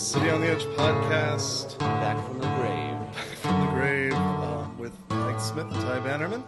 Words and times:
City 0.00 0.30
on 0.30 0.40
the 0.40 0.48
Edge 0.48 0.64
podcast 0.76 1.78
Back 1.78 2.16
from 2.26 2.38
the 2.38 2.46
grave. 2.56 2.96
Back 3.14 3.26
from 3.36 3.60
the 3.66 3.72
grave 3.72 4.12
um, 4.14 4.78
with 4.78 4.92
Mike 5.10 5.40
Smith 5.40 5.66
and 5.66 5.74
Ty 5.74 6.00
Bannerman, 6.00 6.42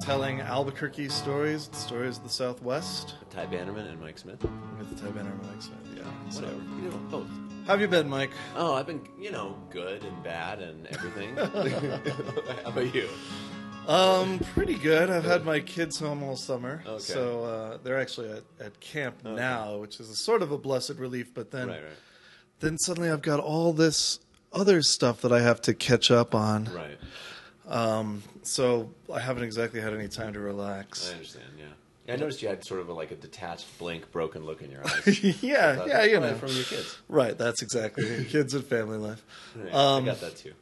telling 0.00 0.40
Albuquerque 0.40 1.08
stories, 1.08 1.68
the 1.68 1.76
stories 1.76 2.16
of 2.18 2.24
the 2.24 2.28
Southwest, 2.28 3.14
Ty 3.30 3.46
Bannerman 3.46 3.86
and 3.86 4.00
Mike 4.00 4.18
Smith. 4.18 4.42
with 4.78 5.00
Ty 5.00 5.10
Bannerman 5.10 5.40
and 5.40 5.50
Mike 5.52 5.62
Smith. 5.62 5.78
Yeah. 5.96 6.02
So, 6.30 6.42
Whatever. 6.42 6.60
You 6.82 6.90
know, 6.90 6.96
both. 7.10 7.26
how 7.66 7.72
have 7.72 7.80
you 7.80 7.88
been, 7.88 8.08
Mike? 8.08 8.30
Oh, 8.56 8.74
I've 8.74 8.86
been, 8.86 9.06
you 9.18 9.30
know, 9.30 9.56
good 9.70 10.02
and 10.04 10.22
bad 10.24 10.60
and 10.60 10.86
everything. 10.88 11.36
How 12.64 12.70
about 12.70 12.94
you? 12.94 13.08
Um, 13.86 14.40
pretty 14.54 14.74
good. 14.74 15.10
I've 15.10 15.24
had 15.24 15.44
my 15.44 15.60
kids 15.60 15.98
home 16.00 16.22
all 16.24 16.34
summer, 16.36 16.82
Okay. 16.86 16.98
so 16.98 17.44
uh, 17.44 17.78
they're 17.84 18.00
actually 18.00 18.30
at, 18.32 18.42
at 18.60 18.80
camp 18.80 19.24
now, 19.24 19.76
which 19.78 20.00
is 20.00 20.10
a 20.10 20.16
sort 20.16 20.42
of 20.42 20.50
a 20.50 20.58
blessed 20.58 20.96
relief. 20.98 21.32
But 21.32 21.52
then, 21.52 21.68
Right, 21.68 21.82
right. 21.84 21.92
Then 22.60 22.78
suddenly 22.78 23.10
I've 23.10 23.22
got 23.22 23.40
all 23.40 23.72
this 23.72 24.20
other 24.52 24.82
stuff 24.82 25.20
that 25.22 25.32
I 25.32 25.40
have 25.40 25.60
to 25.62 25.74
catch 25.74 26.10
up 26.10 26.34
on. 26.34 26.64
Right. 26.74 26.98
Um, 27.68 28.22
so 28.42 28.90
I 29.12 29.20
haven't 29.20 29.42
exactly 29.44 29.80
had 29.80 29.92
any 29.92 30.08
time 30.08 30.32
to 30.34 30.40
relax. 30.40 31.10
I 31.10 31.14
understand, 31.14 31.44
yeah. 31.58 31.64
yeah. 32.06 32.14
I 32.14 32.16
noticed 32.16 32.40
you 32.40 32.48
had 32.48 32.64
sort 32.64 32.80
of 32.80 32.88
a, 32.88 32.92
like 32.92 33.10
a 33.10 33.16
detached, 33.16 33.66
blank, 33.78 34.10
broken 34.12 34.44
look 34.44 34.62
in 34.62 34.70
your 34.70 34.82
eyes. 34.86 35.22
yeah, 35.42 35.84
yeah, 35.86 36.04
you 36.04 36.16
"Oh, 36.16 36.20
know, 36.20 36.34
From 36.34 36.52
your 36.52 36.64
kids. 36.64 36.98
right? 37.08 37.36
That's 37.36 37.62
exactly 37.62 38.24
kids 38.28 38.54
and 38.54 38.64
family 38.64 38.98
life. 38.98 39.24
Right. 39.56 39.74
Um, 39.74 40.04
I 40.04 40.06
got 40.06 40.20
that 40.20 40.36
too. 40.36 40.52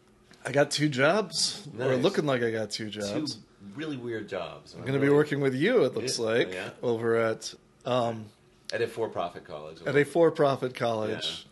I 0.46 0.52
got 0.52 0.70
two 0.70 0.88
jobs, 0.88 1.66
or 1.78 1.88
Nice. 1.90 2.02
looking 2.02 2.24
like 2.26 2.42
I 2.42 2.50
got 2.50 2.70
two 2.70 2.88
jobs. 2.90 3.34
Two 3.34 3.40
really 3.74 3.96
weird 3.96 4.28
jobs. 4.28 4.74
I'm 4.74 4.80
going 4.82 4.94
to 4.94 4.98
be 4.98 5.08
working 5.10 5.40
with 5.40 5.54
you. 5.54 5.84
It 5.84 5.94
looks 5.94 6.18
Yeah, 6.18 6.24
like 6.24 6.52
yeah. 6.52 6.70
over 6.82 7.16
at 7.16 7.54
um, 7.86 8.26
at 8.72 8.80
a 8.82 8.86
for-profit 8.88 9.44
college. 9.44 9.78
at 9.86 9.96
a 9.96 10.04
for-profit 10.04 10.74
college 10.74 11.46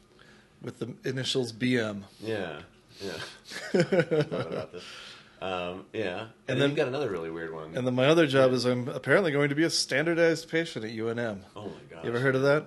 with 0.62 0.78
the 0.78 0.94
initials 1.05 1.52
BM. 1.52 2.02
Yeah, 2.20 2.60
yeah. 3.00 3.12
About 3.80 4.72
this. 4.72 4.82
Um, 5.41 5.86
yeah, 5.92 6.20
and, 6.20 6.28
then, 6.46 6.58
then- 6.58 6.70
you've 6.70 6.77
got 6.77 6.88
another 6.88 7.10
really 7.10 7.30
weird 7.30 7.52
one. 7.52 7.77
And 7.77 7.84
then 7.86 7.94
my 7.94 8.06
other 8.06 8.27
job 8.28 8.52
is 8.52 8.64
I'm 8.64 8.88
apparently 8.88 9.33
going 9.33 9.48
to 9.48 9.55
be 9.56 9.64
a 9.64 9.70
standardized 9.70 10.48
patient 10.48 10.84
at 10.84 10.92
UNM. 10.92 11.40
oh 11.56 11.64
my 11.64 11.70
god! 11.90 12.05
You 12.05 12.10
ever 12.10 12.20
heard 12.20 12.36
of 12.36 12.42
that? 12.42 12.66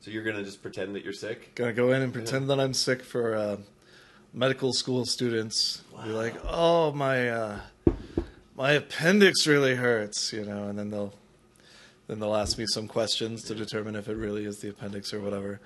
So 0.00 0.10
you're 0.10 0.24
gonna 0.24 0.42
just 0.44 0.62
pretend 0.62 0.94
that 0.96 1.04
you're 1.04 1.12
sick? 1.12 1.54
Gonna 1.54 1.72
go 1.72 1.92
in 1.92 2.02
and 2.02 2.12
pretend 2.12 2.50
that 2.50 2.58
I'm 2.60 2.74
sick 2.74 3.02
for 3.02 3.34
uh, 3.36 3.56
medical 4.34 4.72
school 4.72 5.04
students. 5.06 5.78
Be 6.04 6.10
Wow. 6.10 6.16
like, 6.16 6.34
oh 6.46 6.92
my, 6.92 7.30
uh, 7.30 7.60
my 8.56 8.72
appendix 8.72 9.46
really 9.46 9.76
hurts, 9.76 10.32
you 10.32 10.44
know, 10.44 10.64
and 10.68 10.78
then 10.78 10.90
they'll 10.90 11.14
then 12.08 12.18
they'll 12.18 12.34
ask 12.34 12.58
me 12.58 12.66
some 12.66 12.88
questions 12.88 13.42
to 13.44 13.54
determine 13.54 13.94
if 13.94 14.08
it 14.08 14.16
really 14.16 14.44
is 14.44 14.58
the 14.58 14.68
appendix 14.70 15.14
or 15.14 15.20
whatever. 15.20 15.60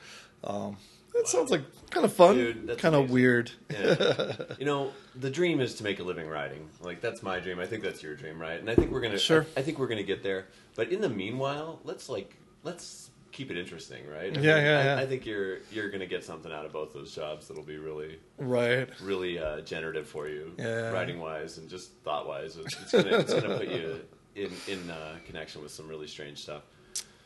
Um, 0.44 0.76
that 1.16 1.28
sounds 1.28 1.50
like 1.50 1.62
kind 1.90 2.04
of 2.04 2.12
fun, 2.12 2.36
Dude, 2.36 2.66
that's 2.66 2.80
kind 2.80 2.94
of 2.94 3.00
amazing. 3.02 3.14
weird. 3.14 3.50
Yeah. 3.70 4.32
you 4.58 4.64
know, 4.66 4.92
the 5.14 5.30
dream 5.30 5.60
is 5.60 5.74
to 5.76 5.84
make 5.84 5.98
a 6.00 6.02
living 6.04 6.28
writing. 6.28 6.68
Like 6.80 7.00
that's 7.00 7.22
my 7.22 7.40
dream. 7.40 7.58
I 7.58 7.66
think 7.66 7.82
that's 7.82 8.02
your 8.02 8.14
dream, 8.14 8.40
right? 8.40 8.58
And 8.60 8.68
I 8.70 8.74
think 8.74 8.90
we're 8.90 9.00
gonna. 9.00 9.18
Sure. 9.18 9.46
I, 9.56 9.60
I 9.60 9.62
think 9.62 9.78
we're 9.78 9.88
gonna 9.88 10.02
get 10.02 10.22
there. 10.22 10.46
But 10.74 10.90
in 10.92 11.00
the 11.00 11.08
meanwhile, 11.08 11.80
let's 11.84 12.08
like 12.08 12.36
let's 12.62 13.10
keep 13.32 13.50
it 13.50 13.58
interesting, 13.58 14.02
right? 14.08 14.36
I 14.36 14.40
Yeah, 14.40 14.56
yeah, 14.56 14.78
I, 14.78 14.84
yeah. 14.84 14.96
I 14.98 15.06
think 15.06 15.26
you're 15.26 15.58
you're 15.70 15.90
gonna 15.90 16.06
get 16.06 16.24
something 16.24 16.50
out 16.52 16.64
of 16.64 16.72
both 16.72 16.92
those 16.94 17.14
jobs 17.14 17.48
that'll 17.48 17.62
be 17.64 17.76
really 17.78 18.18
Right. 18.38 18.88
really 19.02 19.38
uh, 19.38 19.60
generative 19.60 20.06
for 20.08 20.28
you, 20.28 20.52
Yeah. 20.58 20.90
writing 20.90 21.18
wise 21.20 21.58
and 21.58 21.68
just 21.68 21.92
thought 22.04 22.26
wise. 22.26 22.56
It's, 22.56 22.74
it's 22.80 22.92
gonna 22.92 23.18
it's 23.18 23.34
gonna 23.34 23.58
put 23.58 23.68
you 23.68 24.00
in 24.36 24.50
in 24.68 24.90
uh, 24.90 25.16
connection 25.26 25.62
with 25.62 25.70
some 25.70 25.86
really 25.88 26.06
strange 26.06 26.38
stuff. 26.42 26.62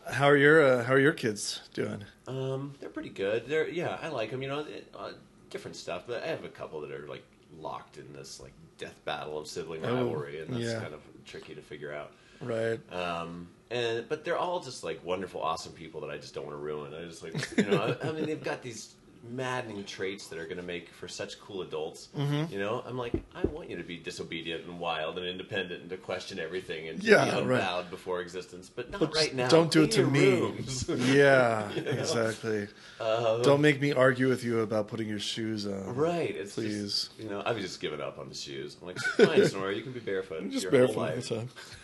How 0.08 0.26
are 0.28 0.36
your 0.36 0.62
uh, 0.62 0.84
How 0.84 0.94
are 0.94 0.98
your 1.00 1.12
kids 1.12 1.60
doing? 1.74 2.04
Um, 2.26 2.74
they're 2.80 2.88
pretty 2.88 3.10
good. 3.10 3.46
They're 3.46 3.68
yeah, 3.68 3.98
I 4.02 4.08
like 4.08 4.30
them. 4.30 4.42
You 4.42 4.48
know, 4.48 4.60
it- 4.60 4.88
uh, 4.98 5.12
different 5.50 5.76
stuff. 5.76 6.04
But 6.06 6.22
I 6.22 6.28
have 6.28 6.44
a 6.44 6.48
couple 6.48 6.80
that 6.82 6.90
are 6.90 7.06
like 7.06 7.24
locked 7.58 7.98
in 7.98 8.12
this 8.12 8.40
like 8.40 8.52
death 8.78 8.98
battle 9.04 9.38
of 9.38 9.46
sibling 9.46 9.84
Oh, 9.84 9.94
rivalry, 9.94 10.40
and 10.40 10.52
that's 10.54 10.64
yeah. 10.64 10.80
kind 10.80 10.94
of 10.94 11.00
tricky 11.26 11.54
to 11.54 11.60
figure 11.62 11.92
out. 11.92 12.12
Right. 12.40 12.80
Um, 12.92 13.48
and 13.70 14.08
but 14.08 14.24
they're 14.24 14.38
all 14.38 14.60
just 14.60 14.82
like 14.82 15.04
wonderful, 15.04 15.42
awesome 15.42 15.72
people 15.72 16.00
that 16.00 16.10
I 16.10 16.16
just 16.16 16.34
don't 16.34 16.46
want 16.46 16.56
to 16.56 16.62
ruin. 16.62 16.94
I 16.94 17.04
just 17.04 17.22
like 17.22 17.34
you 17.58 17.64
know, 17.70 17.96
I, 18.02 18.08
I 18.08 18.12
mean, 18.12 18.26
they've 18.26 18.42
got 18.42 18.62
these 18.62 18.94
maddening 19.22 19.84
traits 19.84 20.28
that 20.28 20.38
are 20.38 20.44
going 20.44 20.56
to 20.56 20.62
make 20.62 20.88
for 20.90 21.06
such 21.06 21.38
cool 21.40 21.60
adults. 21.62 22.08
Mm-hmm. 22.16 22.52
You 22.52 22.58
know, 22.58 22.82
I'm 22.86 22.96
like, 22.96 23.12
I 23.34 23.46
want 23.46 23.68
you 23.68 23.76
to 23.76 23.82
be 23.82 23.98
disobedient 23.98 24.64
and 24.64 24.80
wild 24.80 25.18
and 25.18 25.26
independent 25.26 25.82
and 25.82 25.90
to 25.90 25.96
question 25.98 26.38
everything 26.38 26.88
and 26.88 27.02
Yeah, 27.02 27.38
be 27.40 27.46
right. 27.46 27.90
before 27.90 28.20
existence, 28.22 28.70
but 28.74 28.90
not 28.90 29.00
But 29.00 29.14
right 29.14 29.34
now. 29.34 29.48
don't 29.48 29.70
do 29.70 29.82
it 29.82 29.90
to 29.92 30.06
me. 30.06 30.54
Yeah, 30.88 31.70
You 31.72 31.82
know? 31.82 31.90
exactly. 31.90 32.68
Uh, 32.98 33.42
Don't 33.42 33.60
make 33.60 33.80
me 33.80 33.92
argue 33.92 34.28
with 34.28 34.42
you 34.42 34.60
about 34.60 34.88
putting 34.88 35.08
your 35.08 35.18
shoes 35.18 35.66
on. 35.66 35.94
Right. 35.94 36.34
It's 36.34 36.54
Please. 36.54 37.08
Just, 37.08 37.20
you 37.20 37.28
know, 37.28 37.42
I've 37.44 37.58
just 37.58 37.80
given 37.80 38.00
up 38.00 38.18
on 38.18 38.28
the 38.28 38.34
shoes. 38.34 38.76
I'm 38.80 38.86
like, 38.86 38.98
fine, 38.98 39.46
Sonora, 39.48 39.74
you 39.74 39.82
can 39.82 39.92
be 39.92 40.00
barefoot. 40.00 40.48
Just 40.50 40.64
your 40.64 40.72
barefoot 40.72 40.94
whole 40.94 41.02
life. 41.04 41.28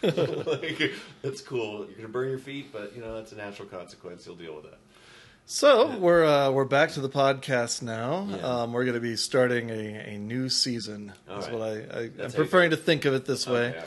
the 0.01 0.13
time. 0.13 0.47
like, 0.47 0.93
that's 1.23 1.41
cool. 1.43 1.87
You're 1.87 1.97
gonna 1.97 2.09
burn 2.09 2.29
your 2.31 2.39
feet, 2.39 2.73
but 2.73 2.95
you 2.95 3.01
know 3.03 3.15
that's 3.15 3.33
a 3.33 3.37
natural 3.37 3.69
consequence. 3.69 4.27
You'll 4.27 4.37
deal 4.37 4.55
with 4.55 4.65
that. 4.65 4.79
So 5.49 5.97
we're 5.99 6.25
uh, 6.25 6.51
we're 6.51 6.65
back 6.65 6.91
to 6.93 7.01
the 7.01 7.09
podcast 7.09 7.81
now. 7.81 8.27
Yeah. 8.29 8.37
Um, 8.39 8.73
we're 8.73 8.85
going 8.85 8.95
to 8.97 9.01
be 9.01 9.15
starting 9.15 9.71
a, 9.71 10.15
a 10.15 10.19
new 10.19 10.49
season. 10.49 11.13
All 11.29 11.37
That's 11.37 11.47
right. 11.49 11.59
what 11.59 11.69
I, 11.69 11.71
I 11.71 11.75
I'm 11.75 12.13
That's 12.17 12.35
how 12.35 12.39
you 12.41 12.45
preferring 12.45 12.71
to 12.71 12.77
think 12.77 13.05
of 13.05 13.15
it 13.15 13.27
this 13.27 13.47
way. 13.47 13.69
All 13.69 13.75
right. 13.77 13.85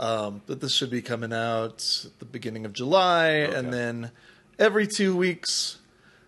Um, 0.00 0.42
but 0.46 0.60
this 0.60 0.72
should 0.74 0.90
be 0.90 1.00
coming 1.02 1.32
out 1.32 2.04
at 2.04 2.18
the 2.18 2.24
beginning 2.26 2.66
of 2.66 2.72
July, 2.74 3.40
Okay. 3.40 3.54
and 3.56 3.72
then 3.72 4.10
every 4.58 4.86
two 4.86 5.16
weeks 5.16 5.78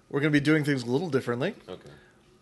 we're 0.09 0.21
going 0.21 0.33
to 0.33 0.37
be 0.41 0.43
doing 0.45 0.65
things 0.65 0.83
a 0.83 0.87
little 0.87 1.11
differently, 1.11 1.55
Okay. 1.69 1.91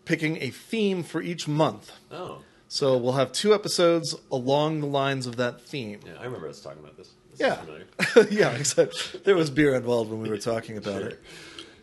picking 0.05 0.37
a 0.41 0.49
theme 0.49 1.03
for 1.03 1.21
each 1.21 1.47
month. 1.47 1.91
Oh, 2.09 2.39
So 2.67 2.97
we'll 2.97 3.13
have 3.13 3.31
two 3.31 3.53
episodes 3.53 4.15
along 4.31 4.79
the 4.79 4.87
lines 4.87 5.27
of 5.27 5.35
that 5.35 5.61
theme. 5.61 5.99
yeah. 6.05 6.13
I 6.19 6.23
remember 6.23 6.47
us 6.47 6.61
talking 6.61 6.79
about 6.79 6.97
this. 6.97 7.09
this 7.31 7.41
Yeah. 7.41 8.23
Yeah, 8.31 8.49
except 8.55 9.23
there 9.23 9.35
was 9.35 9.51
beer 9.51 9.75
involved 9.75 10.09
when 10.09 10.21
we 10.21 10.29
were 10.29 10.37
talking 10.39 10.77
about 10.77 11.01
Sure. 11.01 11.09
it. 11.09 11.19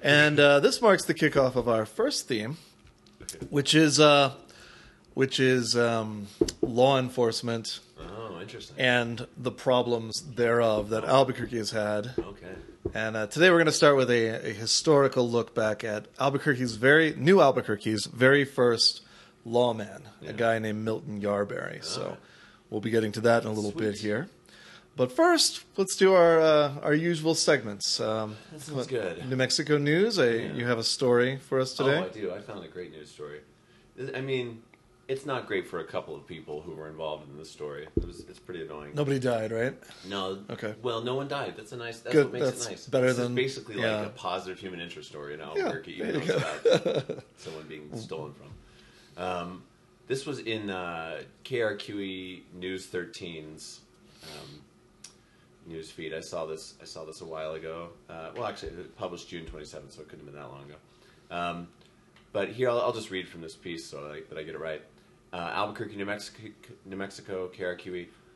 And 0.02 0.38
uh, 0.38 0.60
this 0.60 0.80
marks 0.80 1.04
the 1.04 1.14
kickoff 1.14 1.56
of 1.56 1.68
our 1.68 1.86
first 1.86 2.28
theme, 2.28 2.58
which 3.50 3.74
is 3.74 3.98
uh, 3.98 4.32
which 5.14 5.40
is 5.40 5.76
um, 5.76 6.26
law 6.60 6.98
enforcement 6.98 7.80
Oh, 7.98 8.38
interesting. 8.40 8.76
and 8.78 9.26
the 9.36 9.50
problems 9.50 10.22
thereof 10.22 10.90
that 10.90 11.04
Albuquerque 11.04 11.56
has 11.56 11.70
had. 11.70 12.10
okay. 12.18 12.54
And 12.94 13.16
uh, 13.16 13.26
today 13.26 13.50
we're 13.50 13.56
going 13.56 13.66
to 13.66 13.72
start 13.72 13.96
with 13.96 14.10
a, 14.10 14.48
a 14.48 14.52
historical 14.52 15.28
look 15.28 15.54
back 15.54 15.82
at 15.82 16.06
Albuquerque's 16.20 16.74
very 16.76 17.14
new 17.16 17.40
Albuquerque's 17.40 18.06
very 18.06 18.44
first 18.44 19.00
lawman, 19.44 20.02
a 20.24 20.32
guy 20.32 20.58
named 20.60 20.84
Milton 20.84 21.20
Yarberry. 21.20 21.82
So 21.82 22.16
we'll 22.70 22.80
be 22.80 22.90
getting 22.90 23.10
to 23.12 23.20
that 23.22 23.42
in 23.42 23.48
a 23.48 23.52
little 23.52 23.72
bit 23.72 23.98
here. 23.98 24.28
But 24.96 25.12
first, 25.12 25.64
let's 25.76 25.94
do 25.96 26.14
our 26.14 26.40
uh, 26.40 26.72
our 26.82 26.94
usual 26.94 27.34
segments. 27.34 28.00
Um, 28.00 28.36
That 28.52 28.62
sounds 28.62 28.86
good. 28.86 29.28
New 29.28 29.36
Mexico 29.36 29.76
news. 29.78 30.18
I, 30.18 30.24
Yeah. 30.30 30.52
You 30.54 30.66
have 30.66 30.78
a 30.78 30.84
story 30.84 31.36
for 31.36 31.60
us 31.60 31.74
today. 31.74 31.98
Oh, 31.98 32.04
I 32.04 32.08
do. 32.08 32.32
I 32.32 32.40
found 32.40 32.64
a 32.64 32.68
great 32.68 32.92
news 32.92 33.10
story. 33.10 33.40
I 34.14 34.20
mean, 34.22 34.62
it's 35.08 35.24
not 35.26 35.46
great 35.46 35.66
for 35.68 35.80
a 35.80 35.84
couple 35.84 36.14
of 36.16 36.26
people 36.26 36.62
who 36.62 36.72
were 36.72 36.88
involved 36.88 37.28
in 37.30 37.36
this 37.36 37.50
story. 37.50 37.86
It 37.96 38.06
was, 38.06 38.20
it's 38.28 38.38
pretty 38.38 38.62
annoying. 38.62 38.92
Nobody 38.94 39.18
died, 39.18 39.52
right? 39.52 39.74
No. 40.08 40.38
Okay. 40.50 40.74
Well, 40.82 41.02
no 41.02 41.14
one 41.14 41.28
died. 41.28 41.54
That's 41.56 41.72
a 41.72 41.76
nice. 41.76 42.00
That's 42.00 42.14
Good, 42.14 42.26
what 42.26 42.32
makes 42.32 42.46
that's 42.46 42.66
it 42.66 42.70
nice. 42.70 42.86
better 42.86 43.06
This 43.08 43.18
is 43.18 43.22
than- 43.24 43.34
basically 43.34 43.78
yeah. 43.80 43.98
like 43.98 44.06
a 44.06 44.10
positive 44.10 44.58
human 44.58 44.80
interest 44.80 45.10
story 45.10 45.34
in 45.34 45.40
Albuquerque, 45.42 45.98
there 45.98 46.08
even 46.08 46.20
you 46.22 46.26
though 46.26 46.52
it's 46.64 46.86
about 46.86 47.24
someone 47.36 47.66
being 47.68 47.94
stolen 47.98 48.32
from. 48.32 49.22
Um, 49.22 49.62
this 50.08 50.24
was 50.24 50.38
in 50.40 50.70
uh, 50.70 51.20
KRQE 51.44 52.42
News 52.54 52.86
13's 52.86 53.80
um, 54.22 54.60
news 55.66 55.90
feed. 55.90 56.14
I 56.14 56.20
saw 56.20 56.46
this. 56.46 56.74
I 56.80 56.84
saw 56.84 57.04
this 57.04 57.20
a 57.20 57.24
while 57.24 57.54
ago. 57.54 57.90
Uh, 58.08 58.30
well, 58.34 58.46
actually, 58.46 58.68
it 58.68 58.96
published 58.96 59.28
June 59.28 59.44
27th, 59.44 59.92
so 59.92 60.02
it 60.02 60.08
couldn't 60.08 60.24
have 60.24 60.26
been 60.26 60.34
that 60.34 60.48
long 60.48 60.64
ago. 60.64 60.76
Um, 61.30 61.68
but 62.32 62.48
here, 62.50 62.70
I'll, 62.70 62.80
I'll 62.80 62.92
just 62.92 63.10
read 63.10 63.28
from 63.28 63.40
this 63.40 63.54
piece 63.54 63.86
so 63.86 64.10
I, 64.12 64.20
that 64.28 64.38
I 64.38 64.42
get 64.42 64.54
it 64.54 64.60
right. 64.60 64.82
Uh, 65.32 65.50
Albuquerque, 65.54 65.96
New 65.96 66.06
Mexico, 66.06 66.48
New 66.84 66.96
Mexico. 66.96 67.50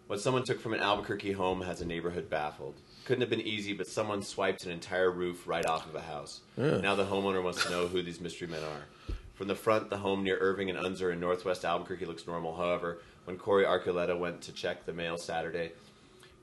What 0.06 0.20
someone 0.20 0.42
took 0.42 0.60
from 0.60 0.74
an 0.74 0.80
Albuquerque 0.80 1.32
home 1.32 1.62
has 1.62 1.80
a 1.80 1.86
neighborhood 1.86 2.28
baffled. 2.28 2.74
Couldn't 3.04 3.20
have 3.20 3.30
been 3.30 3.40
easy, 3.40 3.72
but 3.72 3.86
someone 3.86 4.22
swiped 4.22 4.64
an 4.64 4.72
entire 4.72 5.10
roof 5.10 5.46
right 5.46 5.64
off 5.64 5.86
of 5.86 5.94
a 5.94 6.00
house. 6.00 6.40
Yeah. 6.56 6.78
Now 6.78 6.96
the 6.96 7.04
homeowner 7.04 7.42
wants 7.42 7.64
to 7.64 7.70
know 7.70 7.86
who 7.86 8.02
these 8.02 8.20
mystery 8.20 8.48
men 8.48 8.60
are. 8.62 9.14
From 9.34 9.46
the 9.48 9.54
front, 9.54 9.88
the 9.88 9.96
home 9.96 10.24
near 10.24 10.36
Irving 10.38 10.68
and 10.68 10.78
Unser 10.78 11.12
in 11.12 11.20
northwest 11.20 11.64
Albuquerque 11.64 12.06
looks 12.06 12.26
normal. 12.26 12.56
However, 12.56 13.00
when 13.24 13.38
Corey 13.38 13.64
Archuleta 13.64 14.18
went 14.18 14.42
to 14.42 14.52
check 14.52 14.84
the 14.84 14.92
mail 14.92 15.16
Saturday, 15.16 15.72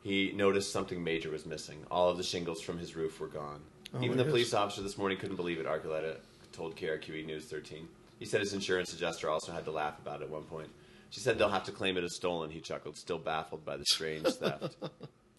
he 0.04 0.32
noticed 0.34 0.72
something 0.72 1.04
major 1.04 1.32
was 1.32 1.46
missing. 1.46 1.84
All 1.92 2.10
of 2.10 2.18
the 2.18 2.24
shingles 2.24 2.62
from 2.62 2.78
his 2.78 2.96
roof 2.96 3.20
were 3.20 3.28
gone. 3.28 3.62
Oh 3.94 4.02
Even 4.02 4.18
the 4.18 4.24
gosh. 4.24 4.32
police 4.32 4.54
officer 4.54 4.82
this 4.82 4.98
morning 4.98 5.18
couldn't 5.18 5.36
believe 5.36 5.60
it, 5.60 5.66
Archuleta 5.66 6.18
told 6.52 6.76
KRQE 6.76 7.26
News 7.26 7.46
13. 7.46 7.88
He 8.20 8.26
said 8.26 8.42
his 8.42 8.54
insurance 8.54 8.94
adjuster 8.94 9.30
also 9.30 9.52
had 9.52 9.66
to 9.66 9.72
laugh 9.72 10.00
about 10.00 10.22
it 10.22 10.26
at 10.26 10.30
one 10.30 10.44
point. 10.44 10.70
She 11.10 11.20
said 11.20 11.38
they'll 11.38 11.50
have 11.50 11.64
to 11.66 11.72
claim 11.72 11.98
it 11.98 12.04
as 12.04 12.16
stolen, 12.16 12.50
he 12.50 12.60
chuckled, 12.60 12.98
still 12.98 13.20
baffled 13.20 13.64
by 13.64 13.78
the 13.78 13.86
strange 13.86 14.26
theft. 14.40 14.76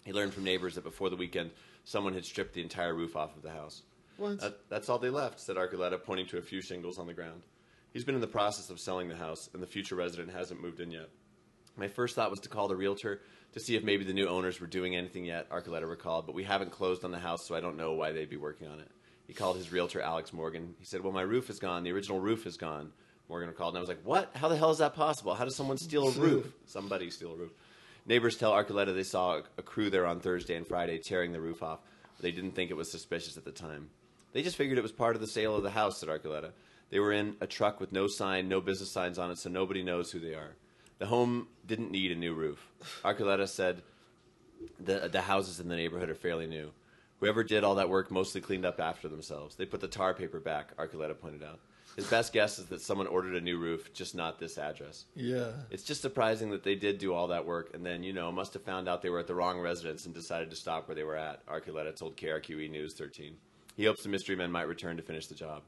he 0.05 0.13
learned 0.13 0.33
from 0.33 0.45
neighbors 0.45 0.75
that 0.77 0.85
before 0.85 1.11
the 1.11 1.17
weekend, 1.17 1.51
someone 1.85 2.15
had 2.15 2.25
stripped 2.25 2.55
the 2.55 2.63
entire 2.63 2.95
roof 2.95 3.17
off 3.17 3.37
of 3.37 3.43
the 3.43 3.51
house. 3.51 3.83
What? 4.17 4.41
That, 4.41 4.69
that's 4.69 4.89
all 4.89 4.99
they 4.99 5.11
left, 5.11 5.41
said 5.41 5.57
Archuleta, 5.57 6.03
pointing 6.03 6.27
to 6.29 6.39
a 6.39 6.43
few 6.43 6.61
shingles 6.63 6.99
on 6.99 7.07
the 7.07 7.15
ground. 7.15 7.43
He's 7.93 8.05
been 8.05 8.15
in 8.15 8.21
the 8.21 8.27
process 8.27 8.71
of 8.71 8.81
selling 8.81 9.09
the 9.09 9.17
house, 9.17 9.49
and 9.53 9.63
the 9.63 9.67
future 9.67 9.95
resident 9.95 10.31
hasn't 10.31 10.61
moved 10.63 10.81
in 10.81 10.91
yet. 10.91 11.09
My 11.77 11.89
first 11.89 12.15
thought 12.15 12.31
was 12.31 12.41
to 12.41 12.49
call 12.49 12.69
the 12.69 12.77
realtor 12.77 13.21
to 13.53 13.61
see 13.61 13.77
if 13.77 13.83
maybe 13.83 14.05
the 14.05 14.13
new 14.13 14.29
owners 14.29 14.61
were 14.61 14.67
doing 14.67 14.95
anything 14.95 15.25
yet, 15.25 15.49
Archuleta 15.51 15.89
recalled, 15.89 16.27
but 16.27 16.35
we 16.35 16.45
haven't 16.45 16.71
closed 16.71 17.05
on 17.05 17.11
the 17.11 17.19
house, 17.19 17.47
so 17.47 17.55
I 17.55 17.61
don't 17.61 17.77
know 17.77 17.93
why 17.93 18.13
they'd 18.13 18.31
be 18.31 18.37
working 18.37 18.69
on 18.69 18.81
it. 18.81 18.89
He 19.27 19.35
called 19.35 19.57
his 19.57 19.73
realtor, 19.73 20.01
Alex 20.01 20.33
Morgan. 20.33 20.75
He 20.79 20.85
said, 20.85 21.03
Well, 21.03 21.13
my 21.13 21.23
roof 21.23 21.51
is 21.51 21.59
gone. 21.59 21.83
The 21.83 21.93
original 21.93 22.19
roof 22.19 22.47
is 22.47 22.57
gone. 22.57 22.93
Morgan 23.29 23.49
recalled, 23.49 23.75
and 23.75 23.79
I 23.79 23.81
was 23.81 23.89
like, 23.89 24.05
What? 24.05 24.31
How 24.35 24.49
the 24.49 24.57
hell 24.57 24.71
is 24.71 24.79
that 24.79 24.95
possible? 24.95 25.35
How 25.35 25.45
does 25.45 25.57
someone 25.57 25.77
steal 25.79 26.09
a 26.09 26.13
roof? 26.13 26.53
Somebody 26.67 27.11
steal 27.11 27.33
a 27.33 27.37
roof. 27.37 27.53
Neighbors 28.07 28.39
tell 28.39 28.53
Archuleta 28.53 28.95
they 28.95 29.03
saw 29.03 29.43
a 29.59 29.63
crew 29.63 29.91
there 29.91 30.07
on 30.07 30.21
Thursday 30.21 30.57
and 30.57 30.67
Friday 30.67 30.99
tearing 30.99 31.33
the 31.33 31.41
roof 31.41 31.63
off, 31.63 31.81
they 32.21 32.33
didn't 32.33 32.53
think 32.53 32.71
it 32.71 32.77
was 32.77 32.91
suspicious 32.91 33.37
at 33.37 33.45
the 33.45 33.53
time. 33.53 33.91
They 34.33 34.43
just 34.43 34.57
figured 34.57 34.79
it 34.79 34.83
was 34.83 34.93
part 34.93 35.15
of 35.15 35.21
the 35.21 35.27
sale 35.27 35.55
of 35.55 35.63
the 35.63 35.71
house, 35.71 36.01
said 36.01 36.09
Archuleta. 36.09 36.53
They 36.91 37.01
were 37.01 37.13
in 37.13 37.37
a 37.41 37.47
truck 37.47 37.81
with 37.81 37.93
no 37.93 38.07
sign, 38.07 38.49
no 38.49 38.61
business 38.61 38.91
signs 38.91 39.19
on 39.19 39.31
it, 39.31 39.39
so 39.39 39.51
nobody 39.51 39.83
knows 39.83 40.11
who 40.11 40.21
they 40.21 40.35
are. 40.35 40.57
The 40.99 41.07
home 41.07 41.49
didn't 41.67 41.91
need 41.91 42.13
a 42.13 42.17
new 42.17 42.35
roof. 42.35 42.69
Archuleta 43.05 43.49
said 43.49 43.83
the 44.81 45.09
the 45.09 45.23
houses 45.23 45.61
in 45.61 45.69
the 45.69 45.77
neighborhood 45.77 46.11
are 46.11 46.15
fairly 46.15 46.47
new. 46.47 46.73
Whoever 47.21 47.43
did 47.43 47.65
all 47.65 47.77
that 47.77 47.89
work 47.89 48.11
mostly 48.11 48.41
cleaned 48.41 48.65
up 48.65 48.81
after 48.81 49.09
themselves. 49.09 49.57
They 49.57 49.67
put 49.67 49.81
the 49.81 49.89
tar 49.89 50.15
paper 50.15 50.39
back, 50.39 50.77
Archuleta 50.77 51.19
pointed 51.19 51.43
out. 51.43 51.59
His 51.97 52.09
best 52.09 52.33
guess 52.33 52.61
is 52.61 52.67
that 52.67 52.81
someone 52.81 53.09
ordered 53.09 53.35
a 53.35 53.41
new 53.41 53.59
roof, 53.59 53.93
just 53.93 54.15
not 54.15 54.39
this 54.39 54.57
address. 54.57 55.07
Yeah. 55.17 55.51
It's 55.69 55.83
just 55.83 56.01
surprising 56.01 56.51
that 56.51 56.63
they 56.63 56.77
did 56.77 56.99
do 56.99 57.13
all 57.13 57.27
that 57.29 57.45
work 57.45 57.75
and 57.75 57.85
then, 57.85 58.05
you 58.05 58.13
know, 58.13 58.31
must 58.31 58.53
have 58.55 58.63
found 58.63 58.89
out 58.89 59.03
they 59.03 59.11
were 59.11 59.19
at 59.19 59.27
the 59.27 59.35
wrong 59.35 59.59
residence 59.59 60.07
and 60.07 60.15
decided 60.15 60.49
to 60.51 60.57
stop 60.57 60.87
where 60.87 60.95
they 60.95 61.03
were 61.03 61.17
at, 61.17 61.45
Archuleta 61.47 61.97
told 61.97 62.17
KRQE 62.17 62.71
News 62.71 62.95
13. 62.95 63.37
He 63.77 63.85
hopes 63.85 64.05
the 64.05 64.11
mystery 64.11 64.37
men 64.37 64.53
might 64.53 64.69
return 64.69 64.97
to 64.97 65.03
finish 65.03 65.27
the 65.27 65.35
job. 65.35 65.63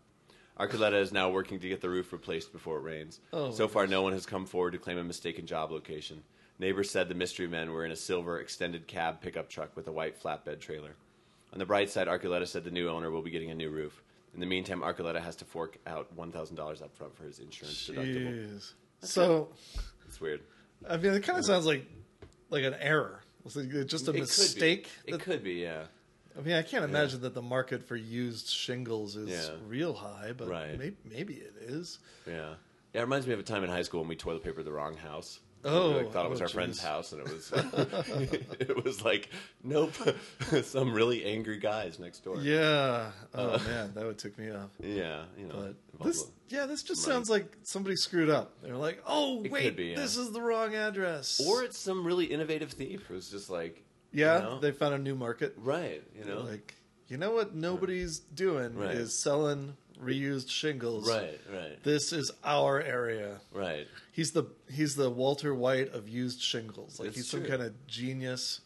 Archuleta 0.60 1.00
is 1.00 1.12
now 1.12 1.30
working 1.30 1.58
to 1.60 1.68
get 1.68 1.80
the 1.80 1.88
roof 1.88 2.12
replaced 2.12 2.52
before 2.52 2.76
it 2.78 2.82
rains. 2.82 3.20
Oh, 3.32 3.50
so 3.50 3.66
far, 3.66 3.86
no 3.86 4.02
one 4.02 4.12
has 4.12 4.26
come 4.26 4.44
forward 4.46 4.72
to 4.72 4.78
claim 4.78 4.98
a 4.98 5.04
mistaken 5.04 5.46
job 5.46 5.70
location. 5.70 6.22
Neighbors 6.58 6.90
said 6.90 7.08
the 7.08 7.14
mystery 7.14 7.46
men 7.48 7.72
were 7.72 7.86
in 7.86 7.92
a 7.92 7.96
silver 7.96 8.38
extended 8.38 8.86
cab 8.86 9.22
pickup 9.22 9.48
truck 9.48 9.74
with 9.74 9.88
a 9.88 9.92
white 9.92 10.22
flatbed 10.22 10.60
trailer. 10.60 10.96
On 11.52 11.58
the 11.58 11.64
bright 11.66 11.88
side, 11.88 12.06
Archuleta 12.06 12.46
said 12.46 12.64
the 12.64 12.70
new 12.70 12.88
owner 12.88 13.10
will 13.10 13.22
be 13.22 13.30
getting 13.30 13.50
a 13.50 13.54
new 13.54 13.70
roof. 13.70 14.02
In 14.34 14.40
the 14.40 14.46
meantime, 14.46 14.82
Archuleta 14.82 15.20
has 15.20 15.34
to 15.36 15.44
fork 15.44 15.78
out 15.86 16.14
$1,000 16.16 16.82
up 16.82 16.94
front 16.94 17.16
for 17.16 17.24
his 17.24 17.38
insurance 17.38 17.88
deductible. 17.88 18.46
Jeez. 18.46 18.72
So, 19.02 19.48
It's 20.06 20.20
weird. 20.20 20.42
I 20.88 20.96
mean, 20.98 21.14
it 21.14 21.22
kind 21.22 21.38
of 21.38 21.44
sounds 21.44 21.66
like 21.66 21.86
like 22.50 22.64
an 22.64 22.74
error. 22.80 23.22
Was 23.44 23.56
it 23.56 23.86
just 23.86 24.08
a 24.08 24.10
It 24.10 24.20
mistake? 24.20 24.88
Could 25.04 25.06
be. 25.06 25.12
It 25.12 25.20
could 25.20 25.42
be, 25.42 25.52
yeah. 25.54 25.84
I 26.38 26.42
mean, 26.42 26.54
I 26.54 26.62
can't 26.62 26.84
imagine 26.84 27.20
that 27.22 27.34
the 27.34 27.42
market 27.42 27.82
for 27.86 27.96
used 27.96 28.48
shingles 28.48 29.16
is 29.16 29.28
Yeah. 29.30 29.56
real 29.66 29.94
high, 29.94 30.32
but 30.36 30.48
Right. 30.48 30.78
maybe, 30.78 30.96
maybe 31.04 31.34
it 31.34 31.54
is. 31.60 31.98
Yeah. 32.26 32.54
Yeah, 32.94 33.00
it 33.00 33.04
reminds 33.04 33.26
me 33.26 33.32
of 33.34 33.38
a 33.40 33.42
time 33.44 33.62
in 33.64 33.70
high 33.70 33.82
school 33.82 34.00
when 34.00 34.08
we 34.08 34.16
toilet 34.16 34.42
papered 34.42 34.64
the 34.64 34.72
wrong 34.72 34.96
house. 34.96 35.40
Oh, 35.62 35.90
we 35.90 35.96
like, 35.98 36.06
oh, 36.06 36.10
thought 36.10 36.24
it 36.24 36.30
was 36.30 36.40
oh, 36.40 36.44
our 36.44 36.48
friend's 36.48 36.80
house, 36.82 37.12
and 37.12 37.20
it 37.20 37.30
was 37.32 37.52
it 38.60 38.82
was 38.84 39.04
like 39.04 39.28
nope, 39.62 39.92
some 40.62 40.94
really 40.94 41.22
angry 41.24 41.58
guys 41.58 41.98
next 41.98 42.20
door. 42.24 42.40
Yeah. 42.40 43.10
Uh, 43.34 43.58
oh 43.60 43.64
man, 43.68 43.92
that 43.94 44.06
would 44.06 44.16
tick 44.18 44.38
me 44.38 44.50
off. 44.50 44.70
yeah, 44.80 45.24
you 45.38 45.46
know. 45.46 45.74
But 45.98 46.04
this, 46.06 46.30
yeah, 46.48 46.64
this 46.64 46.82
just 46.82 47.06
money. 47.06 47.14
sounds 47.14 47.28
like 47.28 47.54
somebody 47.62 47.96
screwed 47.96 48.30
up. 48.30 48.54
They're 48.62 48.74
like, 48.76 49.02
"Oh, 49.06 49.42
It 49.44 49.52
wait, 49.52 49.76
be, 49.76 49.86
yeah. 49.88 49.96
this 49.96 50.16
is 50.16 50.32
the 50.32 50.40
wrong 50.40 50.74
address." 50.74 51.40
or 51.46 51.62
it's 51.62 51.76
some 51.78 52.06
really 52.06 52.24
innovative 52.24 52.72
thief 52.72 53.02
who's 53.06 53.30
just 53.30 53.50
like, 53.50 53.82
yeah, 54.12 54.36
you 54.38 54.42
know? 54.44 54.58
they 54.60 54.72
found 54.72 54.94
a 54.94 54.98
new 54.98 55.14
market. 55.14 55.54
right, 55.58 56.02
you 56.16 56.24
know, 56.24 56.40
Like, 56.40 56.74
you 57.08 57.16
know 57.16 57.32
what 57.32 57.54
nobody's 57.54 58.18
doing 58.20 58.74
Right. 58.76 58.94
is 58.94 59.12
selling 59.18 59.76
reused 60.00 60.48
shingles. 60.50 61.08
right, 61.08 61.38
right, 61.52 61.82
This 61.82 62.12
is 62.12 62.30
our 62.44 62.80
area. 62.80 63.40
right. 63.52 63.86
He's 64.12 64.32
the 64.32 64.44
he's 64.70 64.96
the 64.96 65.10
Walter 65.10 65.54
White 65.54 65.92
of 65.92 66.08
used 66.08 66.40
shingles. 66.40 66.98
Like 66.98 67.08
It's 67.08 67.16
he's 67.18 67.28
some 67.28 67.44
kind 67.44 67.62
of 67.62 67.86
genius 67.86 68.60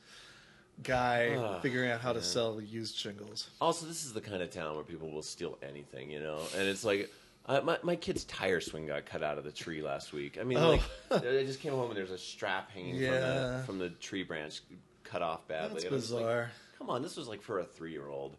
guy 0.83 1.37
Ah, 1.37 1.61
figuring 1.61 1.91
out 1.91 2.01
how 2.01 2.13
to 2.13 2.23
sell 2.23 2.61
used 2.61 2.97
shingles. 2.97 3.49
Also, 3.61 3.87
this 3.87 4.05
is 4.05 4.13
the 4.13 4.21
kind 4.21 4.43
of 4.43 4.51
town 4.51 4.75
where 4.75 4.85
people 4.85 5.11
will 5.11 5.23
steal 5.23 5.59
anything, 5.63 6.11
you 6.11 6.21
know, 6.21 6.41
and 6.57 6.69
it's 6.69 6.85
like. 6.85 7.11
Uh, 7.47 7.61
my 7.63 7.79
my 7.83 7.95
kid's 7.95 8.25
tire 8.25 8.59
swing 8.59 8.87
got 8.87 9.05
cut 9.05 9.23
out 9.23 9.37
of 9.37 9.45
the 9.45 9.53
tree 9.53 9.83
last 9.83 10.15
week. 10.15 10.39
I 10.41 10.45
mean, 10.45 10.57
Oh. 10.57 10.81
like 11.11 11.23
they 11.23 11.45
just 11.45 11.61
came 11.61 11.73
home 11.75 11.89
and 11.91 11.97
there's 11.99 12.11
a 12.11 12.17
strap 12.17 12.71
hanging 12.71 12.97
Yeah. 12.97 13.11
from 13.11 13.19
the 13.59 13.67
from 13.67 13.79
the 13.81 13.91
tree 14.01 14.23
branch 14.23 14.63
cut 15.05 15.23
off 15.23 15.47
badly. 15.47 15.81
That's 15.83 15.91
was 15.93 16.11
like, 16.11 16.23
bizarre. 16.25 16.51
Come 16.79 16.91
on, 16.91 17.03
this 17.03 17.17
was 17.17 17.29
like 17.29 17.43
for 17.43 17.61
a 17.61 17.65
three 17.65 17.93
year 17.93 18.09
old. 18.09 18.37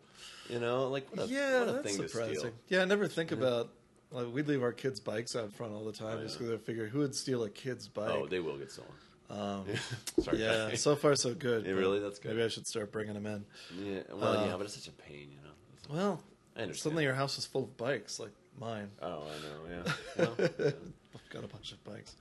You 0.50 0.60
know, 0.60 0.88
like 0.90 1.10
what 1.16 1.28
a, 1.30 1.32
yeah, 1.32 1.60
what 1.62 1.70
a 1.70 1.72
that's 1.74 1.88
thing 1.88 2.02
to 2.02 2.10
surprising. 2.10 2.36
steal. 2.38 2.52
Yeah, 2.68 2.82
I 2.82 2.86
never 2.86 3.08
think 3.08 3.32
about. 3.32 3.70
Like, 4.12 4.32
we'd 4.34 4.48
leave 4.48 4.62
our 4.62 4.72
kids' 4.72 5.00
bikes 5.00 5.36
out 5.36 5.52
front 5.52 5.74
all 5.74 5.84
the 5.84 5.92
time 5.92 6.20
Oh, 6.20 6.24
just 6.24 6.36
yeah. 6.40 6.48
because 6.48 6.62
I 6.62 6.64
figure 6.64 6.88
who 6.88 7.00
would 7.00 7.16
steal 7.16 7.44
a 7.44 7.50
kid's 7.50 7.88
bike. 7.88 8.12
Oh, 8.12 8.28
they 8.28 8.40
will 8.40 8.56
get 8.58 8.72
stolen. 8.72 8.92
um, 9.32 9.66
Sorry. 10.24 10.38
yeah, 10.38 10.68
guys. 10.70 10.82
so 10.82 10.96
far 10.96 11.16
so 11.16 11.34
good. 11.34 11.66
Yeah, 11.66 11.74
really? 11.74 12.00
That's 12.00 12.20
good. 12.20 12.30
Maybe 12.32 12.44
I 12.44 12.48
should 12.48 12.68
start 12.68 12.92
bringing 12.92 13.16
them 13.16 13.26
in. 13.26 13.46
yeah, 13.84 14.02
well, 14.14 14.38
Uh, 14.38 14.46
yeah, 14.46 14.54
but 14.56 14.62
it's 14.68 14.76
such 14.76 14.88
a 14.88 14.92
pain, 14.92 15.30
you 15.32 15.40
know. 15.44 15.50
It's- 15.74 15.90
Well, 15.90 16.22
I 16.56 16.62
understand. 16.62 16.84
suddenly 16.84 17.04
your 17.04 17.16
house 17.16 17.38
is 17.40 17.46
full 17.48 17.64
of 17.64 17.76
bikes, 17.78 18.20
like 18.20 18.32
mine. 18.60 18.90
Oh, 19.02 19.24
I 19.24 19.70
know. 19.74 19.84
Yeah. 19.86 19.94
Well, 20.18 20.36
yeah. 20.60 20.66
I've 21.16 21.30
got 21.32 21.44
a 21.44 21.48
bunch 21.48 21.72
of 21.74 21.84
bikes. 21.84 22.16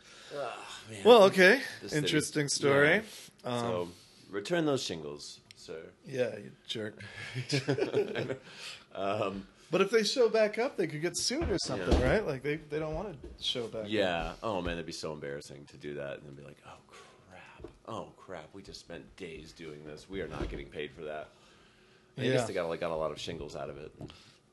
Man. 0.90 1.00
Well, 1.04 1.24
okay, 1.24 1.60
city- 1.82 1.96
interesting 1.96 2.48
story. 2.48 3.02
Yeah. 3.44 3.50
Um, 3.50 3.60
so, 3.60 3.88
return 4.34 4.66
those 4.66 4.82
shingles, 4.82 5.40
sir. 5.56 5.80
yeah, 6.06 6.36
you 6.36 6.50
jerk. 6.66 6.98
Um, 8.94 9.46
But 9.70 9.80
if 9.80 9.90
they 9.90 10.04
show 10.04 10.28
back 10.28 10.56
up, 10.58 10.76
they 10.76 10.86
could 10.86 11.02
get 11.02 11.16
sued 11.16 11.50
or 11.50 11.58
something, 11.58 11.98
Yeah. 11.98 12.08
right? 12.12 12.24
Like 12.26 12.42
they, 12.44 12.56
they 12.56 12.78
don't 12.78 12.94
want 12.94 13.20
to 13.20 13.28
show 13.44 13.66
back. 13.66 13.82
up. 13.84 13.88
yeah. 13.90 14.32
Oh 14.42 14.60
man, 14.60 14.74
that'd 14.76 14.86
be 14.86 14.92
so 14.92 15.12
embarrassing 15.12 15.64
to 15.72 15.76
do 15.76 15.94
that 15.94 16.18
and 16.18 16.26
then 16.28 16.34
be 16.34 16.42
like, 16.44 16.58
oh 16.66 16.78
crap, 16.88 17.70
oh 17.88 18.08
crap, 18.16 18.48
we 18.52 18.62
just 18.62 18.78
spent 18.78 19.04
days 19.16 19.50
doing 19.52 19.84
this. 19.84 20.08
We 20.08 20.20
are 20.20 20.28
not 20.28 20.48
getting 20.48 20.66
paid 20.68 20.92
for 20.92 21.02
that. 21.04 21.28
I 22.16 22.22
Yeah. 22.22 22.32
guess 22.34 22.46
they 22.46 22.52
got 22.54 22.68
like 22.68 22.78
got 22.80 22.92
a 22.92 22.94
lot 22.96 23.10
of 23.10 23.18
shingles 23.18 23.56
out 23.56 23.68
of 23.70 23.78
it. 23.78 23.92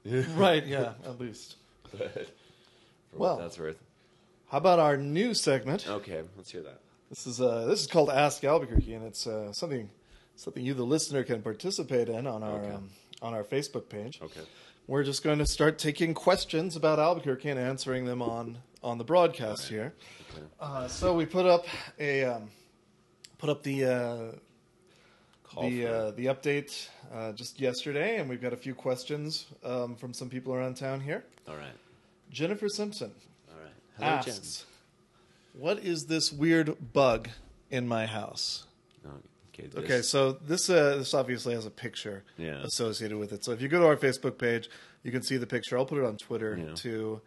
Right. 0.35 0.65
Yeah. 0.65 0.93
At 1.05 1.19
least. 1.19 1.57
But 1.95 2.11
for 2.13 3.17
Well. 3.19 3.35
what 3.35 3.41
that's 3.43 3.59
worth. 3.59 3.77
How 4.47 4.57
about 4.57 4.79
our 4.79 4.97
new 4.97 5.33
segment? 5.35 5.87
Okay, 5.87 6.23
let's 6.37 6.49
hear 6.49 6.61
that. 6.63 6.79
This 7.11 7.27
is 7.27 7.41
uh, 7.41 7.65
this 7.65 7.81
is 7.81 7.87
called 7.87 8.09
Ask 8.09 8.41
Albuquerque, 8.45 8.93
and 8.93 9.05
it's 9.05 9.27
uh, 9.27 9.51
something 9.51 9.89
something 10.37 10.65
you, 10.65 10.73
the 10.73 10.85
listener, 10.85 11.23
can 11.23 11.41
participate 11.41 12.07
in 12.07 12.25
on 12.25 12.41
our 12.41 12.59
Okay. 12.59 12.71
um, 12.71 12.89
on 13.21 13.33
our 13.33 13.43
Facebook 13.43 13.89
page. 13.89 14.21
Okay. 14.23 14.39
We're 14.87 15.03
just 15.03 15.21
going 15.21 15.39
to 15.39 15.45
start 15.45 15.77
taking 15.77 16.13
questions 16.13 16.77
about 16.77 16.99
Albuquerque 16.99 17.49
and 17.49 17.59
answering 17.59 18.05
them 18.05 18.21
on 18.21 18.59
on 18.81 18.97
the 18.97 19.03
broadcast 19.03 19.63
All 19.63 19.69
here. 19.69 19.93
Okay. 20.31 20.45
Uh, 20.61 20.87
so 20.87 21.13
we 21.13 21.25
put 21.25 21.45
up 21.45 21.65
a 21.99 22.23
um, 22.23 22.49
put 23.37 23.49
up 23.49 23.61
the 23.61 23.83
uh, 23.83 24.31
the 25.61 25.85
uh, 25.85 26.11
the 26.11 26.27
update 26.27 26.87
uh, 27.13 27.33
just 27.33 27.59
yesterday, 27.59 28.19
and 28.19 28.29
we've 28.29 28.41
got 28.41 28.53
a 28.53 28.57
few 28.57 28.73
questions 28.73 29.47
um, 29.65 29.97
from 29.97 30.13
some 30.13 30.29
people 30.29 30.53
around 30.53 30.77
town 30.77 31.01
here. 31.01 31.25
All 31.45 31.57
right. 31.57 31.75
Jennifer 32.29 32.69
Simpson 32.69 33.11
All 33.49 33.61
right. 33.61 33.73
Hello, 33.99 34.21
Jen. 34.23 34.41
"What 35.53 35.79
is 35.79 36.05
this 36.05 36.31
weird 36.31 36.93
bug 36.93 37.29
in 37.69 37.87
my 37.87 38.05
house?" 38.05 38.65
Okay. 39.53 39.67
this- 39.67 39.83
Okay, 39.83 40.01
so 40.01 40.31
this 40.33 40.69
uh, 40.69 40.97
this 40.97 41.13
obviously 41.13 41.53
has 41.53 41.65
a 41.65 41.69
picture 41.71 42.23
Yeah. 42.37 42.61
associated 42.63 43.17
with 43.17 43.31
it. 43.33 43.43
So 43.43 43.51
if 43.51 43.61
you 43.61 43.67
go 43.67 43.79
to 43.79 43.85
our 43.85 43.97
Facebook 43.97 44.37
page, 44.37 44.69
you 45.03 45.11
can 45.11 45.21
see 45.21 45.37
the 45.37 45.47
picture. 45.47 45.77
I'll 45.77 45.85
put 45.85 45.97
it 45.97 46.05
on 46.05 46.17
Twitter 46.17 46.57
Yeah. 46.57 46.73
too, 46.73 47.21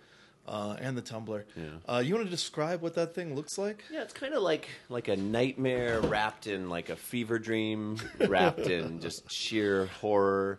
uh, 0.49 0.77
and 0.81 0.97
the 0.97 1.03
Tumblr. 1.03 1.45
Yeah. 1.57 1.65
Uh, 1.87 1.99
you 2.05 2.15
want 2.15 2.27
to 2.27 2.31
describe 2.31 2.81
what 2.81 2.95
that 2.95 3.15
thing 3.15 3.35
looks 3.35 3.59
like? 3.59 3.85
Yeah, 3.91 4.03
it's 4.03 4.15
kind 4.15 4.35
of 4.35 4.43
like 4.43 4.69
like 4.89 5.09
a 5.09 5.17
nightmare 5.17 6.01
wrapped 6.01 6.47
in 6.47 6.69
like 6.71 6.89
a 6.89 6.97
fever 6.97 7.39
dream, 7.39 7.99
wrapped 8.27 8.61
in 8.61 9.01
just 9.01 9.31
sheer 9.31 9.87
horror. 9.87 10.59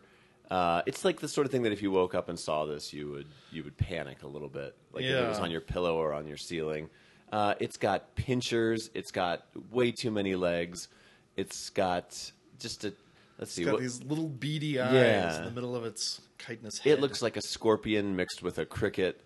Uh, 0.51 0.83
it's 0.85 1.03
like 1.03 1.19
the 1.19 1.27
sort 1.27 1.45
of 1.45 1.51
thing 1.51 1.63
that 1.63 1.71
if 1.73 1.81
you 1.81 1.89
woke 1.89 2.13
up 2.13 2.29
and 2.29 2.39
saw 2.39 2.65
this, 2.65 2.93
you 2.93 3.09
would 3.09 3.27
you 3.51 3.63
would 3.63 3.75
panic 3.77 4.21
a 4.23 4.27
little 4.27 4.49
bit, 4.49 4.75
like 4.93 5.03
if 5.03 5.09
it 5.09 5.27
was 5.27 5.37
Yeah. 5.39 5.43
on 5.43 5.51
your 5.51 5.61
pillow 5.61 5.95
or 5.97 6.13
on 6.13 6.27
your 6.27 6.37
ceiling. 6.37 6.89
Uh, 7.31 7.55
it's 7.59 7.77
got 7.77 8.15
pinchers. 8.15 8.89
It's 8.93 9.11
got 9.11 9.45
way 9.71 9.91
too 9.91 10.11
many 10.11 10.35
legs. 10.35 10.87
It's 11.35 11.69
got 11.69 12.31
just 12.59 12.85
a 12.85 12.93
let's 13.39 13.51
see. 13.51 13.63
It's 13.63 13.65
got 13.67 13.73
what- 13.73 13.81
these 13.81 14.03
little 14.03 14.29
beady 14.29 14.79
eyes 14.79 14.93
Yeah. 14.93 15.37
in 15.39 15.45
the 15.45 15.51
middle 15.51 15.75
of 15.75 15.85
its 15.85 16.21
chitinous 16.37 16.79
head. 16.79 16.93
It 16.93 17.01
looks 17.01 17.21
like 17.21 17.35
a 17.37 17.41
scorpion 17.41 18.15
mixed 18.15 18.41
with 18.43 18.57
a 18.59 18.65
cricket, 18.65 19.21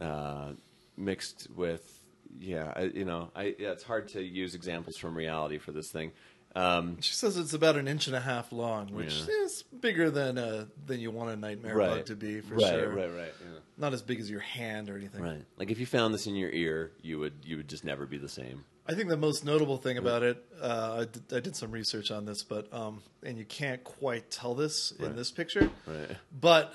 uh, 0.00 0.52
mixed 0.96 1.48
with 1.56 1.96
yeah, 2.38 2.72
I, 2.76 2.82
you 2.84 3.04
know, 3.04 3.30
I 3.34 3.56
yeah, 3.58 3.72
it's 3.72 3.82
hard 3.82 4.06
to 4.10 4.22
use 4.22 4.54
examples 4.54 4.96
from 4.96 5.16
reality 5.16 5.58
for 5.58 5.72
this 5.72 5.90
thing. 5.90 6.12
Um, 6.56 7.00
She 7.00 7.14
says 7.14 7.36
it's 7.36 7.52
about 7.54 7.76
an 7.76 7.86
inch 7.86 8.08
and 8.08 8.16
a 8.16 8.20
half 8.20 8.50
long, 8.52 8.88
which 8.92 9.14
Yeah. 9.14 9.44
is 9.44 9.62
bigger 9.80 10.10
than 10.10 10.36
uh, 10.36 10.66
than 10.84 10.98
you 11.00 11.10
want 11.12 11.30
a 11.30 11.36
nightmare 11.36 11.76
right. 11.76 11.88
bug 11.98 12.06
to 12.06 12.16
be 12.16 12.40
for 12.40 12.54
right, 12.56 12.66
sure. 12.72 12.88
Right, 12.90 13.06
right, 13.14 13.32
yeah. 13.40 13.58
Not 13.78 13.94
as 13.94 14.02
big 14.02 14.18
as 14.18 14.28
your 14.28 14.40
hand 14.40 14.90
or 14.90 14.96
anything. 14.96 15.22
Right. 15.22 15.44
Like 15.58 15.70
if 15.70 15.78
you 15.78 15.86
found 15.86 16.12
this 16.12 16.26
in 16.26 16.34
your 16.34 16.50
ear, 16.50 16.90
you 17.02 17.18
would 17.20 17.34
you 17.44 17.56
would 17.56 17.68
just 17.68 17.84
never 17.84 18.04
be 18.04 18.18
the 18.18 18.28
same. 18.28 18.64
I 18.86 18.94
think 18.94 19.08
the 19.08 19.16
most 19.16 19.44
notable 19.44 19.76
thing 19.76 19.98
about 19.98 20.24
it, 20.24 20.44
uh, 20.60 20.96
I, 21.02 21.04
did, 21.04 21.32
I 21.32 21.38
did 21.38 21.54
some 21.54 21.70
research 21.70 22.10
on 22.10 22.24
this, 22.24 22.42
but 22.42 22.72
um, 22.74 23.00
and 23.22 23.38
you 23.38 23.44
can't 23.44 23.84
quite 23.84 24.30
tell 24.32 24.54
this 24.56 24.90
in 24.98 25.04
Right. 25.06 25.14
this 25.16 25.30
picture, 25.30 25.70
Right. 25.86 26.16
but 26.40 26.74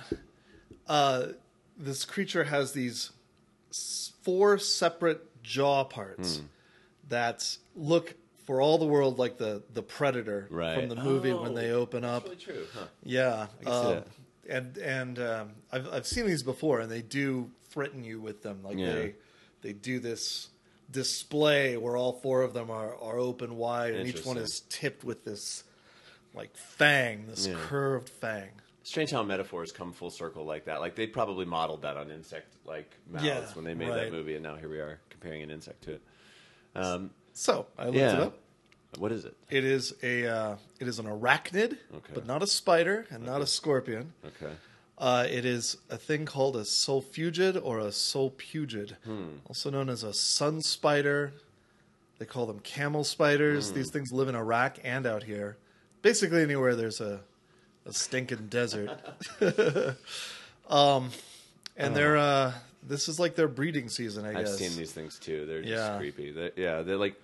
uh, 0.88 1.28
this 1.78 2.06
creature 2.06 2.46
has 2.46 2.72
these 2.72 3.12
s- 3.72 4.14
four 4.22 4.58
separate 4.58 5.44
jaw 5.44 5.84
parts 5.84 6.38
Hmm. 6.38 6.46
that 7.10 7.58
look 7.76 8.16
for 8.46 8.62
all 8.62 8.78
the 8.78 8.86
world 8.86 9.18
like 9.20 9.38
the 9.38 9.64
the 9.74 9.82
predator 9.82 10.48
Right. 10.50 10.76
from 10.80 10.90
the 10.90 10.96
movie 10.96 11.34
when 11.34 11.52
Oh, 11.52 11.56
they 11.56 11.72
open 11.72 12.04
up. 12.06 12.28
That's 12.28 12.48
really 12.48 12.58
true, 12.60 12.68
huh? 12.74 12.86
Yeah, 13.04 13.48
can 13.62 13.66
see 13.66 13.72
um, 13.72 13.94
that. 13.96 14.08
and 14.50 14.78
and 14.78 15.20
um, 15.20 15.50
I've 15.72 15.92
I've 15.94 16.08
seen 16.08 16.26
these 16.28 16.44
before, 16.44 16.80
and 16.82 16.92
they 16.92 17.02
do 17.02 17.50
threaten 17.70 18.04
you 18.04 18.20
with 18.20 18.42
them. 18.44 18.62
Like 18.64 18.78
Yeah. 18.78 18.94
they 18.94 19.16
they 19.62 19.74
do 19.74 20.00
this 20.00 20.50
display 20.92 21.76
where 21.78 21.98
all 21.98 22.14
four 22.14 22.42
of 22.44 22.54
them 22.54 22.70
are 22.70 22.96
are 22.98 23.18
open 23.18 23.58
wide, 23.58 23.94
and 23.96 24.08
each 24.08 24.26
one 24.26 24.38
is 24.38 24.62
tipped 24.70 25.04
with 25.04 25.26
this 25.26 25.64
like 26.34 26.56
fang, 26.56 27.28
this 27.28 27.48
Yeah. 27.48 27.56
curved 27.58 28.10
fang. 28.10 28.50
Strange 28.84 29.10
how 29.10 29.24
metaphors 29.24 29.72
come 29.72 29.92
full 29.94 30.12
circle 30.12 30.46
like 30.46 30.66
that. 30.66 30.80
Like 30.80 30.94
they 30.96 31.08
probably 31.08 31.46
modeled 31.46 31.82
that 31.82 31.98
on 31.98 32.12
insect 32.12 32.54
like 32.66 32.92
mouths 33.10 33.26
Yeah, 33.26 33.46
when 33.56 33.66
they 33.66 33.74
made 33.74 33.90
right. 33.90 33.96
that 34.04 34.12
movie, 34.12 34.36
and 34.36 34.44
now 34.44 34.56
here 34.56 34.70
we 34.70 34.78
are 34.80 35.00
comparing 35.10 35.42
an 35.42 35.50
insect 35.50 35.84
to 35.86 35.94
it. 35.94 36.02
Um, 36.76 37.10
So 37.38 37.68
I 37.78 37.86
looked 37.86 37.98
it 37.98 38.20
up. 38.20 38.38
What 38.98 39.12
is 39.12 39.26
it? 39.26 39.36
It 39.50 39.66
is 39.66 39.94
a 40.02 40.26
uh, 40.26 40.56
it 40.80 40.88
is 40.88 41.00
an 41.00 41.06
arachnid, 41.06 41.78
Okay. 41.94 42.14
but 42.14 42.26
not 42.26 42.42
a 42.42 42.48
spider 42.48 43.06
and 43.12 43.26
not 43.26 43.42
a 43.42 43.46
scorpion. 43.46 44.14
Okay. 44.26 44.54
Uh, 44.98 45.28
it 45.30 45.44
is 45.44 45.76
a 45.90 45.98
thing 45.98 46.26
called 46.26 46.56
a 46.56 46.62
sulfugid 46.62 47.60
or 47.62 47.80
a 47.80 47.88
solpugid, 47.92 48.94
Hmm. 49.04 49.40
also 49.46 49.70
known 49.70 49.90
as 49.90 50.04
a 50.04 50.14
sun 50.14 50.62
spider. 50.62 51.34
They 52.20 52.26
call 52.26 52.46
them 52.46 52.60
camel 52.60 53.04
spiders. 53.04 53.70
Hmm. 53.70 53.76
These 53.76 53.92
things 53.92 54.14
live 54.14 54.30
in 54.30 54.36
Iraq 54.36 54.78
and 54.86 55.06
out 55.06 55.24
here. 55.24 55.58
Basically, 56.02 56.42
anywhere 56.42 56.74
there's 56.76 57.02
a, 57.02 57.20
a 57.86 57.92
stinking 57.92 58.48
desert. 58.48 58.92
um, 60.70 61.10
and 61.78 61.96
they're 61.96 62.18
uh, 62.18 62.54
this 62.88 63.08
is 63.10 63.20
like 63.20 63.36
their 63.36 63.48
breeding 63.48 63.90
season, 63.90 64.26
I 64.26 64.34
Oh. 64.34 64.38
I've 64.40 64.46
guess. 64.46 64.58
seen 64.58 64.76
these 64.78 64.92
things 64.92 65.18
too. 65.20 65.46
They're 65.46 65.62
just 65.62 65.72
Yeah. 65.72 65.98
creepy. 65.98 66.32
They're, 66.32 66.52
yeah, 66.56 66.82
they're 66.84 66.98
like, 66.98 67.16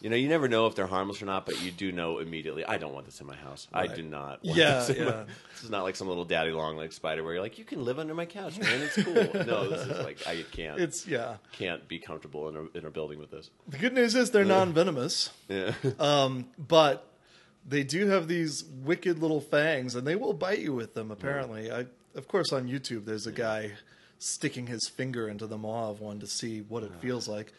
you 0.00 0.10
know, 0.10 0.16
you 0.16 0.28
never 0.28 0.48
know 0.48 0.66
if 0.66 0.74
they're 0.74 0.86
harmless 0.86 1.22
or 1.22 1.26
not, 1.26 1.46
but 1.46 1.62
you 1.62 1.70
do 1.70 1.90
know 1.92 2.18
immediately. 2.18 2.62
I 2.64 2.76
don't 2.78 2.92
want 2.92 3.06
this 3.06 3.20
in 3.20 3.26
my 3.26 3.36
house. 3.36 3.68
I 3.72 3.86
do 3.86 4.02
not. 4.02 4.42
Want 4.44 4.58
Yeah, 4.58 4.78
this, 4.84 4.90
in 4.90 5.04
my- 5.04 5.10
this 5.54 5.62
is 5.64 5.70
not 5.70 5.82
like 5.82 5.96
some 5.96 6.08
little 6.08 6.24
daddy 6.26 6.50
long 6.50 6.76
leg 6.76 6.92
spider 6.92 7.22
where 7.22 7.34
you're 7.34 7.42
like, 7.42 7.58
you 7.58 7.64
can 7.64 7.84
live 7.84 7.98
under 7.98 8.14
my 8.14 8.26
couch, 8.26 8.58
man. 8.58 8.82
It's 8.82 9.02
cool. 9.02 9.14
no, 9.46 9.68
this 9.68 9.86
is 9.86 10.04
like 10.04 10.26
I 10.26 10.42
can't. 10.52 10.78
It's 10.80 11.06
yeah. 11.06 11.36
can't 11.52 11.86
be 11.88 11.98
comfortable 11.98 12.48
in 12.50 12.56
a, 12.56 12.78
in 12.78 12.84
a 12.86 12.90
building 12.90 13.18
with 13.18 13.30
this. 13.30 13.50
The 13.68 13.78
good 13.78 13.92
news 13.94 14.14
is 14.14 14.30
they're 14.30 14.44
non-venomous. 14.44 15.30
Yeah. 15.48 15.72
Um, 15.98 16.46
but 16.58 17.06
they 17.66 17.82
do 17.82 18.08
have 18.08 18.26
these 18.28 18.64
wicked 18.64 19.18
little 19.20 19.40
fangs, 19.40 19.94
and 19.94 20.06
they 20.06 20.16
will 20.16 20.32
bite 20.34 20.58
you 20.60 20.72
with 20.74 20.92
them. 20.94 21.10
Apparently, 21.10 21.70
I 21.72 21.86
of 22.14 22.28
course 22.28 22.52
on 22.52 22.68
YouTube 22.68 23.04
there's 23.04 23.26
a 23.26 23.32
guy 23.32 23.72
sticking 24.18 24.66
his 24.66 24.88
finger 24.88 25.28
into 25.28 25.46
the 25.46 25.58
maw 25.58 25.90
of 25.90 26.00
one 26.00 26.20
to 26.20 26.26
see 26.26 26.60
what 26.60 26.82
it 26.82 26.92
feels 27.00 27.28
like. 27.28 27.52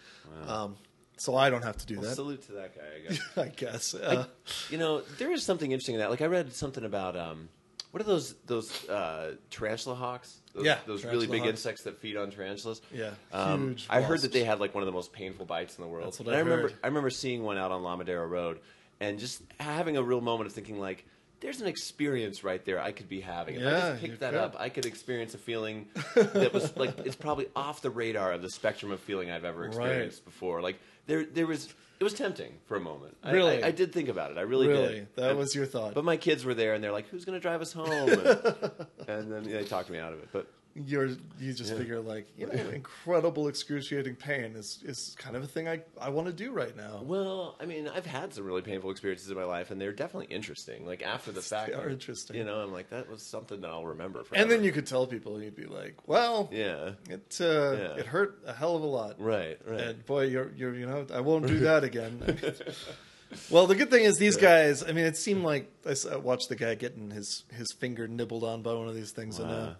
Um, 0.47 0.75
so 1.17 1.35
I 1.35 1.49
don't 1.49 1.63
have 1.63 1.77
to 1.77 1.85
do 1.85 1.95
Well, 1.99 2.09
that. 2.09 2.15
salute 2.15 2.41
to 2.47 2.51
that 2.53 2.75
guy. 2.75 2.81
I 2.83 3.07
guess. 3.09 3.37
I 3.37 3.47
guess. 3.49 3.93
Uh, 3.93 4.25
you 4.69 4.77
know, 4.77 5.01
there 5.17 5.31
is 5.31 5.43
something 5.43 5.71
interesting 5.71 5.95
in 5.95 6.01
that. 6.01 6.09
Like 6.09 6.21
I 6.21 6.25
read 6.25 6.51
something 6.53 6.83
about 6.83 7.15
um, 7.15 7.47
what 7.91 8.01
are 8.01 8.05
those 8.05 8.33
those 8.47 8.87
uh, 8.89 9.35
tarantula 9.51 9.95
hawks? 9.95 10.41
Those, 10.53 10.65
Yeah, 10.65 10.77
those 10.87 11.05
really 11.05 11.27
big 11.27 11.41
hawks. 11.41 11.51
insects 11.51 11.83
that 11.83 11.99
feed 11.99 12.17
on 12.17 12.31
tarantulas. 12.31 12.81
Yeah, 12.93 13.11
um, 13.31 13.69
huge 13.69 13.87
I 13.89 14.01
heard 14.01 14.21
that 14.21 14.31
they 14.33 14.43
had 14.43 14.59
like 14.59 14.73
one 14.73 14.81
of 14.81 14.87
the 14.87 14.91
most 14.93 15.13
painful 15.13 15.45
bites 15.45 15.77
in 15.77 15.83
the 15.83 15.87
world. 15.89 16.07
That's 16.07 16.19
what 16.19 16.27
And 16.29 16.35
I 16.35 16.39
I 16.39 16.41
remember. 16.43 16.71
I 16.83 16.87
remember 16.87 17.09
seeing 17.09 17.43
one 17.43 17.57
out 17.57 17.71
on 17.71 17.81
Lamadera 17.81 18.27
Road, 18.29 18.59
and 18.99 19.17
just 19.19 19.41
having 19.59 19.95
a 19.97 20.03
real 20.03 20.21
moment 20.21 20.47
of 20.47 20.53
thinking 20.53 20.79
like. 20.79 21.05
There's 21.41 21.61
an 21.61 21.67
experience 21.67 22.43
right 22.43 22.63
there 22.65 22.79
I 22.81 22.91
could 22.91 23.09
be 23.09 23.21
having. 23.21 23.55
If 23.55 23.61
I 23.61 23.65
Yeah, 23.65 23.89
just 23.91 24.01
you 24.01 24.07
picked 24.09 24.19
that 24.21 24.31
could. 24.31 24.39
up, 24.39 24.55
I 24.59 24.69
could 24.69 24.85
experience 24.85 25.33
a 25.33 25.37
feeling 25.37 25.87
that 26.15 26.51
was 26.53 26.75
like 26.77 26.97
it's 27.05 27.15
probably 27.15 27.47
off 27.55 27.81
the 27.81 27.89
radar 27.89 28.31
of 28.33 28.41
the 28.41 28.49
spectrum 28.49 28.91
of 28.91 28.99
feeling 28.99 29.29
I've 29.31 29.45
ever 29.45 29.65
experienced 29.65 30.25
before. 30.25 30.61
Like 30.61 30.77
there, 31.07 31.23
there 31.25 31.45
was 31.47 31.73
it 31.99 32.03
was 32.03 32.13
tempting 32.13 32.53
for 32.67 32.75
a 32.77 32.79
moment. 32.79 33.15
I- 33.23 33.31
Really? 33.31 33.63
I, 33.63 33.67
I 33.67 33.71
did 33.71 33.93
think 33.93 34.09
about 34.09 34.31
it. 34.31 34.37
I 34.37 34.41
really, 34.41 34.67
really, 34.67 34.87
did. 34.95 35.15
that 35.15 35.29
And- 35.31 35.39
was 35.39 35.53
your 35.55 35.65
thought. 35.65 35.93
But 35.93 36.03
my 36.05 36.17
kids 36.17 36.43
were 36.45 36.53
there, 36.53 36.73
and 36.73 36.83
they're 36.83 36.91
like, 36.91 37.07
"Who's 37.09 37.23
going 37.25 37.37
to 37.37 37.41
drive 37.41 37.61
us 37.61 37.71
home?" 37.73 38.09
And, 38.09 38.19
and 39.07 39.31
then 39.31 39.43
they 39.43 39.63
talked 39.63 39.89
me 39.89 39.97
out 39.99 40.11
of 40.13 40.19
it. 40.19 40.29
But 40.33 40.47
You're 40.77 41.07
you 41.39 41.53
just 41.53 41.73
figure 41.73 42.01
like 42.01 42.27
you 42.37 42.47
know 42.47 42.51
incredible 42.69 43.47
excruciating 43.47 44.15
pain 44.17 44.55
is 44.57 44.79
is 44.83 45.15
kind 45.17 45.37
of 45.37 45.43
a 45.43 45.47
thing 45.47 45.69
I 45.69 45.79
I 45.99 46.09
want 46.09 46.27
to 46.27 46.33
do 46.33 46.51
right 46.51 46.75
now. 46.75 47.01
well, 47.01 47.55
I 47.61 47.65
mean, 47.65 47.87
I've 47.87 48.05
had 48.05 48.33
some 48.33 48.43
really 48.43 48.61
painful 48.61 48.91
experiences 48.91 49.29
in 49.29 49.37
my 49.37 49.45
life, 49.45 49.71
and 49.71 49.79
they're 49.79 49.93
definitely 49.93 50.35
interesting. 50.35 50.85
Like 50.85 51.01
after 51.01 51.31
the 51.31 51.41
fact, 51.41 51.69
they 51.71 51.77
are 51.77 51.87
interesting. 51.87 52.35
You 52.35 52.43
know, 52.43 52.59
I'm 52.59 52.73
like, 52.73 52.89
that 52.89 53.09
was 53.09 53.21
something 53.23 53.61
that 53.61 53.69
I'll 53.69 53.85
remember. 53.85 54.25
Forever. 54.25 54.41
And 54.41 54.51
then 54.51 54.65
you 54.65 54.73
could 54.73 54.85
tell 54.85 55.07
people 55.07 55.35
and 55.35 55.45
you'd 55.45 55.55
be 55.55 55.65
like, 55.65 55.95
well, 56.07 56.49
yeah, 56.51 56.91
it 57.09 57.37
uh, 57.39 57.45
Yeah. 57.45 57.95
it 57.95 58.05
hurt 58.07 58.39
a 58.45 58.51
hell 58.51 58.75
of 58.75 58.83
a 58.83 58.85
lot. 58.85 59.15
right, 59.21 59.57
right. 59.65 59.79
And 59.79 60.05
boy, 60.05 60.23
you're 60.25 60.51
you're 60.57 60.75
you 60.75 60.87
know 60.87 61.07
I 61.13 61.21
won't 61.21 61.47
do 61.47 61.59
that 61.69 61.85
again. 61.85 62.21
well, 63.49 63.65
the 63.67 63.75
good 63.75 63.89
thing 63.89 64.03
is 64.03 64.17
these 64.17 64.35
guys. 64.35 64.83
I 64.83 64.87
mean, 64.91 65.05
it 65.05 65.15
seemed 65.15 65.43
like 65.43 65.71
I 65.85 66.17
watched 66.17 66.49
the 66.49 66.55
guy 66.57 66.75
getting 66.75 67.11
his 67.11 67.43
his 67.53 67.71
finger 67.71 68.09
nibbled 68.09 68.43
on 68.43 68.61
by 68.61 68.73
one 68.73 68.89
of 68.89 68.95
these 68.95 69.11
things, 69.11 69.39
and 69.39 69.49
uh, 69.49 69.53
Wow. 69.53 69.75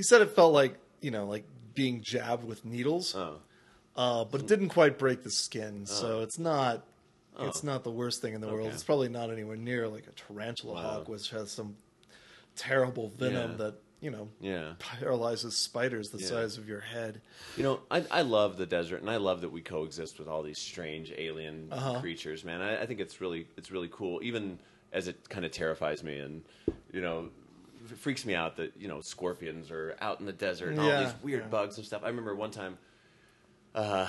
He 0.00 0.04
said 0.04 0.22
it 0.22 0.30
felt 0.30 0.54
like 0.54 0.76
you 1.02 1.10
know 1.10 1.26
like 1.26 1.44
being 1.74 2.00
jabbed 2.00 2.42
with 2.42 2.64
needles, 2.64 3.14
oh, 3.14 3.36
uh, 3.96 4.24
but 4.24 4.40
it 4.40 4.46
didn't 4.46 4.70
quite 4.70 4.98
break 4.98 5.22
the 5.22 5.30
skin. 5.30 5.84
So 5.84 6.22
it's 6.22 6.38
not. 6.38 6.86
It's 7.38 7.62
Oh. 7.62 7.66
not 7.66 7.84
the 7.84 7.90
worst 7.90 8.22
thing 8.22 8.32
in 8.32 8.40
the 8.40 8.48
world. 8.48 8.72
It's 8.72 8.82
probably 8.82 9.10
not 9.10 9.30
anywhere 9.30 9.58
near 9.58 9.88
like 9.88 10.06
a 10.06 10.12
tarantula 10.12 10.74
Wow. 10.74 10.80
hawk, 10.82 11.08
which 11.08 11.28
has 11.30 11.50
some 11.52 11.76
terrible 12.56 13.10
venom 13.10 13.50
Yeah. 13.52 13.56
that 13.58 13.74
you 14.00 14.10
know 14.10 14.28
yeah. 14.40 14.72
paralyzes 14.78 15.54
spiders 15.54 16.08
the 16.08 16.18
Yeah. 16.18 16.28
size 16.28 16.56
of 16.56 16.66
your 16.66 16.80
head. 16.80 17.20
You 17.58 17.62
know, 17.62 17.80
I, 17.90 18.04
I 18.10 18.22
love 18.22 18.56
the 18.56 18.64
desert, 18.66 19.02
and 19.02 19.10
I 19.10 19.16
love 19.18 19.42
that 19.42 19.52
we 19.52 19.60
coexist 19.60 20.18
with 20.18 20.28
all 20.28 20.42
these 20.42 20.58
strange 20.58 21.12
alien 21.18 21.68
Uh-huh. 21.70 22.00
creatures. 22.00 22.42
Man, 22.42 22.62
I, 22.62 22.80
I 22.82 22.86
think 22.86 23.00
it's 23.00 23.20
really 23.20 23.48
it's 23.58 23.70
really 23.70 23.88
cool, 23.92 24.20
even 24.22 24.58
as 24.92 25.08
it 25.08 25.28
kind 25.28 25.44
of 25.44 25.52
terrifies 25.52 26.02
me, 26.02 26.18
and 26.18 26.42
you 26.90 27.02
know, 27.02 27.28
it 27.88 27.98
freaks 27.98 28.24
me 28.26 28.34
out 28.34 28.56
that 28.56 28.72
you 28.78 28.88
know 28.88 29.00
scorpions 29.00 29.70
are 29.70 29.96
out 30.00 30.20
in 30.20 30.26
the 30.26 30.32
desert 30.32 30.70
and 30.70 30.80
all 30.80 31.04
these 31.04 31.14
weird 31.22 31.42
yeah. 31.42 31.48
bugs 31.48 31.76
and 31.76 31.86
stuff. 31.86 32.02
I 32.04 32.08
remember 32.08 32.34
one 32.34 32.50
time. 32.50 32.78
Uh, 33.74 34.08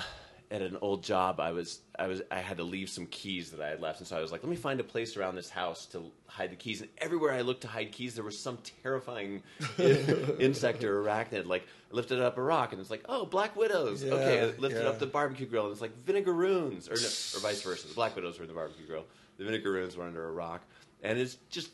at 0.52 0.60
an 0.60 0.76
old 0.82 1.02
job, 1.02 1.40
I 1.40 1.52
was 1.52 1.80
I 1.98 2.06
was 2.06 2.20
I 2.30 2.40
had 2.40 2.58
to 2.58 2.62
leave 2.62 2.90
some 2.90 3.06
keys 3.06 3.50
that 3.52 3.60
I 3.60 3.68
had 3.68 3.80
left, 3.80 4.00
and 4.00 4.06
so 4.06 4.18
I 4.18 4.20
was 4.20 4.30
like, 4.30 4.42
let 4.42 4.50
me 4.50 4.56
find 4.56 4.78
a 4.80 4.84
place 4.84 5.16
around 5.16 5.34
this 5.34 5.48
house 5.48 5.86
to 5.86 6.04
hide 6.26 6.50
the 6.50 6.56
keys. 6.56 6.82
And 6.82 6.90
everywhere 6.98 7.32
I 7.32 7.40
looked 7.40 7.62
to 7.62 7.68
hide 7.68 7.90
keys, 7.90 8.14
there 8.14 8.22
was 8.22 8.38
some 8.38 8.58
terrifying 8.82 9.42
insect 9.78 10.84
or 10.84 11.02
arachnid. 11.02 11.46
Like 11.46 11.62
I 11.90 11.96
lifted 11.96 12.20
up 12.20 12.36
a 12.36 12.42
rock, 12.42 12.72
and 12.72 12.80
it's 12.82 12.90
like, 12.90 13.02
oh, 13.08 13.24
black 13.24 13.56
widows. 13.56 14.04
Yeah, 14.04 14.12
okay, 14.12 14.40
I 14.40 14.44
lifted 14.58 14.82
yeah. 14.82 14.90
up 14.90 14.98
the 14.98 15.06
barbecue 15.06 15.46
grill, 15.46 15.64
and 15.64 15.72
it's 15.72 15.80
like 15.80 16.04
vinegaroons, 16.04 16.90
or 16.90 17.00
no, 17.00 17.38
or 17.38 17.40
vice 17.40 17.62
versa. 17.62 17.88
The 17.88 17.94
black 17.94 18.14
widows 18.14 18.38
were 18.38 18.44
in 18.44 18.48
the 18.48 18.54
barbecue 18.54 18.86
grill. 18.86 19.06
The 19.38 19.44
vinegaroons 19.44 19.96
were 19.96 20.04
under 20.04 20.28
a 20.28 20.32
rock, 20.32 20.60
and 21.02 21.18
it's 21.18 21.38
just 21.48 21.70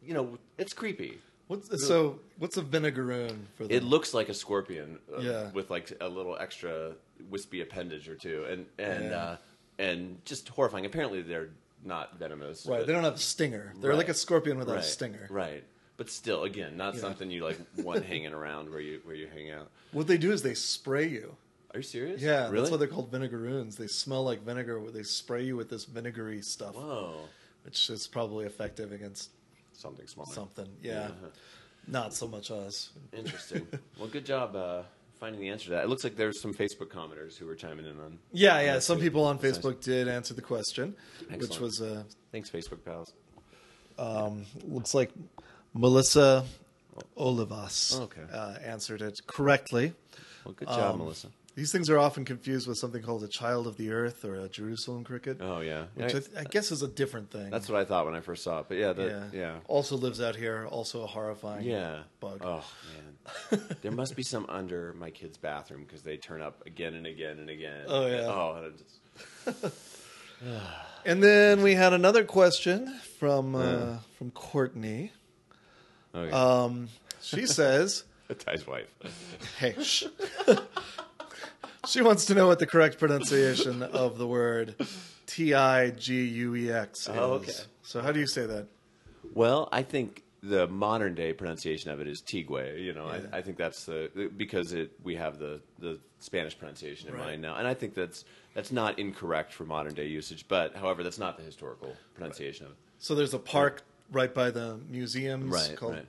you 0.00 0.14
know 0.14 0.38
it's 0.58 0.72
creepy. 0.72 1.18
What's 1.48 1.86
so? 1.86 2.18
What's 2.38 2.56
a 2.56 2.62
vinegaroon 2.62 3.46
for 3.56 3.64
them? 3.64 3.70
It 3.76 3.82
looks 3.82 4.14
like 4.14 4.28
a 4.28 4.34
scorpion, 4.34 4.98
uh, 5.14 5.20
Yeah. 5.20 5.50
with 5.52 5.70
like 5.70 5.92
a 6.00 6.08
little 6.08 6.36
extra 6.38 6.92
wispy 7.30 7.60
appendage 7.60 8.08
or 8.08 8.14
two, 8.14 8.44
and 8.48 8.66
and 8.78 9.04
Yeah. 9.10 9.16
uh, 9.22 9.36
and 9.78 10.24
just 10.24 10.48
horrifying. 10.48 10.86
Apparently, 10.86 11.22
they're 11.22 11.50
not 11.84 12.16
venomous. 12.18 12.64
right. 12.66 12.78
but- 12.78 12.86
They 12.86 12.92
don't 12.92 13.02
have 13.04 13.14
a 13.16 13.18
stinger. 13.18 13.74
They're 13.80 13.90
Right. 13.90 13.96
like 13.98 14.08
a 14.08 14.14
scorpion 14.14 14.56
without 14.58 14.76
right, 14.76 14.84
a 14.84 14.86
stinger. 14.86 15.26
Right, 15.30 15.64
but 15.96 16.08
still, 16.10 16.44
again, 16.44 16.76
not 16.76 16.94
Yeah. 16.94 17.00
something 17.00 17.30
you 17.30 17.42
like 17.44 17.58
want 17.78 18.04
hanging 18.04 18.32
around 18.32 18.70
where 18.70 18.80
you 18.80 19.00
where 19.04 19.16
you 19.16 19.26
hang 19.26 19.50
out. 19.50 19.70
What 19.90 20.06
they 20.06 20.18
do 20.18 20.32
is 20.32 20.42
they 20.42 20.54
spray 20.54 21.08
you. 21.08 21.36
Are 21.74 21.78
you 21.78 21.82
serious? 21.82 22.20
Yeah, 22.20 22.44
really. 22.50 22.58
that's 22.60 22.70
why 22.70 22.76
they're 22.76 22.86
called 22.86 23.10
vinegaroons. 23.10 23.76
They 23.76 23.86
smell 23.88 24.22
like 24.24 24.42
vinegar. 24.42 24.80
They 24.90 25.02
spray 25.02 25.42
you 25.44 25.56
with 25.56 25.70
this 25.70 25.84
vinegary 25.86 26.42
stuff, 26.42 26.74
Whoa, 26.76 27.28
which 27.64 27.88
is 27.90 28.06
probably 28.06 28.44
effective 28.46 28.92
against 28.92 29.30
something 29.72 30.06
small. 30.06 30.26
something. 30.26 30.68
Yeah, 30.82 31.08
not 31.86 32.14
so 32.14 32.26
much 32.28 32.50
us. 32.50 32.90
Interesting. 33.12 33.66
well, 33.98 34.08
good 34.08 34.24
job 34.26 34.54
uh, 34.54 34.82
finding 35.18 35.40
the 35.40 35.48
answer 35.48 35.64
to 35.66 35.70
that. 35.72 35.84
It 35.84 35.88
looks 35.88 36.04
like 36.04 36.16
there's 36.16 36.40
some 36.40 36.54
Facebook 36.54 36.88
commenters 36.88 37.36
who 37.36 37.46
were 37.46 37.54
chiming 37.54 37.86
in 37.86 37.98
on. 38.00 38.18
Yeah, 38.32 38.60
yeah. 38.60 38.78
Some 38.78 38.98
good. 38.98 39.04
people 39.04 39.24
on 39.24 39.38
That's 39.38 39.58
Facebook 39.58 39.82
did 39.82 40.08
answer 40.08 40.34
the 40.34 40.42
question, 40.42 40.94
which 41.36 41.58
was 41.58 41.80
uh, 41.80 42.04
Thanks, 42.30 42.50
Facebook 42.50 42.84
pals. 42.84 43.12
um, 43.98 44.44
looks 44.64 44.94
like 44.94 45.10
Melissa 45.74 46.44
Olivas 47.16 47.98
Okay. 48.00 48.22
uh, 48.32 48.54
answered 48.64 49.02
it 49.02 49.20
correctly. 49.26 49.94
Well, 50.44 50.54
good 50.54 50.68
job, 50.68 50.92
Um, 50.94 50.98
Melissa. 50.98 51.28
These 51.54 51.70
things 51.70 51.90
are 51.90 51.98
often 51.98 52.24
confused 52.24 52.66
with 52.66 52.78
something 52.78 53.02
called 53.02 53.22
a 53.24 53.28
child 53.28 53.66
of 53.66 53.76
the 53.76 53.90
earth 53.90 54.24
or 54.24 54.36
a 54.36 54.48
Jerusalem 54.48 55.04
cricket, 55.04 55.36
Oh 55.40 55.60
yeah, 55.60 55.84
which 55.94 56.06
I, 56.14 56.18
th- 56.18 56.30
I 56.38 56.44
guess 56.44 56.72
is 56.72 56.80
a 56.82 56.88
different 56.88 57.30
thing. 57.30 57.50
that's 57.50 57.68
what 57.68 57.78
I 57.78 57.84
thought 57.84 58.06
when 58.06 58.14
I 58.14 58.20
first 58.20 58.42
saw 58.42 58.60
it. 58.60 58.66
But 58.68 58.78
yeah, 58.78 58.92
the, 58.94 59.04
yeah. 59.04 59.24
yeah, 59.38 59.54
Also 59.66 59.96
lives 59.96 60.20
out 60.20 60.34
here. 60.34 60.66
Also 60.70 61.02
a 61.02 61.06
horrifying 61.06 61.66
yeah. 61.66 62.04
bug. 62.20 62.40
Oh 62.42 62.64
man, 63.50 63.60
there 63.82 63.92
must 63.92 64.16
be 64.16 64.22
some 64.22 64.46
under 64.48 64.94
my 64.94 65.10
kid's 65.10 65.36
bathroom 65.36 65.84
because 65.84 66.00
they 66.02 66.16
turn 66.16 66.40
up 66.40 66.64
again 66.66 66.94
and 66.94 67.06
again 67.06 67.38
and 67.38 67.50
again. 67.50 67.84
Oh, 67.86 68.06
yeah. 68.06 68.26
Oh, 68.26 68.64
and 68.64 68.78
just, 68.78 69.74
And 71.04 71.22
then 71.22 71.62
we 71.62 71.74
had 71.74 71.92
another 71.92 72.24
question 72.24 72.98
from 73.18 73.54
uh, 73.54 73.98
from 74.18 74.30
Courtney. 74.30 75.12
okay. 76.14 76.30
Um, 76.32 76.88
she 77.20 77.44
says, 77.58 78.04
Ty's 78.38 78.66
wife. 78.66 78.88
"Hey, 79.58 79.74
shh." 79.82 80.04
She 81.86 82.02
wants 82.02 82.26
to 82.26 82.34
know 82.34 82.46
what 82.46 82.58
the 82.58 82.66
correct 82.66 82.98
pronunciation 82.98 83.82
of 83.82 84.18
the 84.18 84.26
word 84.26 84.74
T 85.26 85.54
I 85.54 85.90
G 85.90 86.24
U 86.24 86.54
E 86.54 86.70
X 86.70 87.02
is. 87.02 87.08
Oh, 87.08 87.32
okay. 87.34 87.52
So 87.82 88.00
how 88.00 88.12
do 88.12 88.20
you 88.20 88.26
say 88.26 88.46
that? 88.46 88.66
Well, 89.34 89.68
I 89.72 89.82
think 89.82 90.22
the 90.42 90.66
modern 90.66 91.14
day 91.14 91.32
pronunciation 91.32 91.90
of 91.90 92.00
it 92.00 92.08
is 92.08 92.20
Tigre. 92.20 92.76
You 92.78 92.92
know, 92.92 93.06
Yeah. 93.06 93.20
I, 93.32 93.38
I 93.38 93.42
think 93.42 93.56
that's 93.56 93.84
the 93.84 94.30
because 94.36 94.72
it 94.72 94.92
we 95.02 95.16
have 95.16 95.38
the 95.38 95.60
the 95.78 95.98
Spanish 96.20 96.58
pronunciation 96.58 97.08
in 97.08 97.14
Right. 97.14 97.24
mind 97.26 97.42
now, 97.42 97.56
and 97.56 97.66
I 97.66 97.74
think 97.74 97.94
that's 97.94 98.24
that's 98.54 98.70
not 98.72 98.98
incorrect 98.98 99.52
for 99.52 99.64
modern 99.64 99.94
day 99.94 100.06
usage. 100.06 100.46
But 100.48 100.74
however, 100.76 101.02
that's 101.02 101.18
not 101.18 101.36
the 101.36 101.42
historical 101.42 101.96
pronunciation 102.14 102.66
of 102.66 102.72
it. 102.72 102.78
So 102.98 103.14
there's 103.14 103.34
a 103.34 103.38
park 103.38 103.82
right 104.10 104.32
by 104.34 104.50
the 104.50 104.78
museums 104.90 105.50
Right, 105.52 105.76
called 105.76 105.94
right. 105.94 106.06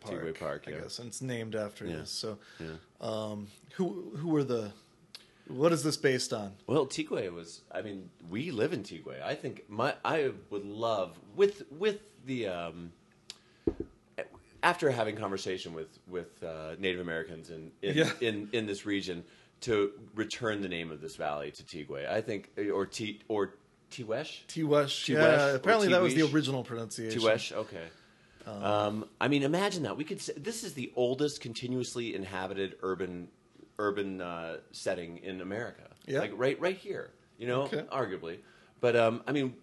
Park. 0.00 0.22
Tigway 0.24 0.38
Park, 0.38 0.64
I 0.66 0.70
guess, 0.72 0.98
and 0.98 1.08
it's 1.08 1.20
named 1.20 1.54
after 1.54 1.84
Yeah. 1.86 1.96
this. 1.98 2.10
So, 2.10 2.38
Yeah. 2.58 2.66
um, 3.00 3.48
who 3.74 4.12
who 4.16 4.28
were 4.28 4.44
the? 4.44 4.72
What 5.48 5.72
is 5.72 5.82
this 5.82 5.96
based 5.96 6.32
on? 6.32 6.52
Well, 6.66 6.86
Tigre 6.86 7.30
was. 7.30 7.60
I 7.70 7.82
mean, 7.82 8.08
we 8.30 8.50
live 8.50 8.72
in 8.72 8.82
Tigre. 8.82 9.20
I 9.22 9.34
think 9.34 9.64
my 9.68 9.94
I 10.04 10.30
would 10.50 10.64
love 10.64 11.18
with 11.36 11.64
with 11.70 12.00
the 12.24 12.48
um, 12.48 12.92
after 14.62 14.90
having 14.90 15.16
conversation 15.16 15.74
with 15.74 15.98
with 16.08 16.42
uh, 16.42 16.76
Native 16.78 17.00
Americans 17.00 17.50
in 17.50 17.70
in, 17.82 17.96
Yeah. 17.96 18.10
in 18.20 18.48
in 18.52 18.66
this 18.66 18.86
region 18.86 19.24
to 19.62 19.92
return 20.14 20.62
the 20.62 20.68
name 20.68 20.90
of 20.90 21.00
this 21.00 21.16
valley 21.16 21.50
to 21.50 21.64
Tigre. 21.64 22.06
I 22.10 22.20
think 22.20 22.50
or 22.72 22.86
T 22.86 23.20
or 23.28 23.54
Tiwesh. 23.90 24.46
Tiwesh. 24.46 25.08
Yeah, 25.08 25.54
apparently 25.54 25.88
that 25.88 26.00
was 26.02 26.14
the 26.14 26.22
original 26.22 26.64
pronunciation. 26.64 27.20
Tiwesh. 27.20 27.52
Okay. 27.52 27.84
Um, 28.46 29.06
I 29.20 29.28
mean, 29.28 29.42
imagine 29.42 29.84
that 29.84 29.96
we 29.96 30.04
could. 30.04 30.20
Say, 30.20 30.34
this 30.36 30.64
is 30.64 30.74
the 30.74 30.92
oldest 30.96 31.40
continuously 31.40 32.14
inhabited 32.14 32.76
urban 32.82 33.28
urban 33.78 34.20
uh, 34.20 34.58
setting 34.72 35.18
in 35.18 35.40
America. 35.40 35.82
Yeah. 36.06 36.20
like 36.20 36.32
right 36.36 36.60
right 36.60 36.76
here. 36.76 37.10
You 37.38 37.46
know, 37.48 37.62
Okay. 37.62 37.84
arguably, 37.92 38.38
but 38.80 38.96
um, 38.96 39.22
I 39.26 39.32
mean. 39.32 39.54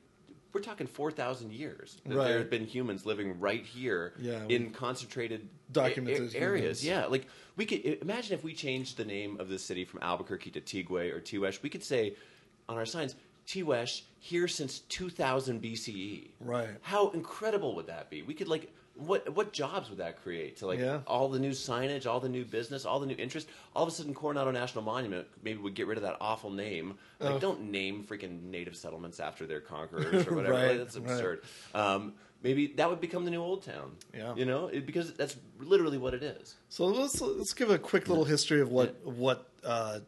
We're 0.53 0.59
talking 0.59 0.85
four 0.85 1.11
thousand 1.11 1.53
years 1.53 2.01
that 2.05 2.13
Right. 2.13 2.27
there 2.27 2.39
have 2.39 2.49
been 2.49 2.65
humans 2.65 3.05
living 3.05 3.39
right 3.39 3.65
here 3.65 4.11
Yeah, 4.19 4.43
in 4.49 4.71
concentrated 4.71 5.47
Documented 5.71 6.35
a- 6.35 6.37
areas. 6.37 6.83
humans. 6.83 6.85
Yeah, 6.85 7.05
like 7.05 7.25
we 7.55 7.65
could 7.65 7.85
imagine 8.01 8.33
if 8.33 8.43
we 8.43 8.53
changed 8.53 8.97
the 8.97 9.05
name 9.05 9.39
of 9.39 9.47
this 9.47 9.63
city 9.63 9.85
from 9.85 10.01
Albuquerque 10.03 10.51
to 10.51 10.59
Tigwe 10.59 11.13
or 11.13 11.21
Tiwesh, 11.21 11.61
we 11.63 11.69
could 11.69 11.85
say 11.85 12.17
on 12.67 12.77
our 12.77 12.85
signs, 12.85 13.15
Tiwesh 13.47 14.01
here 14.19 14.49
since 14.49 14.79
2000 14.89 15.61
BCE. 15.61 16.31
Right. 16.41 16.67
How 16.81 17.11
incredible 17.11 17.73
would 17.75 17.87
that 17.87 18.09
be? 18.09 18.21
We 18.21 18.33
could 18.33 18.49
like 18.49 18.73
what 19.01 19.29
what 19.35 19.51
jobs 19.53 19.89
would 19.89 19.97
that 19.99 20.21
create 20.23 20.57
to 20.57 20.67
like 20.67 20.79
Yeah. 20.79 20.99
all 21.07 21.27
the 21.29 21.39
new 21.39 21.51
signage, 21.51 22.05
all 22.05 22.19
the 22.19 22.29
new 22.29 22.45
business, 22.45 22.85
all 22.85 22.99
the 22.99 23.05
new 23.05 23.15
interest. 23.17 23.47
All 23.75 23.83
of 23.83 23.89
a 23.89 23.91
sudden, 23.91 24.13
Coronado 24.13 24.51
National 24.51 24.83
Monument 24.83 25.27
maybe 25.43 25.59
would 25.59 25.73
get 25.75 25.87
rid 25.87 25.97
of 25.97 26.03
that 26.03 26.17
awful 26.21 26.49
name. 26.51 26.97
Like, 27.19 27.31
Oh. 27.35 27.39
don't 27.39 27.71
name 27.71 28.03
freaking 28.03 28.43
native 28.43 28.75
settlements 28.75 29.19
after 29.19 29.45
their 29.45 29.61
conquerors 29.61 30.27
or 30.27 30.35
whatever. 30.35 30.53
Right, 30.53 30.67
Like, 30.69 30.77
that's 30.79 30.97
right. 30.97 31.11
absurd. 31.11 31.43
Um, 31.73 32.13
maybe 32.43 32.67
that 32.77 32.89
would 32.89 33.01
become 33.01 33.25
the 33.25 33.31
new 33.31 33.41
Old 33.41 33.63
Town. 33.63 33.95
Yeah. 34.13 34.35
you 34.35 34.45
know, 34.45 34.67
it, 34.67 34.85
because 34.85 35.13
that's 35.13 35.35
literally 35.59 35.97
what 35.97 36.13
it 36.13 36.23
is. 36.23 36.55
So 36.69 36.85
let's 36.85 37.19
let's 37.21 37.53
give 37.53 37.69
a 37.71 37.77
quick 37.79 38.07
little 38.07 38.25
history 38.25 38.61
of 38.61 38.69
what 38.69 38.95
of 39.05 39.17
what 39.17 39.49
uh, 39.63 39.99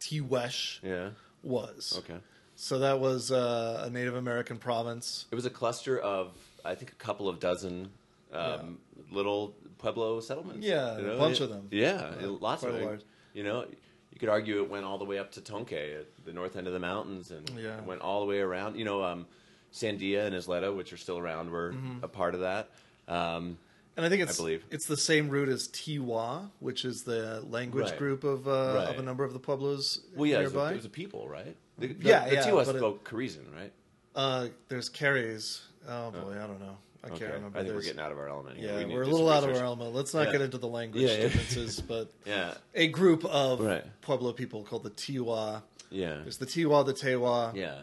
Tiwesh 0.00 0.82
Yeah. 0.82 1.10
was. 1.42 1.94
Okay. 1.98 2.18
So 2.58 2.78
that 2.78 3.00
was 3.00 3.30
uh, 3.30 3.82
a 3.86 3.90
Native 3.90 4.14
American 4.14 4.56
province. 4.56 5.26
It 5.30 5.34
was 5.34 5.44
a 5.44 5.50
cluster 5.50 5.98
of, 5.98 6.32
I 6.64 6.74
think, 6.74 6.90
a 6.90 6.94
couple 6.94 7.28
of 7.28 7.38
dozen 7.38 7.90
um, 8.32 8.78
little 9.10 9.54
pueblo 9.78 10.20
settlements. 10.20 10.66
Yeah, 10.66 10.96
a 10.98 11.16
bunch 11.18 11.40
of 11.40 11.48
them. 11.50 11.68
Yeah, 11.70 12.12
Yeah, 12.20 12.26
lots 12.40 12.62
of 12.62 12.74
them. 12.74 12.98
You 13.34 13.44
know, 13.44 13.64
you 14.10 14.18
could 14.18 14.28
argue 14.30 14.62
it 14.62 14.70
went 14.70 14.84
all 14.84 14.98
the 14.98 15.04
way 15.04 15.18
up 15.18 15.32
to 15.32 15.40
Tonke 15.40 15.72
at 16.00 16.06
the 16.24 16.32
north 16.32 16.56
end 16.56 16.66
of 16.66 16.72
the 16.72 16.78
mountains, 16.80 17.30
and 17.30 17.48
Yeah. 17.50 17.78
it 17.78 17.84
went 17.84 18.00
all 18.00 18.20
the 18.20 18.26
way 18.26 18.40
around. 18.40 18.76
You 18.76 18.84
know, 18.84 19.02
um, 19.04 19.26
Sandia 19.72 20.24
and 20.26 20.34
Isleta, 20.34 20.74
which 20.74 20.92
are 20.92 20.96
still 20.96 21.18
around, 21.18 21.50
were 21.50 21.72
Mm-hmm. 21.72 22.02
a 22.04 22.08
part 22.08 22.34
of 22.34 22.40
that. 22.40 22.70
Um, 23.08 23.58
And 23.96 24.04
I 24.06 24.08
think 24.08 24.22
it's 24.22 24.36
believe. 24.38 24.64
it's 24.70 24.86
the 24.86 24.96
same 24.96 25.28
root 25.28 25.48
as 25.48 25.68
Tiwa, 25.68 26.50
which 26.60 26.84
is 26.84 27.02
the 27.04 27.42
language 27.48 27.90
Right. 27.90 27.98
group 27.98 28.24
of 28.24 28.46
uh, 28.48 28.86
of 28.90 28.98
a 28.98 29.02
number 29.02 29.22
of 29.24 29.32
the 29.32 29.38
pueblos 29.38 30.00
well, 30.14 30.26
yeah, 30.26 30.40
it 30.40 30.44
was, 30.44 30.52
a, 30.52 30.56
nearby. 30.56 30.72
it 30.72 30.76
was 30.76 30.84
a 30.86 30.90
people, 30.90 31.28
right? 31.28 31.56
The, 31.78 31.88
the, 31.88 32.08
Yeah, 32.08 32.28
the 32.28 32.34
yeah, 32.36 32.42
Tiwa 32.50 32.62
it- 32.62 32.76
spoke 32.76 33.08
Keresan, 33.08 33.54
right? 33.54 33.72
uh, 34.14 34.48
there's 34.68 34.88
Keres. 34.90 35.60
Oh 35.88 36.10
boy, 36.10 36.32
I 36.42 36.46
don't 36.46 36.60
know. 36.60 36.78
I 37.04 37.08
Okay, 37.08 37.18
can't 37.18 37.34
remember. 37.34 37.58
I 37.58 37.62
think 37.62 37.74
we're 37.74 37.82
getting 37.82 38.00
out 38.00 38.12
of 38.12 38.18
our 38.18 38.28
element. 38.28 38.56
here. 38.58 38.70
Yeah, 38.78 38.84
we 38.86 38.94
we're 38.94 39.02
a 39.02 39.06
little 39.06 39.28
out 39.30 39.44
of 39.44 39.50
our 39.56 39.62
element. 39.64 39.94
Let's 39.94 40.12
not 40.14 40.26
Yeah. 40.26 40.32
get 40.32 40.40
into 40.42 40.58
the 40.58 40.68
language 40.68 41.02
Yeah, 41.04 41.10
yeah. 41.12 41.20
differences, 41.22 41.80
but 41.80 42.10
Yeah, 42.26 42.54
a 42.74 42.88
group 42.88 43.24
of 43.24 43.60
Right. 43.60 43.84
Pueblo 44.02 44.32
people 44.32 44.62
called 44.64 44.82
the 44.84 44.90
Tiwa. 44.90 45.62
yeah, 45.90 46.20
There's 46.22 46.38
the 46.38 46.46
Tiwa, 46.46 46.84
the 46.84 46.94
Tewa. 46.94 47.54
yeah. 47.54 47.76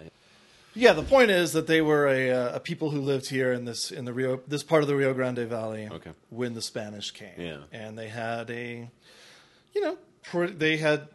Yeah, 0.75 0.93
the 0.93 1.03
point 1.03 1.29
is 1.29 1.51
that 1.53 1.67
they 1.67 1.81
were 1.83 2.07
a, 2.07 2.31
uh, 2.31 2.55
a 2.55 2.59
people 2.59 2.89
who 2.89 2.99
lived 2.99 3.29
here 3.29 3.53
in 3.53 3.65
this 3.65 3.91
in 3.91 4.05
the 4.05 4.13
Rio 4.13 4.41
this 4.47 4.63
part 4.63 4.81
of 4.81 4.87
the 4.87 4.95
Rio 4.95 5.13
Grande 5.13 5.47
Valley 5.47 5.87
Okay. 5.91 6.11
when 6.31 6.55
the 6.55 6.63
Spanish 6.63 7.11
came. 7.11 7.39
Yeah. 7.39 7.57
and 7.71 7.95
they 7.97 8.07
had 8.07 8.49
a, 8.49 8.89
you 9.75 9.81
know, 9.81 9.97
they 10.47 10.77
had 10.77 11.09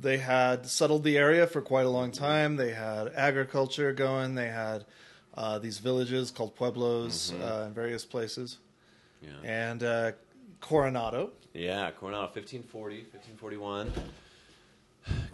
they 0.00 0.18
had 0.18 0.66
settled 0.66 1.02
the 1.04 1.16
area 1.16 1.46
for 1.46 1.60
quite 1.62 1.86
a 1.86 1.88
long 1.88 2.12
time. 2.12 2.56
They 2.56 2.72
had 2.72 3.08
agriculture 3.14 3.92
going. 3.94 4.34
They 4.34 4.48
had 4.48 4.84
uh, 5.38 5.58
these 5.58 5.78
villages 5.78 6.30
called 6.30 6.54
pueblos 6.56 7.32
Mm-hmm. 7.32 7.42
uh, 7.42 7.66
in 7.66 7.72
various 7.72 8.04
places, 8.04 8.58
Yeah. 9.22 9.30
and 9.70 9.82
uh, 9.82 10.12
Coronado. 10.60 11.30
Yeah, 11.54 11.90
Coronado, 11.92 12.24
1540, 12.34 12.96
1541, 13.12 13.92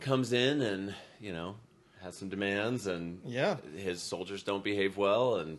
comes 0.01 0.33
in 0.33 0.61
and, 0.63 0.95
you 1.21 1.33
know, 1.33 1.57
has 2.03 2.17
some 2.17 2.29
demands, 2.29 2.87
and 2.87 3.21
Yeah. 3.25 3.57
his 3.77 4.03
soldiers 4.03 4.43
don't 4.43 4.63
behave 4.63 4.97
well, 4.97 5.37
and, 5.37 5.59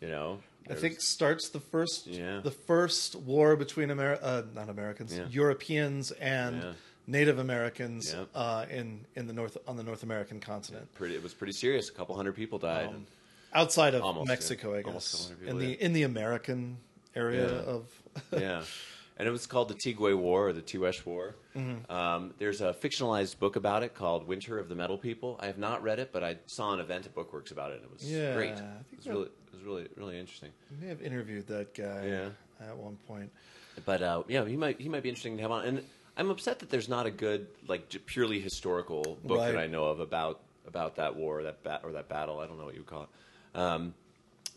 you 0.00 0.08
know. 0.08 0.40
I 0.68 0.74
think 0.74 1.00
starts 1.00 1.50
the 1.50 1.60
first 1.60 2.06
Yeah. 2.06 2.40
the 2.42 2.50
first 2.50 3.14
war 3.16 3.54
between 3.54 3.90
Amer- 3.90 4.18
uh, 4.22 4.42
not 4.54 4.68
Americans 4.70 5.14
Yeah. 5.14 5.26
Europeans 5.28 6.10
and 6.12 6.62
Yeah. 6.62 6.72
Native 7.06 7.38
Americans 7.38 8.14
uh, 8.34 8.64
in 8.70 9.04
in 9.14 9.26
the 9.26 9.34
north 9.34 9.58
on 9.68 9.76
the 9.76 9.82
North 9.82 10.02
American 10.02 10.40
continent 10.40 10.88
pretty, 10.94 11.14
it 11.16 11.22
was 11.22 11.34
pretty 11.34 11.52
serious. 11.52 11.90
A 11.90 11.92
couple 11.92 12.16
hundred 12.16 12.34
people 12.34 12.58
died. 12.58 12.88
Um, 12.88 13.06
outside 13.54 13.94
of 13.94 14.02
Almost, 14.02 14.28
Mexico, 14.28 14.72
yeah. 14.74 14.78
I 14.80 14.82
guess 14.82 15.32
in 15.46 15.58
the 15.58 15.72
in 15.82 15.92
the 15.92 16.02
American 16.02 16.78
area 17.14 17.50
Yeah. 17.52 17.58
of 17.60 17.86
yeah. 18.32 18.62
And 19.16 19.28
it 19.28 19.30
was 19.30 19.46
called 19.46 19.68
the 19.68 19.74
Tigwe 19.74 20.18
War 20.18 20.48
or 20.48 20.52
the 20.52 20.60
Tiwesh 20.60 21.06
War. 21.06 21.36
Mm-hmm. 21.56 21.90
Um, 21.90 22.34
there's 22.38 22.60
a 22.60 22.72
fictionalized 22.72 23.38
book 23.38 23.54
about 23.54 23.84
it 23.84 23.94
called 23.94 24.26
Winter 24.26 24.58
of 24.58 24.68
the 24.68 24.74
Metal 24.74 24.98
People. 24.98 25.38
I 25.40 25.46
have 25.46 25.56
not 25.58 25.84
read 25.84 26.00
it, 26.00 26.10
but 26.12 26.24
I 26.24 26.36
saw 26.46 26.72
an 26.74 26.80
event 26.80 27.06
at 27.06 27.14
Bookworks 27.14 27.52
about 27.52 27.70
it, 27.70 27.76
and 27.76 27.84
it 27.84 27.92
was 27.92 28.02
Yeah, 28.10 28.34
great. 28.34 28.54
I 28.54 28.56
think 28.56 28.66
It 28.92 28.96
was 28.96 29.06
really, 29.06 29.26
it 29.26 29.52
was 29.52 29.62
really, 29.62 29.86
really 29.94 30.18
interesting. 30.18 30.50
I 30.68 30.82
may 30.82 30.88
have 30.88 31.00
interviewed 31.00 31.46
that 31.46 31.74
guy 31.74 32.06
Yeah. 32.08 32.66
at 32.68 32.76
one 32.76 32.96
point. 33.06 33.30
But 33.84 34.02
uh, 34.02 34.24
yeah, 34.26 34.44
he 34.46 34.56
might 34.56 34.80
he 34.80 34.88
might 34.88 35.04
be 35.04 35.08
interesting 35.10 35.36
to 35.36 35.42
have 35.42 35.52
on. 35.52 35.64
And 35.64 35.82
I'm 36.16 36.30
upset 36.30 36.58
that 36.58 36.70
there's 36.70 36.88
not 36.88 37.06
a 37.06 37.10
good 37.12 37.46
like 37.68 37.88
purely 38.06 38.40
historical 38.40 39.18
book 39.24 39.38
Right. 39.38 39.52
that 39.52 39.60
I 39.60 39.68
know 39.68 39.84
of 39.84 40.00
about 40.00 40.40
about 40.66 40.96
that 40.96 41.14
war, 41.14 41.42
that 41.44 41.62
bat 41.62 41.82
or 41.84 41.92
that 41.92 42.08
battle. 42.08 42.40
I 42.40 42.46
don't 42.48 42.58
know 42.58 42.64
what 42.64 42.74
you 42.74 42.80
would 42.80 42.88
call 42.90 43.02
it. 43.04 43.08
Um, 43.54 43.94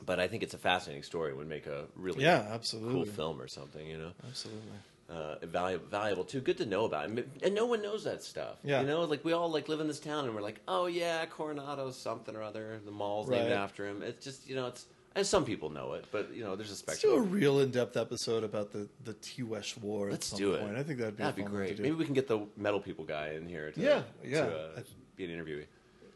but 0.05 0.19
I 0.19 0.27
think 0.27 0.43
it's 0.43 0.53
a 0.53 0.57
fascinating 0.59 1.03
story. 1.03 1.31
It 1.31 1.37
would 1.37 1.49
make 1.49 1.65
a 1.65 1.85
really 1.95 2.23
Yeah, 2.23 2.47
absolutely. 2.51 2.93
cool 2.93 3.05
film 3.05 3.41
or 3.41 3.47
something. 3.47 3.85
You 3.87 3.97
know, 3.97 4.11
Absolutely. 4.27 4.61
uh, 5.09 5.35
valuable, 5.45 5.85
valuable 5.87 6.23
too. 6.23 6.39
Good 6.41 6.57
to 6.57 6.65
know 6.65 6.85
about, 6.85 7.05
and 7.09 7.23
and 7.43 7.55
no 7.55 7.65
one 7.65 7.81
knows 7.81 8.03
that 8.03 8.23
stuff. 8.23 8.57
Yeah. 8.63 8.81
you 8.81 8.87
know, 8.87 9.01
like 9.05 9.25
we 9.25 9.33
all 9.33 9.49
like 9.49 9.67
live 9.69 9.79
in 9.79 9.87
this 9.87 9.99
town, 9.99 10.25
and 10.25 10.35
we're 10.35 10.41
like, 10.41 10.61
oh 10.67 10.85
yeah, 10.87 11.25
Coronado 11.25 11.91
something 11.91 12.35
or 12.35 12.43
other. 12.43 12.79
The 12.85 12.91
mall's 12.91 13.29
named 13.29 13.51
after 13.51 13.87
him. 13.87 14.01
It's 14.03 14.23
just 14.23 14.47
you 14.47 14.55
know, 14.55 14.67
it's 14.67 14.85
and 15.15 15.25
some 15.25 15.45
people 15.45 15.71
know 15.71 15.93
it, 15.93 16.05
but 16.11 16.31
you 16.33 16.43
know, 16.43 16.55
there's 16.55 16.69
a 16.69 16.85
Let's 16.87 17.01
do 17.01 17.15
a 17.15 17.21
real 17.21 17.59
in-depth 17.59 17.97
episode 17.97 18.43
about 18.43 18.71
the 18.71 18.87
the 19.03 19.15
Tiwesh 19.15 19.79
War. 19.81 20.11
Let's 20.11 20.27
at 20.31 20.37
some 20.37 20.39
do 20.39 20.53
it. 20.53 20.61
point. 20.61 20.77
I 20.77 20.83
think 20.83 20.99
that'd 20.99 21.17
be 21.17 21.23
That'd 21.23 21.35
be 21.35 21.41
great. 21.43 21.79
Maybe 21.79 21.95
we 21.95 22.05
can 22.05 22.13
get 22.13 22.27
the 22.27 22.45
metal 22.55 22.79
people 22.79 23.03
guy 23.03 23.29
in 23.29 23.47
here. 23.47 23.71
To, 23.71 23.81
Yeah, 23.81 24.03
yeah. 24.23 24.45
To, 24.45 24.55
uh, 24.77 24.81
be 25.15 25.25
an 25.25 25.31
interviewee. 25.31 25.65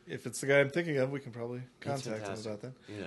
If 0.07 0.25
it's 0.25 0.41
the 0.41 0.47
guy 0.47 0.59
I'm 0.59 0.69
thinking 0.69 0.97
of, 0.97 1.11
we 1.11 1.19
can 1.19 1.31
probably 1.31 1.61
That's 1.81 2.03
contact 2.03 2.21
him 2.27 2.35
fantastic. 2.35 2.45
about 2.53 2.61
that. 2.61 2.73
Yeah. 2.89 3.03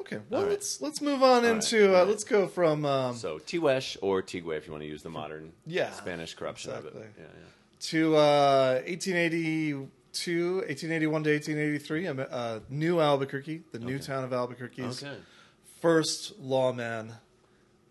Okay, 0.00 0.18
well 0.30 0.40
All 0.40 0.46
right. 0.46 0.50
let's 0.52 0.80
let's 0.80 1.00
move 1.00 1.22
on 1.22 1.44
All 1.44 1.50
into 1.52 1.80
right, 1.80 1.84
uh, 1.84 1.92
all 1.94 1.98
right. 2.00 2.08
let's 2.08 2.24
go 2.24 2.46
from 2.46 2.84
um, 2.84 3.16
So 3.16 3.38
Tiwesh 3.38 3.96
or 4.02 4.22
Tigwe 4.22 4.56
if 4.56 4.66
you 4.66 4.72
want 4.72 4.82
to 4.82 4.88
use 4.88 5.02
the 5.02 5.10
modern 5.10 5.52
Yeah, 5.66 5.90
Spanish 5.92 6.34
corruption 6.34 6.72
of 6.72 6.78
exactly. 6.84 7.02
it. 7.02 7.12
Yeah, 7.18 7.24
to 7.80 8.16
uh, 8.16 8.80
1882, 8.86 10.54
1881 10.56 11.24
to 11.24 11.30
1883, 11.32 12.06
um, 12.08 12.26
uh, 12.30 12.58
New 12.68 13.00
Albuquerque, 13.00 13.62
the 13.72 13.78
new 13.78 13.98
town 13.98 14.24
of 14.24 14.32
Albuquerque's 14.32 15.02
Okay. 15.02 15.16
first 15.80 16.38
lawman, 16.40 17.12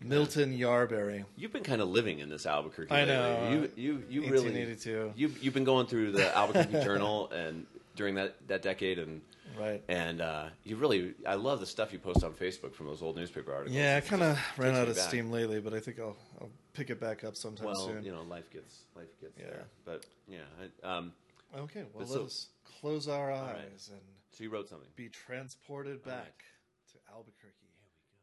Milton 0.00 0.56
Yarberry. 0.56 1.24
You've 1.36 1.52
been 1.52 1.62
kind 1.64 1.80
of 1.80 1.88
living 1.88 2.18
in 2.20 2.28
this 2.28 2.46
Albuquerque. 2.46 2.90
I 2.92 3.00
lately. 3.04 3.14
know. 3.14 3.48
You 3.50 3.70
you 3.76 4.02
you 4.08 4.20
really 4.30 4.52
1882. 4.52 5.12
you 5.16 5.32
you've 5.40 5.54
been 5.54 5.64
going 5.64 5.86
through 5.86 6.12
the 6.12 6.34
Albuquerque 6.36 6.72
Journal 6.84 7.30
and 7.30 7.66
during 7.96 8.14
that 8.14 8.36
that 8.48 8.62
decade 8.62 8.98
and 8.98 9.20
Right. 9.58 9.82
and 9.88 10.20
uh, 10.20 10.48
you 10.64 10.76
really 10.76 11.14
I 11.26 11.34
love 11.34 11.60
the 11.60 11.66
stuff 11.66 11.92
you 11.92 11.98
post 11.98 12.22
on 12.24 12.32
Facebook 12.32 12.74
from 12.74 12.86
those 12.86 13.00
old 13.02 13.16
newspaper 13.16 13.52
articles. 13.54 13.76
Yeah, 13.76 13.96
I 13.96 14.00
kind 14.06 14.22
of 14.22 14.38
ran 14.58 14.74
out 14.74 14.88
of 14.88 14.96
back. 14.96 15.08
steam 15.08 15.30
lately, 15.30 15.60
but 15.60 15.72
I 15.72 15.80
think 15.80 15.98
I'll, 15.98 16.16
I'll 16.40 16.50
pick 16.74 16.90
it 16.90 17.00
back 17.00 17.24
up 17.24 17.36
sometime 17.36 17.66
Well, 17.66 17.86
soon. 17.86 18.04
you 18.04 18.12
know, 18.12 18.22
life 18.22 18.50
gets 18.50 18.82
life 18.94 19.08
gets 19.20 19.38
Yeah. 19.38 19.46
there. 19.46 19.64
But 19.84 20.04
yeah, 20.28 20.40
I, 20.84 20.96
um, 20.96 21.12
Okay, 21.56 21.84
well, 21.94 22.00
let 22.06 22.08
so- 22.08 22.24
us 22.24 22.48
close 22.80 23.08
our 23.08 23.28
right. 23.28 23.56
eyes 23.72 23.88
and 23.90 24.00
so 24.32 24.44
you 24.44 24.50
wrote 24.50 24.68
something. 24.68 24.88
be 24.96 25.08
transported 25.08 26.00
All 26.04 26.12
right. 26.12 26.24
back 26.24 26.44
to 26.92 26.98
Albuquerque, 27.14 27.54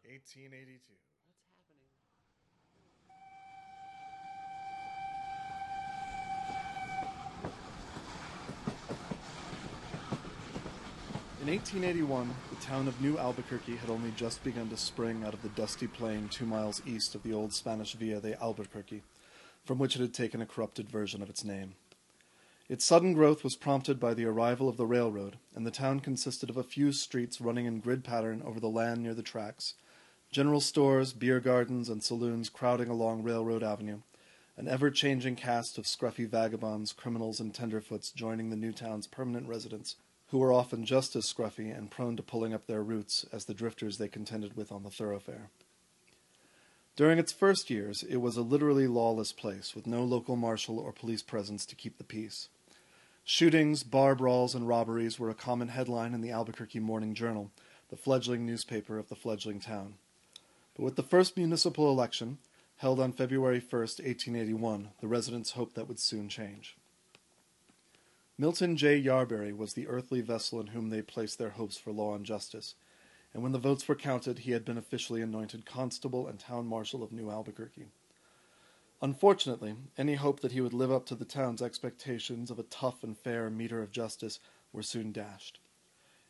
1882. 0.05 0.77
In 11.43 11.49
1881, 11.49 12.33
the 12.51 12.65
town 12.65 12.87
of 12.87 13.01
New 13.01 13.17
Albuquerque 13.17 13.75
had 13.75 13.89
only 13.89 14.11
just 14.11 14.41
begun 14.45 14.69
to 14.69 14.77
spring 14.77 15.25
out 15.25 15.33
of 15.33 15.41
the 15.41 15.49
dusty 15.49 15.87
plain 15.87 16.29
two 16.29 16.45
miles 16.45 16.81
east 16.85 17.15
of 17.15 17.23
the 17.23 17.33
old 17.33 17.51
Spanish 17.51 17.95
Villa 17.95 18.21
de 18.21 18.41
Albuquerque, 18.41 19.03
from 19.65 19.77
which 19.77 19.97
it 19.97 19.99
had 19.99 20.13
taken 20.13 20.41
a 20.41 20.45
corrupted 20.45 20.87
version 20.87 21.21
of 21.21 21.29
its 21.29 21.43
name. 21.43 21.75
Its 22.69 22.85
sudden 22.85 23.11
growth 23.11 23.43
was 23.43 23.57
prompted 23.57 23.99
by 23.99 24.13
the 24.13 24.23
arrival 24.23 24.69
of 24.69 24.77
the 24.77 24.85
railroad, 24.85 25.37
and 25.53 25.67
the 25.67 25.69
town 25.69 25.99
consisted 25.99 26.49
of 26.49 26.55
a 26.55 26.63
few 26.63 26.93
streets 26.93 27.41
running 27.41 27.65
in 27.65 27.81
grid 27.81 28.05
pattern 28.05 28.41
over 28.45 28.61
the 28.61 28.69
land 28.69 29.03
near 29.03 29.13
the 29.13 29.21
tracks, 29.21 29.73
general 30.31 30.61
stores, 30.61 31.11
beer 31.11 31.41
gardens, 31.41 31.89
and 31.89 32.01
saloons 32.01 32.47
crowding 32.47 32.87
along 32.87 33.21
Railroad 33.21 33.63
Avenue, 33.63 33.99
an 34.55 34.69
ever 34.69 34.89
changing 34.89 35.35
cast 35.35 35.77
of 35.77 35.83
scruffy 35.83 36.25
vagabonds, 36.25 36.93
criminals, 36.93 37.41
and 37.41 37.53
tenderfoots 37.53 38.15
joining 38.15 38.49
the 38.49 38.55
new 38.55 38.71
town's 38.71 39.07
permanent 39.07 39.49
residents, 39.49 39.97
who 40.33 40.39
were 40.39 40.51
often 40.51 40.83
just 40.83 41.15
as 41.15 41.31
scruffy 41.31 41.71
and 41.77 41.91
prone 41.91 42.17
to 42.17 42.23
pulling 42.23 42.55
up 42.55 42.65
their 42.65 42.81
roots 42.81 43.23
as 43.31 43.45
the 43.45 43.53
drifters 43.53 43.99
they 43.99 44.07
contended 44.07 44.57
with 44.57 44.71
on 44.71 44.81
the 44.81 44.89
thoroughfare. 44.89 45.51
During 46.95 47.19
its 47.19 47.31
first 47.31 47.69
years, 47.69 48.01
it 48.01 48.15
was 48.15 48.35
a 48.35 48.41
literally 48.41 48.87
lawless 48.87 49.31
place, 49.31 49.75
with 49.75 49.85
no 49.85 50.03
local 50.03 50.35
marshal 50.35 50.79
or 50.79 50.91
police 50.91 51.21
presence 51.21 51.67
to 51.67 51.75
keep 51.75 51.99
the 51.99 52.03
peace. 52.03 52.49
Shootings, 53.23 53.83
bar 53.83 54.15
brawls, 54.15 54.55
and 54.55 54.67
robberies 54.67 55.19
were 55.19 55.29
a 55.29 55.35
common 55.35 55.67
headline 55.67 56.15
in 56.15 56.21
the 56.21 56.31
Albuquerque 56.31 56.79
Morning 56.79 57.13
Journal, 57.13 57.51
the 57.91 57.95
fledgling 57.95 58.43
newspaper 58.43 58.97
of 58.97 59.09
the 59.09 59.15
fledgling 59.15 59.59
town. 59.59 59.93
But 60.75 60.81
with 60.81 60.95
the 60.95 61.03
first 61.03 61.37
municipal 61.37 61.91
election, 61.91 62.39
held 62.77 62.99
on 62.99 63.11
February 63.11 63.59
1, 63.59 63.81
1881, 63.81 64.89
the 64.99 65.07
residents 65.07 65.51
hoped 65.51 65.75
that 65.75 65.87
would 65.87 65.99
soon 65.99 66.27
change. 66.27 66.75
Milton 68.37 68.75
J. 68.75 68.99
Yarberry 69.01 69.55
was 69.55 69.73
the 69.73 69.87
earthly 69.87 70.21
vessel 70.21 70.59
in 70.59 70.67
whom 70.67 70.89
they 70.89 71.01
placed 71.01 71.37
their 71.37 71.51
hopes 71.51 71.77
for 71.77 71.91
law 71.91 72.15
and 72.15 72.25
justice, 72.25 72.75
and 73.33 73.43
when 73.43 73.51
the 73.51 73.59
votes 73.59 73.87
were 73.87 73.95
counted, 73.95 74.39
he 74.39 74.51
had 74.51 74.65
been 74.65 74.77
officially 74.77 75.21
anointed 75.21 75.65
constable 75.65 76.27
and 76.27 76.39
town 76.39 76.65
marshal 76.65 77.03
of 77.03 77.11
New 77.11 77.29
Albuquerque. 77.29 77.87
Unfortunately, 79.01 79.75
any 79.97 80.15
hope 80.15 80.39
that 80.39 80.51
he 80.51 80.61
would 80.61 80.73
live 80.73 80.91
up 80.91 81.05
to 81.07 81.15
the 81.15 81.25
town's 81.25 81.61
expectations 81.61 82.49
of 82.49 82.57
a 82.57 82.63
tough 82.63 83.03
and 83.03 83.17
fair 83.17 83.49
meter 83.49 83.81
of 83.81 83.91
justice 83.91 84.39
were 84.71 84.83
soon 84.83 85.11
dashed. 85.11 85.59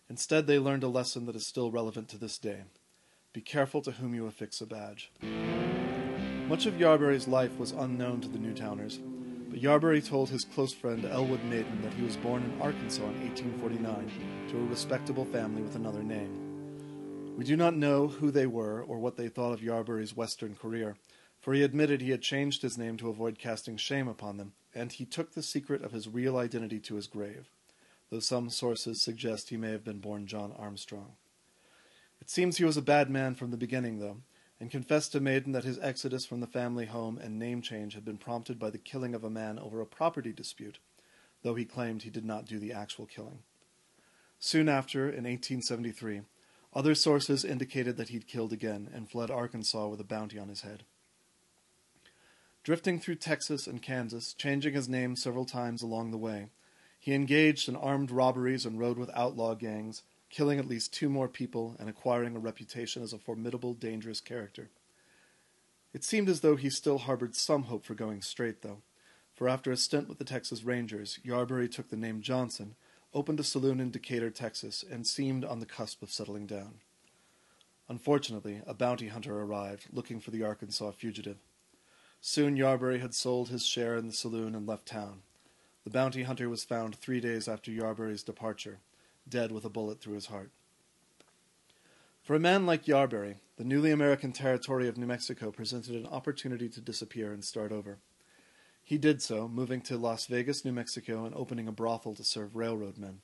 Instead, 0.10 0.48
they 0.48 0.60
learned 0.60 0.84
a 0.84 0.90
lesson 0.90 1.26
that 1.26 1.36
is 1.36 1.48
still 1.48 1.72
relevant 1.72 2.10
to 2.10 2.18
this 2.18 2.38
day 2.38 2.64
be 3.34 3.42
careful 3.42 3.82
to 3.82 3.92
whom 3.94 4.14
you 4.14 4.28
affix 4.28 4.62
a 4.62 4.66
badge. 4.68 5.12
Much 6.48 6.68
of 6.68 6.76
Yarberry's 6.76 7.28
life 7.28 7.58
was 7.58 7.72
unknown 7.72 8.22
to 8.22 8.28
the 8.28 8.38
Newtowners, 8.38 9.00
but 9.54 9.62
Yarberry 9.62 10.04
told 10.04 10.32
his 10.32 10.46
close 10.46 10.74
friend 10.74 11.06
Elwood 11.06 11.44
Maiden 11.44 11.80
that 11.84 11.94
he 11.94 12.02
was 12.02 12.18
born 12.18 12.42
in 12.42 12.60
Arkansas 12.60 13.04
in 13.04 13.22
1849 13.22 14.50
to 14.50 14.58
a 14.58 14.66
respectable 14.66 15.26
family 15.26 15.62
with 15.62 15.76
another 15.76 16.02
name. 16.02 17.36
We 17.38 17.46
do 17.46 17.56
not 17.56 17.76
know 17.76 18.08
who 18.08 18.32
they 18.32 18.48
were 18.48 18.82
or 18.82 18.98
what 18.98 19.16
they 19.16 19.28
thought 19.28 19.54
of 19.54 19.62
Yarberry's 19.62 20.18
Western 20.18 20.56
career, 20.56 20.96
for 21.40 21.54
he 21.54 21.62
admitted 21.62 22.02
he 22.02 22.10
had 22.10 22.24
changed 22.24 22.64
his 22.64 22.80
name 22.80 22.98
to 22.98 23.10
avoid 23.10 23.38
casting 23.38 23.78
shame 23.78 24.08
upon 24.08 24.38
them, 24.38 24.54
and 24.74 24.92
he 24.92 25.06
took 25.06 25.34
the 25.34 25.44
secret 25.44 25.84
of 25.84 25.92
his 25.92 26.08
real 26.08 26.36
identity 26.36 26.80
to 26.80 26.96
his 26.96 27.06
grave, 27.06 27.52
though 28.10 28.20
some 28.20 28.50
sources 28.50 29.04
suggest 29.04 29.50
he 29.50 29.58
may 29.58 29.70
have 29.70 29.84
been 29.84 30.00
born 30.00 30.26
John 30.26 30.52
Armstrong. 30.58 31.12
It 32.20 32.32
seems 32.32 32.58
he 32.58 32.66
was 32.66 32.78
a 32.78 32.82
bad 32.82 33.08
man 33.08 33.36
from 33.36 33.52
the 33.52 33.58
beginning, 33.58 34.00
though, 34.00 34.18
and 34.64 34.72
confessed 34.72 35.12
to 35.12 35.20
Maiden 35.20 35.52
that 35.52 35.66
his 35.66 35.78
exodus 35.80 36.26
from 36.26 36.40
the 36.40 36.48
family 36.48 36.86
home 36.86 37.18
and 37.18 37.38
name 37.38 37.62
change 37.62 37.96
had 37.96 38.06
been 38.06 38.16
prompted 38.16 38.58
by 38.58 38.70
the 38.70 38.78
killing 38.78 39.14
of 39.14 39.26
a 39.26 39.30
man 39.30 39.60
over 39.60 39.82
a 39.82 39.86
property 39.86 40.32
dispute, 40.32 40.80
though 41.42 41.56
he 41.56 41.66
claimed 41.66 42.04
he 42.04 42.10
did 42.10 42.24
not 42.24 42.46
do 42.46 42.58
the 42.60 42.72
actual 42.72 43.06
killing. 43.06 43.40
Soon 44.40 44.70
after, 44.70 45.02
in 45.02 45.26
1873, 45.26 46.22
other 46.74 46.96
sources 46.96 47.44
indicated 47.44 47.98
that 47.98 48.08
he'd 48.08 48.26
killed 48.26 48.54
again 48.54 48.90
and 48.94 49.12
fled 49.12 49.30
Arkansas 49.30 49.86
with 49.90 50.00
a 50.00 50.06
bounty 50.06 50.40
on 50.40 50.48
his 50.48 50.62
head. 50.62 50.84
Drifting 52.64 53.02
through 53.02 53.16
Texas 53.16 53.68
and 53.68 53.82
Kansas, 53.82 54.34
changing 54.34 54.76
his 54.76 54.88
name 54.88 55.18
several 55.18 55.44
times 55.44 55.82
along 55.82 56.12
the 56.12 56.18
way, 56.18 56.48
he 56.98 57.14
engaged 57.14 57.68
in 57.68 57.76
armed 57.76 58.12
robberies 58.12 58.66
and 58.66 58.80
rode 58.80 58.98
with 58.98 59.12
outlaw 59.14 59.56
gangs, 59.56 60.04
killing 60.34 60.58
at 60.58 60.68
least 60.68 60.92
two 60.92 61.10
more 61.10 61.28
people 61.28 61.76
and 61.78 61.88
acquiring 61.88 62.36
a 62.36 62.40
reputation 62.40 63.04
as 63.04 63.14
a 63.14 63.20
formidable, 63.20 63.76
dangerous 63.76 64.20
character. 64.20 64.72
It 65.94 66.04
seemed 66.04 66.28
as 66.28 66.42
though 66.42 66.56
he 66.56 66.72
still 66.72 66.98
harbored 66.98 67.36
some 67.36 67.64
hope 67.64 67.86
for 67.86 67.94
going 67.94 68.24
straight, 68.24 68.64
though, 68.64 68.82
for 69.36 69.48
after 69.48 69.72
a 69.72 69.78
stint 69.78 70.10
with 70.10 70.18
the 70.18 70.24
Texas 70.24 70.64
Rangers, 70.64 71.20
Yarberry 71.24 71.72
took 71.72 71.90
the 71.90 71.96
name 71.96 72.22
Johnson, 72.22 72.74
opened 73.14 73.40
a 73.40 73.44
saloon 73.44 73.80
in 73.80 73.92
Decatur, 73.92 74.32
Texas, 74.32 74.84
and 74.90 75.06
seemed 75.06 75.46
on 75.46 75.60
the 75.60 75.68
cusp 75.68 76.02
of 76.02 76.12
settling 76.12 76.48
down. 76.48 76.80
Unfortunately, 77.88 78.60
a 78.66 78.74
bounty 78.74 79.10
hunter 79.10 79.40
arrived, 79.40 79.86
looking 79.94 80.20
for 80.20 80.32
the 80.32 80.44
Arkansas 80.44 80.92
fugitive. 80.92 81.38
Soon 82.22 82.58
Yarberry 82.58 83.00
had 83.00 83.14
sold 83.14 83.50
his 83.50 83.68
share 83.68 83.98
in 83.98 84.08
the 84.08 84.14
saloon 84.14 84.56
and 84.56 84.66
left 84.66 84.88
town. 84.88 85.22
The 85.84 85.92
bounty 85.92 86.24
hunter 86.24 86.50
was 86.50 86.64
found 86.64 86.96
three 86.96 87.20
days 87.20 87.48
after 87.48 87.70
Yarberry's 87.70 88.24
departure, 88.24 88.80
dead 89.28 89.52
with 89.52 89.66
a 89.66 89.70
bullet 89.70 90.00
through 90.02 90.16
his 90.16 90.28
heart. 90.28 90.52
For 92.24 92.36
a 92.36 92.40
man 92.40 92.66
like 92.66 92.86
Yarberry, 92.86 93.36
the 93.58 93.66
newly 93.66 93.92
American 93.92 94.32
territory 94.32 94.88
of 94.88 94.98
New 94.98 95.06
Mexico 95.06 95.52
presented 95.52 95.96
an 95.96 96.08
opportunity 96.08 96.70
to 96.70 96.82
disappear 96.82 97.34
and 97.34 97.44
start 97.44 97.72
over. 97.72 97.98
He 98.84 98.98
did 98.98 99.22
so, 99.22 99.48
moving 99.48 99.82
to 99.82 99.98
Las 99.98 100.26
Vegas, 100.28 100.66
New 100.66 100.72
Mexico, 100.72 101.26
and 101.26 101.36
opening 101.36 101.68
a 101.68 101.72
brothel 101.72 102.16
to 102.16 102.24
serve 102.24 102.56
railroad 102.56 102.98
men. 102.98 103.20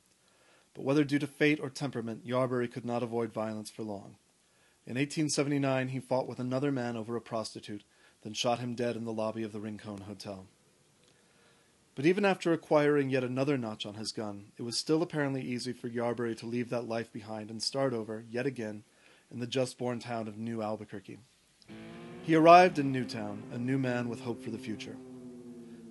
But 0.74 0.84
whether 0.84 1.04
due 1.04 1.20
to 1.20 1.28
fate 1.28 1.60
or 1.62 1.70
temperament, 1.70 2.26
Yarberry 2.26 2.72
could 2.72 2.86
not 2.86 3.04
avoid 3.04 3.34
violence 3.34 3.70
for 3.70 3.84
long. 3.84 4.16
In 4.86 4.96
1879, 4.96 5.90
he 5.90 6.00
fought 6.00 6.28
with 6.28 6.40
another 6.40 6.72
man 6.72 6.96
over 6.96 7.16
a 7.16 7.22
prostitute, 7.22 7.84
then 8.24 8.34
shot 8.34 8.60
him 8.60 8.76
dead 8.76 8.96
in 8.96 9.06
the 9.06 9.14
lobby 9.14 9.44
of 9.44 9.52
the 9.52 9.60
Rincon 9.60 10.02
Hotel. 10.02 10.46
But 12.00 12.06
even 12.06 12.24
after 12.24 12.54
acquiring 12.54 13.10
yet 13.10 13.26
another 13.26 13.58
notch 13.58 13.86
on 13.86 13.96
his 13.96 14.14
gun, 14.14 14.54
it 14.58 14.62
was 14.62 14.78
still 14.78 15.02
apparently 15.02 15.42
easy 15.42 15.74
for 15.74 15.90
Yarberry 15.90 16.34
to 16.38 16.46
leave 16.46 16.70
that 16.70 16.88
life 16.88 17.12
behind 17.12 17.52
and 17.52 17.62
start 17.62 17.92
over, 17.92 18.24
yet 18.30 18.46
again, 18.46 18.86
in 19.30 19.42
the 19.42 19.46
just 19.46 19.78
born 19.78 20.00
town 20.00 20.30
of 20.30 20.38
New 20.38 20.62
Albuquerque. 20.62 21.20
He 22.24 22.36
arrived 22.36 22.80
in 22.80 22.94
Newtown, 22.94 23.44
a 23.52 23.58
new 23.58 23.78
man 23.78 24.08
with 24.08 24.22
hope 24.22 24.42
for 24.42 24.50
the 24.50 24.58
future. 24.58 24.96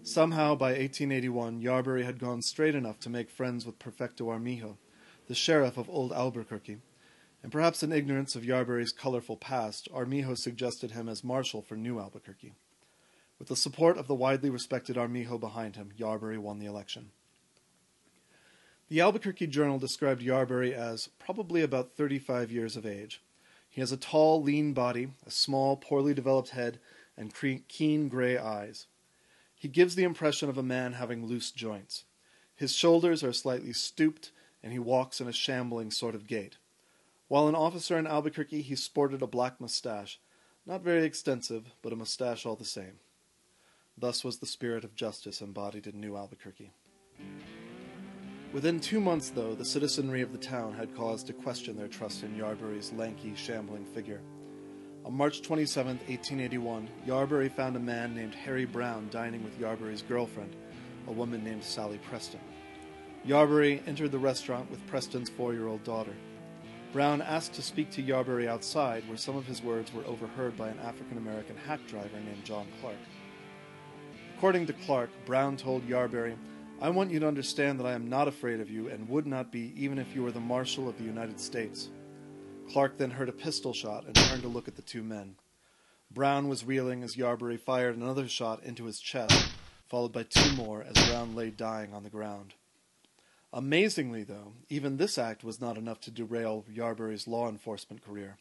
Somehow, 0.03 0.55
by 0.55 0.68
1881, 0.68 1.61
Yarberry 1.61 2.07
had 2.07 2.18
gone 2.18 2.40
straight 2.40 2.75
enough 2.75 2.99
to 3.01 3.11
make 3.11 3.29
friends 3.29 3.66
with 3.66 3.79
Perfecto 3.79 4.31
Armijo, 4.31 4.79
the 5.27 5.35
sheriff 5.35 5.77
of 5.77 5.90
Old 5.90 6.14
Albuquerque, 6.14 6.79
and 7.42 7.53
perhaps 7.53 7.83
in 7.83 7.92
ignorance 7.92 8.35
of 8.35 8.44
Yarberry's 8.44 8.92
colorful 8.92 9.37
past, 9.37 9.90
Armijo 9.92 10.33
suggested 10.33 10.92
him 10.92 11.07
as 11.07 11.23
marshal 11.23 11.61
for 11.61 11.77
New 11.77 12.01
Albuquerque. 12.01 12.55
With 13.38 13.48
the 13.48 13.57
support 13.57 13.96
of 13.98 14.09
the 14.09 14.14
widely 14.14 14.51
respected 14.51 14.98
Armijo 14.98 15.38
behind 15.38 15.77
him, 15.77 15.92
Yarberry 15.96 16.38
won 16.38 16.59
the 16.59 16.66
election. 16.66 17.11
The 18.88 19.01
Albuquerque 19.01 19.46
Journal 19.48 19.79
described 19.79 20.22
Yarberry 20.22 20.72
as 20.72 21.09
probably 21.18 21.62
about 21.62 21.92
35 21.92 22.51
years 22.51 22.77
of 22.77 22.87
age. 22.87 23.22
He 23.68 23.81
has 23.81 23.92
a 23.92 23.96
tall, 23.96 24.42
lean 24.42 24.72
body, 24.72 25.09
a 25.27 25.31
small, 25.31 25.77
poorly 25.77 26.14
developed 26.14 26.51
head, 26.51 26.81
and 27.16 27.35
keen 27.68 28.09
gray 28.09 28.38
eyes. 28.38 28.87
He 29.55 29.68
gives 29.68 29.94
the 29.94 30.05
impression 30.05 30.48
of 30.48 30.57
a 30.57 30.62
man 30.62 30.94
having 30.94 31.27
loose 31.27 31.51
joints. 31.51 32.05
His 32.57 32.74
shoulders 32.74 33.22
are 33.22 33.33
slightly 33.33 33.72
stooped, 33.72 34.33
and 34.62 34.72
he 34.72 34.79
walks 34.79 35.20
in 35.20 35.29
a 35.29 35.33
shambling 35.33 35.90
sort 35.90 36.14
of 36.14 36.27
gait. 36.27 36.57
While 37.29 37.46
an 37.46 37.55
officer 37.55 37.98
in 37.98 38.07
Albuquerque, 38.07 38.62
he 38.62 38.74
sported 38.74 39.20
a 39.20 39.27
black 39.27 39.61
mustache, 39.61 40.18
not 40.64 40.83
very 40.83 41.05
extensive, 41.05 41.66
but 41.83 41.92
a 41.92 41.96
mustache 41.96 42.46
all 42.46 42.57
the 42.57 42.64
same. 42.64 43.01
Thus 44.00 44.22
was 44.22 44.38
the 44.38 44.46
spirit 44.46 44.84
of 44.84 44.94
justice 44.94 45.40
embodied 45.40 45.88
in 45.88 46.00
New 46.00 46.16
Albuquerque. 46.16 46.70
Within 48.52 48.78
two 48.78 49.00
months, 49.00 49.30
though, 49.30 49.56
the 49.56 49.64
citizenry 49.64 50.22
of 50.22 50.30
the 50.30 50.38
town 50.38 50.72
had 50.72 50.94
cause 50.94 51.24
to 51.24 51.32
question 51.32 51.76
their 51.76 51.88
trust 51.88 52.22
in 52.22 52.37
Yarberry's 52.37 52.92
lanky, 52.92 53.34
shambling 53.34 53.84
figure. 53.87 54.20
On 55.04 55.12
March 55.12 55.42
27, 55.42 55.96
1881, 56.06 56.88
Yarberry 57.06 57.50
found 57.50 57.74
a 57.74 57.80
man 57.80 58.14
named 58.14 58.37
Harry 58.37 58.66
Brown 58.66 59.08
dining 59.11 59.42
with 59.42 59.58
Yarberry's 59.58 60.02
girlfriend, 60.02 60.54
a 61.08 61.12
woman 61.12 61.42
named 61.42 61.64
Sally 61.64 61.98
Preston. 62.08 62.40
Yarberry 63.26 63.82
entered 63.88 64.12
the 64.12 64.18
restaurant 64.18 64.70
with 64.70 64.87
Preston's 64.87 65.28
four 65.28 65.54
year 65.54 65.66
old 65.66 65.82
daughter. 65.82 66.14
Brown 66.92 67.20
asked 67.20 67.54
to 67.54 67.62
speak 67.62 67.90
to 67.90 68.02
Yarberry 68.02 68.46
outside, 68.46 69.06
where 69.08 69.18
some 69.18 69.37
of 69.37 69.46
his 69.46 69.61
words 69.61 69.92
were 69.92 70.06
overheard 70.06 70.56
by 70.56 70.68
an 70.68 70.78
African 70.78 71.18
American 71.18 71.56
hack 71.56 71.80
driver 71.88 72.20
named 72.24 72.44
John 72.44 72.66
Clark. 72.80 72.96
According 74.38 74.66
to 74.66 74.72
Clark, 74.72 75.11
Brown 75.27 75.57
told 75.57 75.85
Yarberry, 75.88 76.37
I 76.81 76.90
want 76.90 77.11
you 77.11 77.18
to 77.18 77.27
understand 77.27 77.81
that 77.81 77.88
I 77.88 77.94
am 77.94 78.09
not 78.09 78.29
afraid 78.29 78.61
of 78.61 78.70
you 78.70 78.87
and 78.87 79.09
would 79.09 79.27
not 79.27 79.51
be 79.51 79.72
even 79.77 79.98
if 79.98 80.14
you 80.14 80.22
were 80.22 80.31
the 80.31 80.38
Marshal 80.38 80.88
of 80.88 80.96
the 80.96 81.03
United 81.03 81.40
States. 81.40 81.88
Clark 82.70 82.98
then 82.98 83.11
heard 83.11 83.29
a 83.29 83.33
pistol 83.33 83.72
shot 83.72 84.07
and 84.07 84.14
turned 84.14 84.42
to 84.42 84.48
look 84.48 84.68
at 84.68 84.77
the 84.77 84.83
two 84.83 85.03
men. 85.03 85.35
Brown 86.12 86.46
was 86.46 86.64
reeling 86.64 87.03
as 87.03 87.16
Yarberry 87.16 87.59
fired 87.59 87.96
another 87.96 88.29
shot 88.29 88.62
into 88.62 88.85
his 88.85 89.01
chest, 89.01 89.48
followed 89.88 90.12
by 90.12 90.22
two 90.22 90.53
more 90.53 90.85
as 90.85 91.09
Brown 91.09 91.35
lay 91.35 91.51
dying 91.51 91.92
on 91.92 92.05
the 92.05 92.09
ground. 92.09 92.55
Amazingly, 93.53 94.22
though, 94.22 94.53
even 94.68 94.98
this 94.98 95.18
act 95.18 95.42
was 95.42 95.61
not 95.61 95.77
enough 95.77 96.01
to 96.03 96.12
derail 96.12 96.64
Yarberry's 96.72 97.27
law 97.27 97.48
enforcement 97.48 98.05
career. 98.05 98.37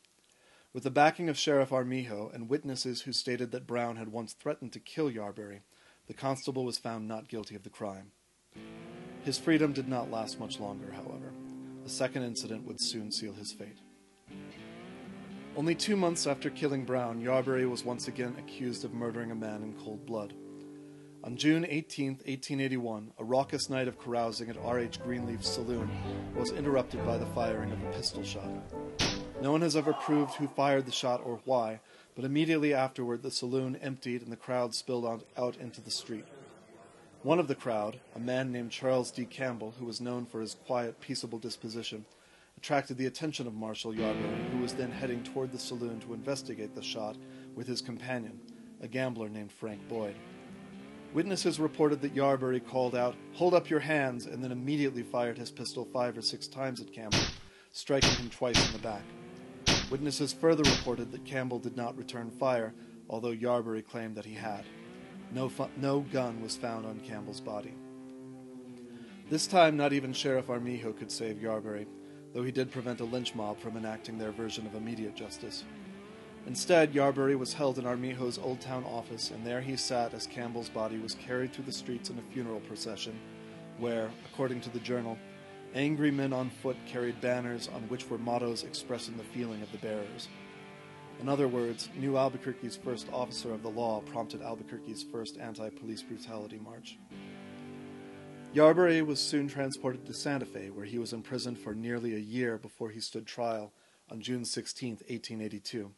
With 0.73 0.83
the 0.83 0.91
backing 0.91 1.27
of 1.27 1.39
Sheriff 1.39 1.73
Armijo 1.73 2.29
and 2.31 2.49
witnesses 2.49 3.01
who 3.01 3.13
stated 3.13 3.51
that 3.51 3.65
Brown 3.65 3.95
had 3.95 4.09
once 4.09 4.33
threatened 4.33 4.73
to 4.73 4.79
kill 4.79 5.09
Yarberry, 5.09 5.61
the 6.07 6.13
constable 6.13 6.65
was 6.65 6.77
found 6.77 7.07
not 7.07 7.27
guilty 7.27 7.55
of 7.55 7.63
the 7.63 7.69
crime. 7.69 8.11
His 9.23 9.37
freedom 9.37 9.73
did 9.73 9.87
not 9.87 10.09
last 10.09 10.39
much 10.39 10.59
longer, 10.59 10.91
however. 10.91 11.33
A 11.85 11.89
second 11.89 12.23
incident 12.23 12.65
would 12.65 12.79
soon 12.79 13.11
seal 13.11 13.33
his 13.33 13.51
fate. 13.51 13.77
Only 15.55 15.75
two 15.75 15.95
months 15.95 16.27
after 16.27 16.49
killing 16.49 16.85
Brown, 16.85 17.21
Yarberry 17.21 17.69
was 17.69 17.83
once 17.83 18.07
again 18.07 18.35
accused 18.37 18.85
of 18.85 18.93
murdering 18.93 19.31
a 19.31 19.35
man 19.35 19.63
in 19.63 19.73
cold 19.73 20.05
blood. 20.05 20.33
On 21.23 21.35
June 21.35 21.65
18, 21.67 22.09
1881, 22.11 23.11
a 23.17 23.23
raucous 23.23 23.69
night 23.69 23.87
of 23.87 23.99
carousing 23.99 24.49
at 24.49 24.57
R.H. 24.57 25.01
Greenleaf's 25.01 25.49
saloon 25.49 25.89
was 26.35 26.51
interrupted 26.51 27.03
by 27.05 27.17
the 27.17 27.25
firing 27.27 27.71
of 27.71 27.83
a 27.83 27.91
pistol 27.91 28.23
shot. 28.23 28.49
No 29.41 29.51
one 29.51 29.61
has 29.61 29.75
ever 29.75 29.93
proved 29.93 30.35
who 30.35 30.47
fired 30.47 30.85
the 30.85 30.91
shot 30.91 31.21
or 31.25 31.41
why, 31.43 31.81
but 32.17 32.25
immediately 32.25 32.73
afterward 32.73 33.21
the 33.21 33.29
saloon 33.29 33.75
emptied 33.75 34.23
and 34.23 34.31
the 34.31 34.35
crowd 34.35 34.73
spilled 34.73 35.23
out 35.37 35.55
into 35.57 35.79
the 35.79 35.91
street. 35.91 36.25
One 37.21 37.37
of 37.37 37.47
the 37.47 37.53
crowd, 37.53 37.99
a 38.15 38.19
man 38.19 38.51
named 38.51 38.71
Charles 38.71 39.11
D. 39.11 39.23
Campbell, 39.23 39.75
who 39.77 39.85
was 39.85 40.01
known 40.01 40.25
for 40.25 40.41
his 40.41 40.55
quiet, 40.65 40.99
peaceable 40.99 41.37
disposition, 41.37 42.05
attracted 42.57 42.97
the 42.97 43.05
attention 43.05 43.45
of 43.45 43.53
Marshal 43.53 43.93
Yarberry, 43.93 44.49
who 44.49 44.57
was 44.57 44.73
then 44.73 44.89
heading 44.89 45.23
toward 45.23 45.51
the 45.51 45.59
saloon 45.59 45.99
to 45.99 46.15
investigate 46.15 46.73
the 46.73 46.81
shot 46.81 47.15
with 47.53 47.67
his 47.67 47.81
companion, 47.81 48.39
a 48.81 48.87
gambler 48.87 49.29
named 49.29 49.51
Frank 49.51 49.87
Boyd. 49.87 50.15
Witnesses 51.13 51.59
reported 51.59 52.01
that 52.01 52.15
Yarberry 52.15 52.65
called 52.65 52.95
out, 52.95 53.15
Hold 53.33 53.53
up 53.53 53.69
your 53.69 53.79
hands, 53.79 54.25
and 54.25 54.43
then 54.43 54.51
immediately 54.51 55.03
fired 55.03 55.37
his 55.37 55.51
pistol 55.51 55.85
five 55.93 56.17
or 56.17 56.23
six 56.23 56.47
times 56.47 56.81
at 56.81 56.91
Campbell, 56.91 57.19
striking 57.73 58.15
him 58.15 58.31
twice 58.31 58.65
in 58.65 58.73
the 58.73 58.79
back. 58.79 59.03
Witnesses 59.89 60.33
further 60.33 60.63
reported 60.63 61.11
that 61.11 61.23
Campbell 61.23 61.59
did 61.59 61.77
not 61.77 61.97
return 61.97 62.29
fire, 62.29 62.73
although 63.09 63.33
Yarberry 63.33 63.85
claimed 63.85 64.15
that 64.15 64.25
he 64.25 64.33
had. 64.33 64.65
No, 65.31 65.47
fu- 65.47 65.69
no 65.77 66.01
gun 66.11 66.41
was 66.41 66.57
found 66.57 66.85
on 66.85 66.99
Campbell's 66.99 67.39
body. 67.39 67.73
This 69.29 69.47
time, 69.47 69.77
not 69.77 69.93
even 69.93 70.11
Sheriff 70.11 70.49
Armijo 70.49 70.91
could 70.91 71.11
save 71.11 71.37
Yarberry, 71.37 71.85
though 72.33 72.43
he 72.43 72.51
did 72.51 72.71
prevent 72.71 72.99
a 72.99 73.05
lynch 73.05 73.33
mob 73.33 73.59
from 73.59 73.77
enacting 73.77 74.17
their 74.17 74.31
version 74.31 74.65
of 74.65 74.75
immediate 74.75 75.15
justice. 75.15 75.63
Instead, 76.45 76.93
Yarberry 76.93 77.37
was 77.37 77.53
held 77.53 77.77
in 77.77 77.85
Armijo's 77.85 78.37
Old 78.37 78.59
Town 78.59 78.83
office, 78.85 79.31
and 79.31 79.45
there 79.45 79.61
he 79.61 79.75
sat 79.75 80.13
as 80.13 80.27
Campbell's 80.27 80.69
body 80.69 80.97
was 80.97 81.15
carried 81.15 81.53
through 81.53 81.65
the 81.65 81.71
streets 81.71 82.09
in 82.09 82.17
a 82.17 82.33
funeral 82.33 82.61
procession, 82.61 83.17
where, 83.79 84.09
according 84.31 84.61
to 84.61 84.69
the 84.69 84.79
journal, 84.79 85.17
angry 85.75 86.11
men 86.11 86.33
on 86.33 86.49
foot 86.49 86.77
carried 86.85 87.19
banners 87.21 87.69
on 87.73 87.83
which 87.83 88.09
were 88.09 88.17
mottos 88.17 88.63
expressing 88.63 89.17
the 89.17 89.23
feeling 89.23 89.61
of 89.61 89.71
the 89.71 89.77
bearers. 89.77 90.27
In 91.19 91.27
other 91.27 91.47
words, 91.47 91.89
New 91.95 92.17
Albuquerque's 92.17 92.75
first 92.75 93.07
officer 93.11 93.51
of 93.51 93.63
the 93.63 93.69
law 93.69 94.01
prompted 94.01 94.41
Albuquerque's 94.41 95.03
first 95.03 95.37
anti 95.37 95.69
police 95.69 96.03
brutality 96.03 96.59
march. 96.59 96.97
Yarberry 98.53 99.05
was 99.05 99.19
soon 99.19 99.47
transported 99.47 100.05
to 100.05 100.13
Santa 100.13 100.45
Fe, 100.45 100.69
where 100.69 100.85
he 100.85 100.97
was 100.97 101.13
imprisoned 101.13 101.59
for 101.59 101.75
nearly 101.75 102.15
a 102.15 102.19
year 102.19 102.57
before 102.57 102.89
he 102.89 102.99
stood 102.99 103.25
trial 103.25 103.73
on 104.09 104.21
June 104.21 104.45
16, 104.45 104.91
1882. 104.91 105.91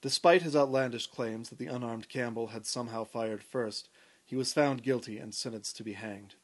Despite 0.00 0.42
his 0.42 0.56
outlandish 0.56 1.06
claims 1.06 1.48
that 1.48 1.58
the 1.58 1.68
unarmed 1.68 2.08
Campbell 2.08 2.48
had 2.48 2.66
somehow 2.66 3.04
fired 3.04 3.44
first, 3.44 3.88
he 4.24 4.34
was 4.34 4.52
found 4.52 4.82
guilty 4.82 5.18
and 5.18 5.32
sentenced 5.32 5.76
to 5.76 5.84
be 5.84 5.92
hanged. 5.92 6.34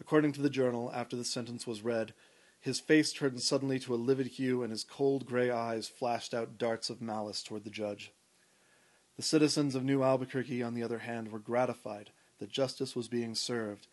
According 0.00 0.32
to 0.32 0.42
the 0.42 0.50
journal, 0.50 0.90
after 0.94 1.14
the 1.14 1.24
sentence 1.24 1.66
was 1.66 1.82
read, 1.82 2.14
his 2.58 2.80
face 2.80 3.12
turned 3.12 3.40
suddenly 3.42 3.78
to 3.80 3.94
a 3.94 3.96
livid 3.96 4.28
hue 4.28 4.62
and 4.62 4.70
his 4.72 4.82
cold 4.82 5.26
gray 5.26 5.50
eyes 5.50 5.88
flashed 5.88 6.34
out 6.34 6.58
darts 6.58 6.90
of 6.90 7.02
malice 7.02 7.42
toward 7.42 7.64
the 7.64 7.70
judge. 7.70 8.12
The 9.16 9.22
citizens 9.22 9.74
of 9.74 9.84
New 9.84 10.02
Albuquerque, 10.02 10.62
on 10.62 10.74
the 10.74 10.82
other 10.82 10.98
hand, 11.00 11.30
were 11.30 11.38
gratified 11.38 12.10
that 12.38 12.50
justice 12.50 12.96
was 12.96 13.08
being 13.08 13.34
served 13.34 13.86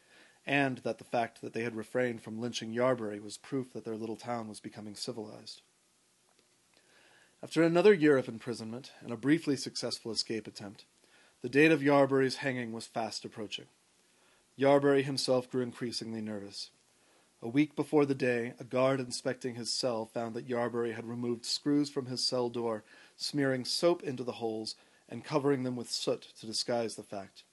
and 0.45 0.77
that 0.79 0.97
the 0.97 1.03
fact 1.03 1.41
that 1.41 1.51
they 1.51 1.63
had 1.63 1.75
refrained 1.75 2.21
from 2.21 2.39
lynching 2.39 2.73
Yarberry 2.73 3.21
was 3.21 3.37
proof 3.37 3.73
that 3.73 3.83
their 3.83 3.97
little 3.97 4.15
town 4.15 4.47
was 4.47 4.61
becoming 4.61 4.95
civilized. 4.95 5.61
After 7.43 7.61
another 7.61 7.93
year 7.93 8.17
of 8.17 8.29
imprisonment 8.29 8.91
and 9.01 9.11
a 9.11 9.17
briefly 9.17 9.57
successful 9.57 10.11
escape 10.13 10.47
attempt, 10.47 10.85
the 11.41 11.49
date 11.49 11.71
of 11.71 11.83
Yarberry's 11.83 12.37
hanging 12.37 12.71
was 12.71 12.87
fast 12.87 13.25
approaching. 13.25 13.65
Yarberry 14.57 15.03
himself 15.03 15.49
grew 15.49 15.61
increasingly 15.61 16.19
nervous. 16.19 16.71
A 17.43 17.47
week 17.47 17.75
before 17.75 18.07
the 18.07 18.15
day, 18.15 18.53
a 18.59 18.63
guard 18.63 18.99
inspecting 18.99 19.53
his 19.53 19.71
cell 19.71 20.07
found 20.07 20.33
that 20.33 20.47
Yarberry 20.47 20.95
had 20.95 21.05
removed 21.05 21.45
screws 21.45 21.91
from 21.91 22.07
his 22.07 22.25
cell 22.25 22.49
door, 22.49 22.83
smearing 23.15 23.63
soap 23.63 24.01
into 24.01 24.23
the 24.23 24.33
holes 24.33 24.73
and 25.07 25.23
covering 25.23 25.61
them 25.61 25.75
with 25.75 25.91
soot 25.91 26.33
to 26.39 26.47
disguise 26.47 26.95
the 26.95 27.03
fact. 27.03 27.43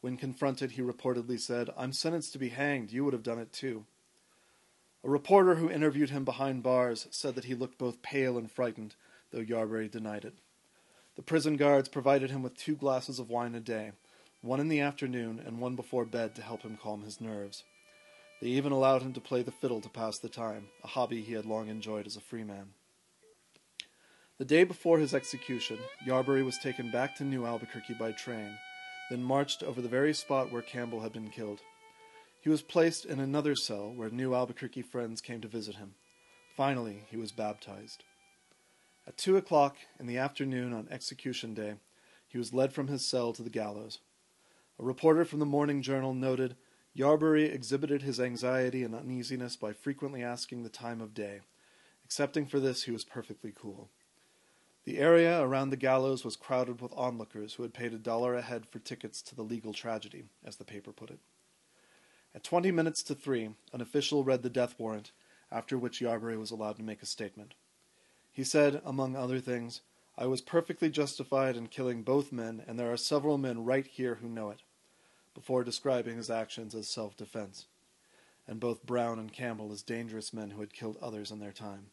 When 0.00 0.16
confronted, 0.16 0.72
he 0.72 0.82
reportedly 0.82 1.38
said, 1.38 1.68
I'm 1.76 1.92
sentenced 1.92 2.32
to 2.32 2.38
be 2.38 2.48
hanged. 2.48 2.90
You 2.90 3.04
would 3.04 3.12
have 3.12 3.22
done 3.22 3.38
it 3.38 3.52
too. 3.52 3.84
A 5.04 5.10
reporter 5.10 5.56
who 5.56 5.70
interviewed 5.70 6.10
him 6.10 6.24
behind 6.24 6.62
bars 6.62 7.06
said 7.10 7.34
that 7.34 7.44
he 7.44 7.54
looked 7.54 7.76
both 7.76 8.00
pale 8.00 8.38
and 8.38 8.50
frightened, 8.50 8.94
though 9.30 9.44
Yarberry 9.44 9.90
denied 9.90 10.24
it. 10.24 10.34
The 11.16 11.22
prison 11.22 11.56
guards 11.56 11.90
provided 11.90 12.30
him 12.30 12.42
with 12.42 12.56
two 12.56 12.76
glasses 12.76 13.18
of 13.18 13.28
wine 13.28 13.54
a 13.54 13.60
day, 13.60 13.92
one 14.42 14.60
in 14.60 14.68
the 14.68 14.80
afternoon 14.80 15.42
and 15.44 15.60
one 15.60 15.76
before 15.76 16.04
bed 16.04 16.34
to 16.34 16.42
help 16.42 16.62
him 16.62 16.78
calm 16.82 17.02
his 17.02 17.20
nerves. 17.20 17.64
They 18.40 18.48
even 18.48 18.72
allowed 18.72 19.02
him 19.02 19.12
to 19.12 19.20
play 19.20 19.42
the 19.42 19.50
fiddle 19.50 19.80
to 19.82 19.88
pass 19.88 20.18
the 20.18 20.28
time, 20.28 20.68
a 20.82 20.88
hobby 20.88 21.20
he 21.20 21.34
had 21.34 21.44
long 21.44 21.68
enjoyed 21.68 22.06
as 22.06 22.16
a 22.16 22.20
free 22.20 22.44
man. 22.44 22.70
The 24.38 24.46
day 24.46 24.64
before 24.64 24.98
his 24.98 25.12
execution, 25.12 25.78
Yarberry 26.06 26.42
was 26.42 26.56
taken 26.56 26.90
back 26.90 27.14
to 27.16 27.24
New 27.24 27.44
Albuquerque 27.44 27.94
by 27.98 28.12
train, 28.12 28.56
then 29.10 29.22
marched 29.22 29.62
over 29.62 29.82
the 29.82 29.88
very 29.88 30.14
spot 30.14 30.50
where 30.50 30.62
Campbell 30.62 31.00
had 31.00 31.12
been 31.12 31.28
killed. 31.28 31.60
He 32.40 32.48
was 32.48 32.62
placed 32.62 33.04
in 33.04 33.20
another 33.20 33.54
cell 33.54 33.92
where 33.94 34.08
New 34.08 34.34
Albuquerque 34.34 34.80
friends 34.80 35.20
came 35.20 35.42
to 35.42 35.48
visit 35.48 35.76
him. 35.76 35.94
Finally, 36.56 37.04
he 37.10 37.18
was 37.18 37.32
baptized. 37.32 38.04
At 39.06 39.18
two 39.18 39.36
o'clock 39.36 39.76
in 39.98 40.06
the 40.06 40.16
afternoon 40.16 40.72
on 40.72 40.88
execution 40.90 41.52
day, 41.52 41.74
he 42.26 42.38
was 42.38 42.54
led 42.54 42.72
from 42.72 42.86
his 42.86 43.04
cell 43.04 43.34
to 43.34 43.42
the 43.42 43.50
gallows. 43.50 43.98
A 44.80 44.82
reporter 44.82 45.26
from 45.26 45.40
the 45.40 45.46
Morning 45.46 45.82
Journal 45.82 46.14
noted 46.14 46.56
Yarberry 46.96 47.52
exhibited 47.52 48.00
his 48.00 48.18
anxiety 48.18 48.82
and 48.82 48.94
uneasiness 48.94 49.54
by 49.54 49.74
frequently 49.74 50.22
asking 50.22 50.62
the 50.62 50.70
time 50.70 51.02
of 51.02 51.12
day. 51.12 51.40
Excepting 52.06 52.46
for 52.46 52.58
this, 52.58 52.84
he 52.84 52.90
was 52.90 53.04
perfectly 53.04 53.52
cool. 53.54 53.90
The 54.84 54.96
area 54.96 55.42
around 55.42 55.68
the 55.68 55.76
gallows 55.76 56.24
was 56.24 56.34
crowded 56.34 56.80
with 56.80 56.94
onlookers 56.96 57.54
who 57.54 57.62
had 57.62 57.74
paid 57.74 57.92
a 57.92 57.98
dollar 57.98 58.34
a 58.34 58.40
head 58.40 58.64
for 58.70 58.78
tickets 58.78 59.20
to 59.22 59.34
the 59.34 59.42
legal 59.42 59.74
tragedy, 59.74 60.24
as 60.42 60.56
the 60.56 60.64
paper 60.64 60.92
put 60.92 61.10
it. 61.10 61.18
At 62.34 62.42
twenty 62.42 62.70
minutes 62.70 63.02
to 63.02 63.14
three, 63.14 63.50
an 63.74 63.82
official 63.82 64.24
read 64.24 64.42
the 64.42 64.48
death 64.48 64.76
warrant, 64.78 65.12
after 65.52 65.76
which 65.76 66.00
Yarberry 66.00 66.38
was 66.38 66.50
allowed 66.50 66.76
to 66.76 66.82
make 66.82 67.02
a 67.02 67.06
statement. 67.06 67.52
He 68.32 68.44
said, 68.44 68.80
among 68.86 69.14
other 69.14 69.40
things, 69.40 69.82
I 70.16 70.24
was 70.24 70.40
perfectly 70.40 70.88
justified 70.88 71.54
in 71.54 71.66
killing 71.66 72.02
both 72.02 72.32
men, 72.32 72.62
and 72.66 72.78
there 72.78 72.90
are 72.90 72.96
several 72.96 73.36
men 73.36 73.66
right 73.66 73.86
here 73.86 74.14
who 74.22 74.28
know 74.28 74.48
it, 74.48 74.62
before 75.34 75.64
describing 75.64 76.16
his 76.16 76.30
actions 76.30 76.74
as 76.74 76.88
self 76.88 77.16
defense, 77.16 77.66
and 78.46 78.60
both 78.60 78.84
Brown 78.84 79.18
and 79.18 79.32
Campbell 79.32 79.72
as 79.72 79.82
dangerous 79.82 80.32
men 80.32 80.50
who 80.50 80.60
had 80.60 80.72
killed 80.72 80.98
others 81.00 81.30
in 81.30 81.38
their 81.38 81.52
time. 81.52 81.86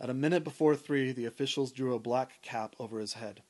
At 0.00 0.10
a 0.10 0.14
minute 0.14 0.44
before 0.44 0.76
three, 0.76 1.12
the 1.12 1.24
officials 1.24 1.72
drew 1.72 1.94
a 1.94 1.98
black 1.98 2.42
cap 2.42 2.76
over 2.78 3.00
his 3.00 3.14
head. 3.14 3.42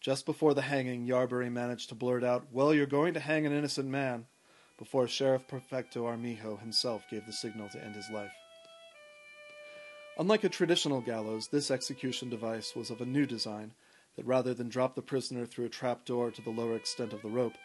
Just 0.00 0.26
before 0.26 0.52
the 0.52 0.62
hanging, 0.62 1.06
Yarberry 1.06 1.50
managed 1.50 1.88
to 1.88 1.94
blurt 1.94 2.24
out, 2.24 2.46
Well, 2.52 2.74
you're 2.74 2.86
going 2.86 3.14
to 3.14 3.20
hang 3.20 3.46
an 3.46 3.52
innocent 3.52 3.88
man, 3.88 4.26
before 4.76 5.06
Sheriff 5.06 5.46
Perfecto 5.46 6.06
Armijo 6.06 6.56
himself 6.56 7.04
gave 7.08 7.24
the 7.24 7.32
signal 7.32 7.68
to 7.68 7.82
end 7.82 7.94
his 7.94 8.10
life. 8.10 8.32
Unlike 10.18 10.44
a 10.44 10.48
traditional 10.48 11.00
gallows, 11.00 11.48
this 11.48 11.70
execution 11.70 12.28
device 12.28 12.76
was 12.76 12.90
of 12.90 13.00
a 13.00 13.06
new 13.06 13.24
design 13.24 13.72
that 14.16 14.26
rather 14.26 14.52
than 14.52 14.68
drop 14.68 14.94
the 14.94 15.02
prisoner 15.02 15.46
through 15.46 15.66
a 15.66 15.70
trap 15.70 16.04
door 16.04 16.30
to 16.30 16.42
the 16.42 16.50
lower 16.50 16.76
extent 16.76 17.12
of 17.12 17.22
the 17.22 17.30
rope, 17.30 17.56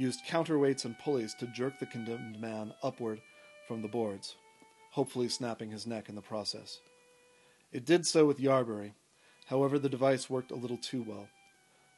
used 0.00 0.24
counterweights 0.26 0.86
and 0.86 0.98
pulleys 0.98 1.34
to 1.34 1.46
jerk 1.48 1.78
the 1.78 1.84
condemned 1.84 2.40
man 2.40 2.72
upward 2.82 3.20
from 3.68 3.82
the 3.82 3.88
boards, 3.88 4.36
hopefully 4.92 5.28
snapping 5.28 5.70
his 5.70 5.86
neck 5.86 6.08
in 6.08 6.14
the 6.14 6.22
process. 6.22 6.80
It 7.70 7.84
did 7.84 8.06
so 8.06 8.24
with 8.24 8.40
Yarberry. 8.40 8.92
However, 9.46 9.78
the 9.78 9.90
device 9.90 10.30
worked 10.30 10.50
a 10.50 10.56
little 10.56 10.78
too 10.78 11.04
well. 11.06 11.28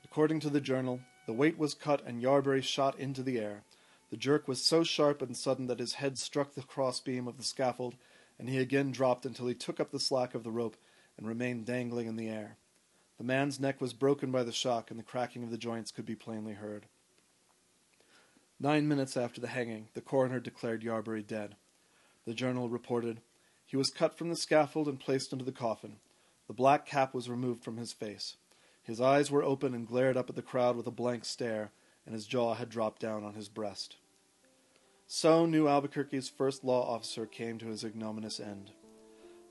According 0.05 0.41
to 0.41 0.51
the 0.51 0.61
journal, 0.61 1.01
the 1.27 1.33
weight 1.33 1.57
was 1.57 1.75
cut 1.75 2.05
and 2.05 2.21
Yarberry 2.21 2.63
shot 2.63 2.99
into 2.99 3.23
the 3.23 3.39
air. 3.39 3.63
The 4.11 4.17
jerk 4.17 4.49
was 4.49 4.61
so 4.61 4.83
sharp 4.83 5.23
and 5.23 5.37
sudden 5.37 5.69
that 5.69 5.79
his 5.79 5.95
head 5.95 6.19
struck 6.19 6.55
the 6.55 6.63
crossbeam 6.63 7.29
of 7.29 7.37
the 7.37 7.45
scaffold, 7.45 7.95
and 8.37 8.49
he 8.49 8.59
again 8.59 8.91
dropped 8.91 9.25
until 9.25 9.47
he 9.47 9.55
took 9.55 9.79
up 9.79 9.93
the 9.93 10.01
slack 10.01 10.35
of 10.35 10.43
the 10.43 10.51
rope 10.51 10.77
and 11.17 11.29
remained 11.29 11.67
dangling 11.67 12.09
in 12.09 12.17
the 12.17 12.29
air. 12.29 12.57
The 13.19 13.25
man's 13.25 13.61
neck 13.61 13.81
was 13.81 13.93
broken 13.93 14.33
by 14.33 14.43
the 14.43 14.51
shock, 14.51 14.91
and 14.91 14.99
the 14.99 15.05
cracking 15.05 15.45
of 15.45 15.51
the 15.51 15.57
joints 15.57 15.93
could 15.93 16.05
be 16.05 16.17
plainly 16.17 16.55
heard. 16.55 16.87
Nine 18.63 18.87
minutes 18.87 19.17
after 19.17 19.41
the 19.41 19.49
hanging, 19.49 19.89
the 19.95 20.01
coroner 20.01 20.39
declared 20.39 20.85
Yarberry 20.85 21.27
dead. 21.27 21.57
The 22.27 22.33
journal 22.33 22.69
reported, 22.69 23.21
He 23.67 23.77
was 23.77 23.91
cut 23.91 24.17
from 24.17 24.29
the 24.29 24.37
scaffold 24.37 24.87
and 24.87 25.01
placed 25.01 25.33
into 25.33 25.45
the 25.45 25.51
coffin. 25.51 25.97
The 26.47 26.53
black 26.53 26.87
cap 26.87 27.13
was 27.13 27.29
removed 27.29 27.65
from 27.65 27.77
his 27.77 27.93
face. 27.93 28.37
His 28.81 29.01
eyes 29.01 29.33
were 29.33 29.43
open 29.43 29.75
and 29.75 29.85
glared 29.85 30.17
up 30.17 30.31
at 30.31 30.37
the 30.37 30.43
crowd 30.43 30.77
with 30.77 30.87
a 30.87 30.93
blank 30.93 31.25
stare, 31.25 31.73
and 32.07 32.15
his 32.15 32.25
jaw 32.25 32.55
had 32.55 32.69
dropped 32.69 33.03
down 33.03 33.25
on 33.25 33.35
his 33.35 33.49
breast. 33.49 33.97
So 35.09 35.45
New 35.45 35.67
Albuquerque's 35.67 36.29
first 36.29 36.63
law 36.63 36.89
officer 36.89 37.27
came 37.27 37.59
to 37.59 37.67
his 37.67 37.83
ignominious 37.83 38.39
end. 38.39 38.71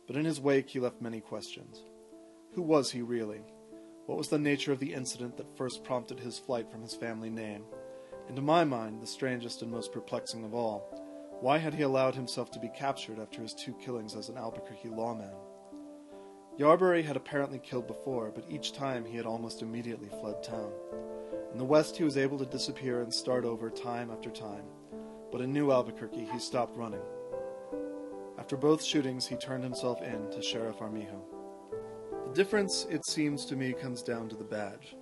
But 0.07 0.15
in 0.15 0.23
his 0.23 0.39
wake 0.39 0.69
he 0.69 0.79
left 0.79 1.01
many 1.01 1.19
questions. 1.19 1.83
Who 2.53 2.61
was 2.61 2.91
he 2.91 3.01
really? 3.01 3.41
What 4.05 4.17
was 4.17 4.29
the 4.29 4.39
nature 4.39 4.71
of 4.71 4.79
the 4.79 4.93
incident 4.93 5.35
that 5.35 5.57
first 5.57 5.83
prompted 5.83 6.21
his 6.21 6.39
flight 6.39 6.71
from 6.71 6.81
his 6.81 6.95
family 6.95 7.29
name? 7.29 7.65
And 8.31 8.37
to 8.37 8.41
my 8.41 8.63
mind, 8.63 9.01
the 9.01 9.07
strangest 9.07 9.61
and 9.61 9.69
most 9.69 9.91
perplexing 9.91 10.45
of 10.45 10.53
all, 10.53 10.87
why 11.41 11.57
had 11.57 11.73
he 11.73 11.81
allowed 11.81 12.15
himself 12.15 12.49
to 12.51 12.61
be 12.61 12.69
captured 12.69 13.19
after 13.19 13.41
his 13.41 13.53
two 13.53 13.73
killings 13.73 14.15
as 14.15 14.29
an 14.29 14.37
Albuquerque 14.37 14.87
lawman? 14.87 15.33
Yarberry 16.57 17.03
had 17.03 17.17
apparently 17.17 17.59
killed 17.59 17.87
before, 17.87 18.31
but 18.33 18.49
each 18.49 18.71
time 18.71 19.03
he 19.03 19.17
had 19.17 19.25
almost 19.25 19.61
immediately 19.61 20.07
fled 20.07 20.41
town. 20.41 20.71
In 21.51 21.57
the 21.57 21.65
West, 21.65 21.97
he 21.97 22.05
was 22.05 22.15
able 22.15 22.37
to 22.37 22.45
disappear 22.45 23.01
and 23.01 23.13
start 23.13 23.43
over 23.43 23.69
time 23.69 24.09
after 24.09 24.29
time, 24.29 24.63
but 25.29 25.41
in 25.41 25.51
New 25.51 25.73
Albuquerque, 25.73 26.29
he 26.31 26.39
stopped 26.39 26.77
running. 26.77 27.03
After 28.39 28.55
both 28.55 28.81
shootings, 28.81 29.27
he 29.27 29.35
turned 29.35 29.65
himself 29.65 30.01
in 30.01 30.31
to 30.31 30.41
Sheriff 30.41 30.79
Armijo. 30.79 31.21
The 32.29 32.33
difference, 32.33 32.87
it 32.89 33.05
seems 33.05 33.45
to 33.47 33.57
me, 33.57 33.73
comes 33.73 34.01
down 34.01 34.29
to 34.29 34.37
the 34.37 34.45
badge. 34.45 34.95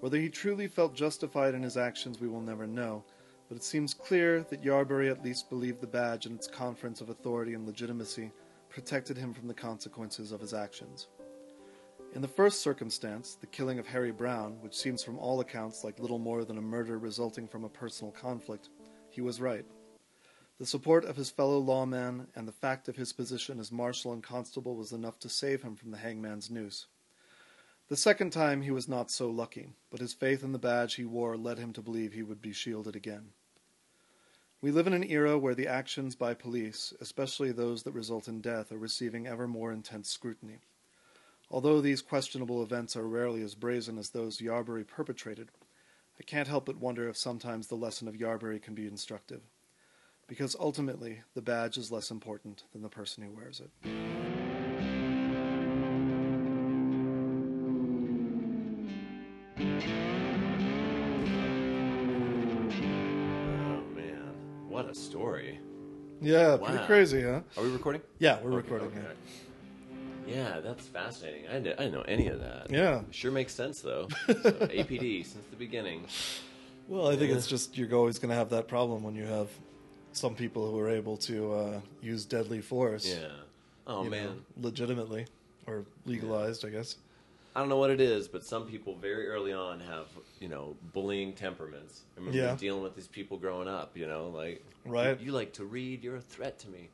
Whether 0.00 0.18
he 0.18 0.28
truly 0.28 0.68
felt 0.68 0.94
justified 0.94 1.54
in 1.54 1.62
his 1.62 1.76
actions, 1.76 2.20
we 2.20 2.28
will 2.28 2.40
never 2.40 2.66
know, 2.66 3.04
but 3.48 3.56
it 3.56 3.64
seems 3.64 3.94
clear 3.94 4.44
that 4.44 4.62
Yarberry 4.62 5.10
at 5.10 5.24
least 5.24 5.50
believed 5.50 5.80
the 5.80 5.88
badge 5.88 6.26
and 6.26 6.36
its 6.36 6.46
conference 6.46 7.00
of 7.00 7.08
authority 7.08 7.54
and 7.54 7.66
legitimacy 7.66 8.30
protected 8.68 9.16
him 9.16 9.34
from 9.34 9.48
the 9.48 9.54
consequences 9.54 10.30
of 10.30 10.40
his 10.40 10.54
actions. 10.54 11.08
In 12.14 12.22
the 12.22 12.28
first 12.28 12.60
circumstance, 12.60 13.34
the 13.34 13.48
killing 13.48 13.80
of 13.80 13.86
Harry 13.88 14.12
Brown, 14.12 14.58
which 14.60 14.76
seems 14.76 15.02
from 15.02 15.18
all 15.18 15.40
accounts 15.40 15.82
like 15.82 15.98
little 15.98 16.18
more 16.18 16.44
than 16.44 16.58
a 16.58 16.62
murder 16.62 16.98
resulting 16.98 17.48
from 17.48 17.64
a 17.64 17.68
personal 17.68 18.12
conflict, 18.12 18.70
he 19.10 19.20
was 19.20 19.40
right. 19.40 19.66
The 20.58 20.66
support 20.66 21.04
of 21.04 21.16
his 21.16 21.30
fellow 21.30 21.60
lawmen 21.60 22.26
and 22.36 22.46
the 22.46 22.52
fact 22.52 22.88
of 22.88 22.96
his 22.96 23.12
position 23.12 23.58
as 23.58 23.72
marshal 23.72 24.12
and 24.12 24.22
constable 24.22 24.76
was 24.76 24.92
enough 24.92 25.18
to 25.20 25.28
save 25.28 25.62
him 25.62 25.76
from 25.76 25.90
the 25.90 25.98
hangman's 25.98 26.50
noose. 26.50 26.86
The 27.88 27.96
second 27.96 28.30
time 28.32 28.60
he 28.60 28.70
was 28.70 28.86
not 28.86 29.10
so 29.10 29.30
lucky, 29.30 29.70
but 29.90 30.00
his 30.00 30.12
faith 30.12 30.44
in 30.44 30.52
the 30.52 30.58
badge 30.58 30.96
he 30.96 31.06
wore 31.06 31.38
led 31.38 31.58
him 31.58 31.72
to 31.72 31.80
believe 31.80 32.12
he 32.12 32.22
would 32.22 32.42
be 32.42 32.52
shielded 32.52 32.94
again. 32.94 33.30
We 34.60 34.70
live 34.70 34.86
in 34.86 34.92
an 34.92 35.04
era 35.04 35.38
where 35.38 35.54
the 35.54 35.68
actions 35.68 36.14
by 36.14 36.34
police, 36.34 36.92
especially 37.00 37.50
those 37.50 37.84
that 37.84 37.92
result 37.92 38.28
in 38.28 38.42
death, 38.42 38.72
are 38.72 38.78
receiving 38.78 39.26
ever 39.26 39.48
more 39.48 39.72
intense 39.72 40.10
scrutiny. 40.10 40.58
Although 41.50 41.80
these 41.80 42.02
questionable 42.02 42.62
events 42.62 42.94
are 42.94 43.08
rarely 43.08 43.40
as 43.42 43.54
brazen 43.54 43.96
as 43.96 44.10
those 44.10 44.38
Yarberry 44.38 44.86
perpetrated, 44.86 45.50
I 46.20 46.24
can't 46.24 46.48
help 46.48 46.66
but 46.66 46.76
wonder 46.76 47.08
if 47.08 47.16
sometimes 47.16 47.68
the 47.68 47.74
lesson 47.76 48.06
of 48.06 48.16
Yarberry 48.16 48.60
can 48.60 48.74
be 48.74 48.86
instructive 48.86 49.40
because 50.26 50.54
ultimately 50.60 51.22
the 51.34 51.40
badge 51.40 51.78
is 51.78 51.90
less 51.90 52.10
important 52.10 52.64
than 52.72 52.82
the 52.82 52.90
person 52.90 53.24
who 53.24 53.30
wears 53.30 53.60
it. 53.60 54.37
Yeah, 66.28 66.58
pretty 66.58 66.84
crazy, 66.84 67.22
huh? 67.22 67.40
Are 67.56 67.62
we 67.64 67.70
recording? 67.70 68.02
Yeah, 68.18 68.38
we're 68.42 68.52
Okay, 68.58 68.70
recording. 68.70 68.88
okay. 68.98 69.06
Yeah, 70.26 70.60
that's 70.60 70.86
fascinating. 70.86 71.48
I 71.48 71.54
didn't, 71.54 71.80
I 71.80 71.84
didn't 71.84 71.94
know 71.94 72.02
any 72.02 72.28
of 72.28 72.40
that. 72.40 72.70
Yeah. 72.70 73.00
Sure 73.10 73.30
makes 73.30 73.54
sense 73.54 73.80
though. 73.80 74.08
So, 74.26 74.34
APD 74.34 75.24
since 75.24 75.46
the 75.50 75.56
beginning. 75.56 76.04
Well, 76.86 77.08
I 77.08 77.16
think 77.16 77.30
Yeah. 77.30 77.36
it's 77.36 77.46
just 77.46 77.78
you're 77.78 77.94
always 77.94 78.18
going 78.18 78.28
to 78.28 78.34
have 78.34 78.50
that 78.50 78.68
problem 78.68 79.02
when 79.02 79.14
you 79.14 79.24
have 79.24 79.48
some 80.12 80.34
people 80.34 80.70
who 80.70 80.78
are 80.78 80.90
able 80.90 81.16
to 81.16 81.52
uh, 81.54 81.80
use 82.02 82.26
deadly 82.26 82.60
force. 82.60 83.06
Yeah. 83.06 83.28
Oh 83.86 84.04
man. 84.04 84.24
know, 84.26 84.34
legitimately 84.68 85.24
or 85.66 85.86
legalized, 86.04 86.62
I 86.66 86.68
guess. 86.68 86.96
I 87.56 87.60
don't 87.60 87.68
know 87.68 87.76
what 87.78 87.90
it 87.90 88.00
is, 88.00 88.28
but 88.28 88.44
some 88.44 88.66
people 88.66 88.94
very 88.96 89.28
early 89.28 89.52
on 89.52 89.80
have, 89.80 90.06
you 90.40 90.48
know, 90.48 90.76
bullying 90.92 91.32
temperaments. 91.32 92.02
I 92.16 92.20
remember 92.20 92.38
Yeah. 92.38 92.54
dealing 92.56 92.82
with 92.82 92.94
these 92.94 93.08
people 93.08 93.36
growing 93.36 93.68
up, 93.68 93.96
you 93.96 94.06
know, 94.06 94.28
like, 94.28 94.64
Right. 94.84 95.18
You, 95.20 95.26
you 95.26 95.32
like 95.32 95.52
to 95.54 95.64
read, 95.64 96.02
you're 96.02 96.16
a 96.16 96.20
threat 96.20 96.58
to 96.60 96.68
me, 96.68 96.88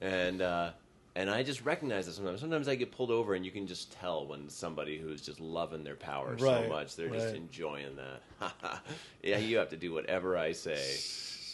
and 0.00 0.42
uh, 0.42 0.72
and 1.14 1.30
I 1.30 1.42
just 1.42 1.64
recognize 1.64 2.08
it 2.08 2.14
sometimes. 2.14 2.40
Sometimes 2.40 2.66
I 2.66 2.74
get 2.74 2.90
pulled 2.92 3.10
over, 3.10 3.34
and 3.34 3.44
you 3.44 3.50
can 3.52 3.66
just 3.66 3.92
tell 3.92 4.26
when 4.26 4.48
somebody 4.50 4.98
who's 4.98 5.22
just 5.22 5.38
loving 5.40 5.84
their 5.84 5.94
power 5.94 6.36
so 6.38 6.66
much, 6.68 6.96
they're 6.96 7.08
just 7.08 7.34
enjoying 7.34 7.96
that. 7.96 8.82
yeah, 9.22 9.38
you 9.38 9.58
have 9.58 9.68
to 9.70 9.76
do 9.76 9.92
whatever 9.92 10.36
I 10.36 10.52
say. 10.52 10.96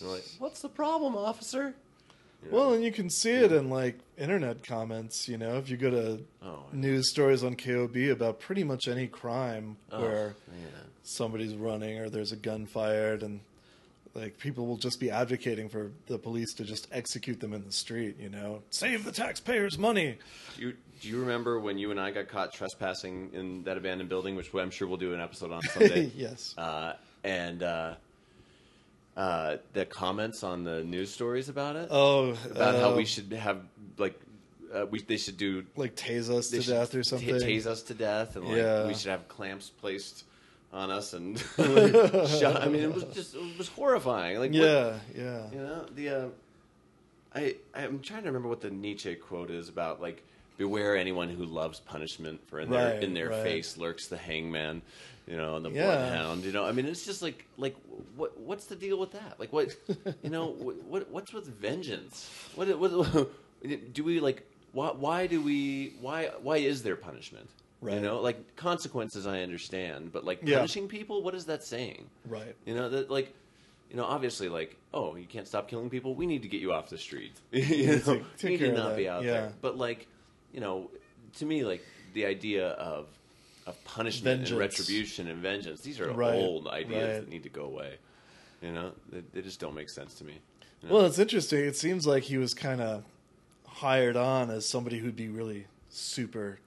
And 0.01 0.09
I'm 0.09 0.15
like, 0.15 0.25
what's 0.39 0.63
the 0.63 0.69
problem, 0.69 1.17
officer? 1.17 1.75
Well, 2.51 2.73
and 2.75 2.83
you 2.85 2.93
can 2.93 3.09
see 3.11 3.31
it 3.33 3.53
in 3.53 3.71
like 3.71 3.99
internet 4.19 4.65
comments. 4.65 5.29
You 5.29 5.39
know, 5.39 5.57
if 5.59 5.69
you 5.69 5.77
go 5.77 5.91
to 5.91 6.21
Oh, 6.43 6.65
news 6.73 7.11
stories 7.11 7.45
on 7.45 7.55
KOB 7.57 7.97
about 8.11 8.41
pretty 8.41 8.65
much 8.65 8.89
any 8.89 9.07
crime 9.07 9.77
oh, 9.91 10.01
where 10.01 10.35
man. 10.49 10.73
somebody's 11.03 11.55
running 11.55 11.99
or 11.99 12.09
there's 12.11 12.33
a 12.33 12.37
gun 12.37 12.67
fired, 12.67 13.23
and 13.23 13.41
like 14.15 14.39
people 14.39 14.67
will 14.67 14.77
just 14.77 15.01
be 15.01 15.11
advocating 15.11 15.69
for 15.69 15.91
the 16.07 16.19
police 16.19 16.53
to 16.55 16.65
just 16.65 16.89
execute 16.93 17.41
them 17.41 17.53
in 17.53 17.65
the 17.65 17.73
street. 17.73 18.17
You 18.19 18.29
know, 18.29 18.63
save 18.71 19.05
the 19.05 19.13
taxpayers' 19.13 19.79
money. 19.79 20.19
Do 20.57 20.63
you, 20.63 20.77
do 21.01 21.09
you 21.09 21.21
remember 21.21 21.59
when 21.61 21.79
you 21.79 21.91
and 21.91 22.01
I 22.01 22.11
got 22.11 22.29
caught 22.29 22.53
trespassing 22.53 23.31
in 23.33 23.63
that 23.65 23.77
abandoned 23.77 24.09
building, 24.09 24.37
which 24.37 24.55
I'm 24.55 24.71
sure 24.71 24.87
we'll 24.89 24.99
do 24.99 25.15
an 25.15 25.21
episode 25.21 25.53
on 25.53 25.63
someday? 25.63 26.11
yes. 26.17 26.55
uh, 26.59 26.95
and 27.25 27.63
uh, 27.63 27.95
uh, 29.17 29.57
the 29.73 29.85
comments 29.85 30.43
on 30.43 30.65
the 30.65 30.83
news 30.85 31.13
stories 31.13 31.49
about 31.49 31.77
it, 31.77 31.89
Oh, 31.91 32.37
about 32.51 32.77
how 32.77 32.95
we 32.95 33.05
should 33.05 33.33
have 33.33 33.59
like 33.99 34.19
uh, 34.75 34.87
we 34.91 35.01
they 35.03 35.19
should 35.19 35.37
do 35.37 35.65
like 35.77 35.95
tase 35.97 36.31
us 36.31 36.49
to 36.51 36.61
death 36.63 36.95
or 36.95 37.03
t- 37.03 37.09
something. 37.09 37.35
tase 37.37 37.67
us 37.67 37.83
to 37.83 37.95
death, 37.95 38.37
and 38.37 38.47
like 38.47 38.57
Yeah. 38.57 38.87
we 38.87 38.95
should 38.95 39.11
have 39.11 39.29
clamps 39.29 39.69
placed 39.69 40.25
on 40.73 40.91
us 40.91 41.13
and 41.13 41.39
shot. 41.59 42.63
I 42.63 42.69
mean, 42.69 42.83
it 42.83 42.95
was 42.95 43.05
just 43.13 43.35
it 43.35 43.59
was 43.59 43.69
horrifying. 43.69 44.39
Like 44.39 44.51
what- 44.53 44.61
Yeah, 44.63 44.99
yeah. 45.15 45.51
you 45.53 45.59
know 45.59 45.87
the 45.95 46.09
uh, 46.09 46.27
I 47.35 47.57
I'm 47.75 48.01
trying 48.01 48.23
to 48.23 48.29
remember 48.29 48.49
what 48.49 48.61
the 48.63 48.71
Nietzsche 48.71 49.15
quote 49.15 49.51
is 49.51 49.69
about 49.69 50.01
like 50.01 50.23
beware 50.59 50.97
anyone 50.97 51.29
who 51.29 51.45
loves 51.45 51.81
punishment 51.81 52.41
for 52.49 52.61
in 52.61 52.71
their 52.71 52.93
in 53.01 53.15
their 53.15 53.29
right. 53.31 53.43
face 53.43 53.77
lurks 53.77 54.07
the 54.09 54.17
hangman 54.19 54.81
you 55.27 55.37
know 55.37 55.57
and 55.57 55.65
the 55.65 55.71
Yeah. 55.71 55.85
bloodhound 55.87 56.45
you 56.45 56.53
know 56.53 56.65
I 56.65 56.73
mean 56.73 56.87
it's 56.87 57.05
just 57.05 57.23
like 57.23 57.47
like 57.57 57.77
what 58.17 58.39
what's 58.41 58.67
the 58.67 58.77
deal 58.77 58.99
with 58.99 59.13
that 59.13 59.39
like 59.39 59.53
what 59.53 59.75
you 60.23 60.31
know 60.31 60.47
what, 60.59 60.77
what 60.87 61.11
what's 61.11 61.33
with 61.33 61.47
vengeance 61.47 62.29
what 62.55 62.67
what 62.79 62.93
do 63.93 64.05
we 64.05 64.21
like 64.21 64.43
why 64.73 64.89
why 64.91 65.27
do 65.27 65.41
we 65.41 65.95
why 66.01 66.31
why 66.43 66.57
is 66.59 66.83
there 66.83 66.97
punishment 66.97 67.49
Right. 67.81 67.95
you 67.95 68.01
know 68.01 68.21
like 68.21 68.55
consequences 68.57 69.27
I 69.27 69.43
understand 69.43 70.13
but 70.13 70.25
like 70.25 70.41
Yeah. 70.45 70.57
punishing 70.59 70.87
people 70.89 71.23
what 71.23 71.35
is 71.35 71.47
that 71.47 71.63
saying 71.65 72.09
Right. 72.29 72.55
you 72.65 72.75
know 72.75 72.89
that 72.89 73.11
like, 73.11 73.35
you 73.91 73.99
know, 73.99 74.05
obviously, 74.07 74.49
like, 74.49 74.75
oh, 74.95 75.17
you 75.17 75.27
can't 75.27 75.47
stop 75.47 75.69
killing 75.69 75.91
people. 75.91 76.15
We 76.15 76.25
need 76.25 76.41
to 76.45 76.49
get 76.49 76.63
you 76.63 76.73
off 76.73 76.89
the 76.89 76.97
street. 76.97 77.35
you 77.53 77.89
know, 77.89 77.99
take- 77.99 78.37
take 78.39 78.53
you 78.53 78.67
need 78.69 78.75
to 78.75 78.83
not 78.83 78.97
be 78.97 79.07
out 79.07 79.23
yeah. 79.23 79.33
there. 79.33 79.53
But 79.61 79.77
like, 79.77 80.07
you 80.55 80.61
know, 80.61 80.91
to 81.37 81.45
me, 81.45 81.63
like 81.63 81.85
the 82.15 82.25
idea 82.25 82.69
of 82.69 83.09
of 83.67 83.83
punishment 83.85 84.39
Vengeance. 84.41 84.51
and 84.51 84.59
retribution 84.59 85.29
and 85.29 85.39
vengeance. 85.41 85.81
These 85.83 86.01
are 86.01 86.11
Right, 86.13 86.35
old 86.35 86.67
ideas 86.69 87.03
right. 87.03 87.21
that 87.21 87.29
need 87.29 87.43
to 87.45 87.49
go 87.49 87.65
away. 87.65 87.97
You 88.61 88.73
know, 88.73 88.93
they, 89.11 89.23
they 89.33 89.41
just 89.43 89.61
don't 89.61 89.75
make 89.75 89.89
sense 89.89 90.15
to 90.17 90.25
me. 90.25 90.35
You 90.83 90.89
know? 90.89 90.95
Well, 90.97 91.05
it's 91.07 91.19
interesting. 91.19 91.61
It 91.65 91.77
seems 91.77 92.07
like 92.07 92.25
he 92.25 92.39
was 92.39 92.55
kind 92.55 92.81
of 92.81 93.05
hired 93.67 94.17
on 94.17 94.51
as 94.51 94.69
somebody 94.69 94.99
who'd 94.99 95.17
be 95.17 95.29
really 95.29 95.67
super, 95.91 96.59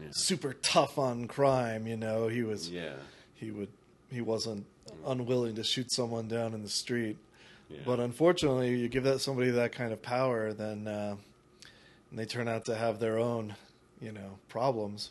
Yeah. 0.00 0.08
super 0.10 0.52
tough 0.54 0.98
on 0.98 1.26
crime. 1.28 1.86
You 1.86 1.96
know, 1.96 2.28
he 2.28 2.42
was. 2.42 2.70
yeah, 2.70 2.94
He 3.34 3.50
would. 3.50 3.68
He 4.10 4.20
wasn't 4.20 4.66
unwilling 5.04 5.56
to 5.56 5.64
shoot 5.64 5.90
someone 5.90 6.28
down 6.28 6.54
in 6.54 6.62
the 6.62 6.68
street. 6.68 7.16
yeah. 7.68 7.80
But 7.84 7.98
unfortunately, 7.98 8.76
you 8.78 8.88
give 8.88 9.02
that 9.04 9.20
somebody 9.20 9.50
that 9.50 9.72
kind 9.72 9.92
of 9.92 10.00
power, 10.00 10.52
then 10.52 10.86
uh, 10.86 11.16
and 12.10 12.18
they 12.18 12.24
turn 12.24 12.46
out 12.46 12.64
to 12.66 12.76
have 12.76 13.00
their 13.00 13.18
own, 13.18 13.56
you 14.00 14.12
know, 14.12 14.38
problems. 14.48 15.10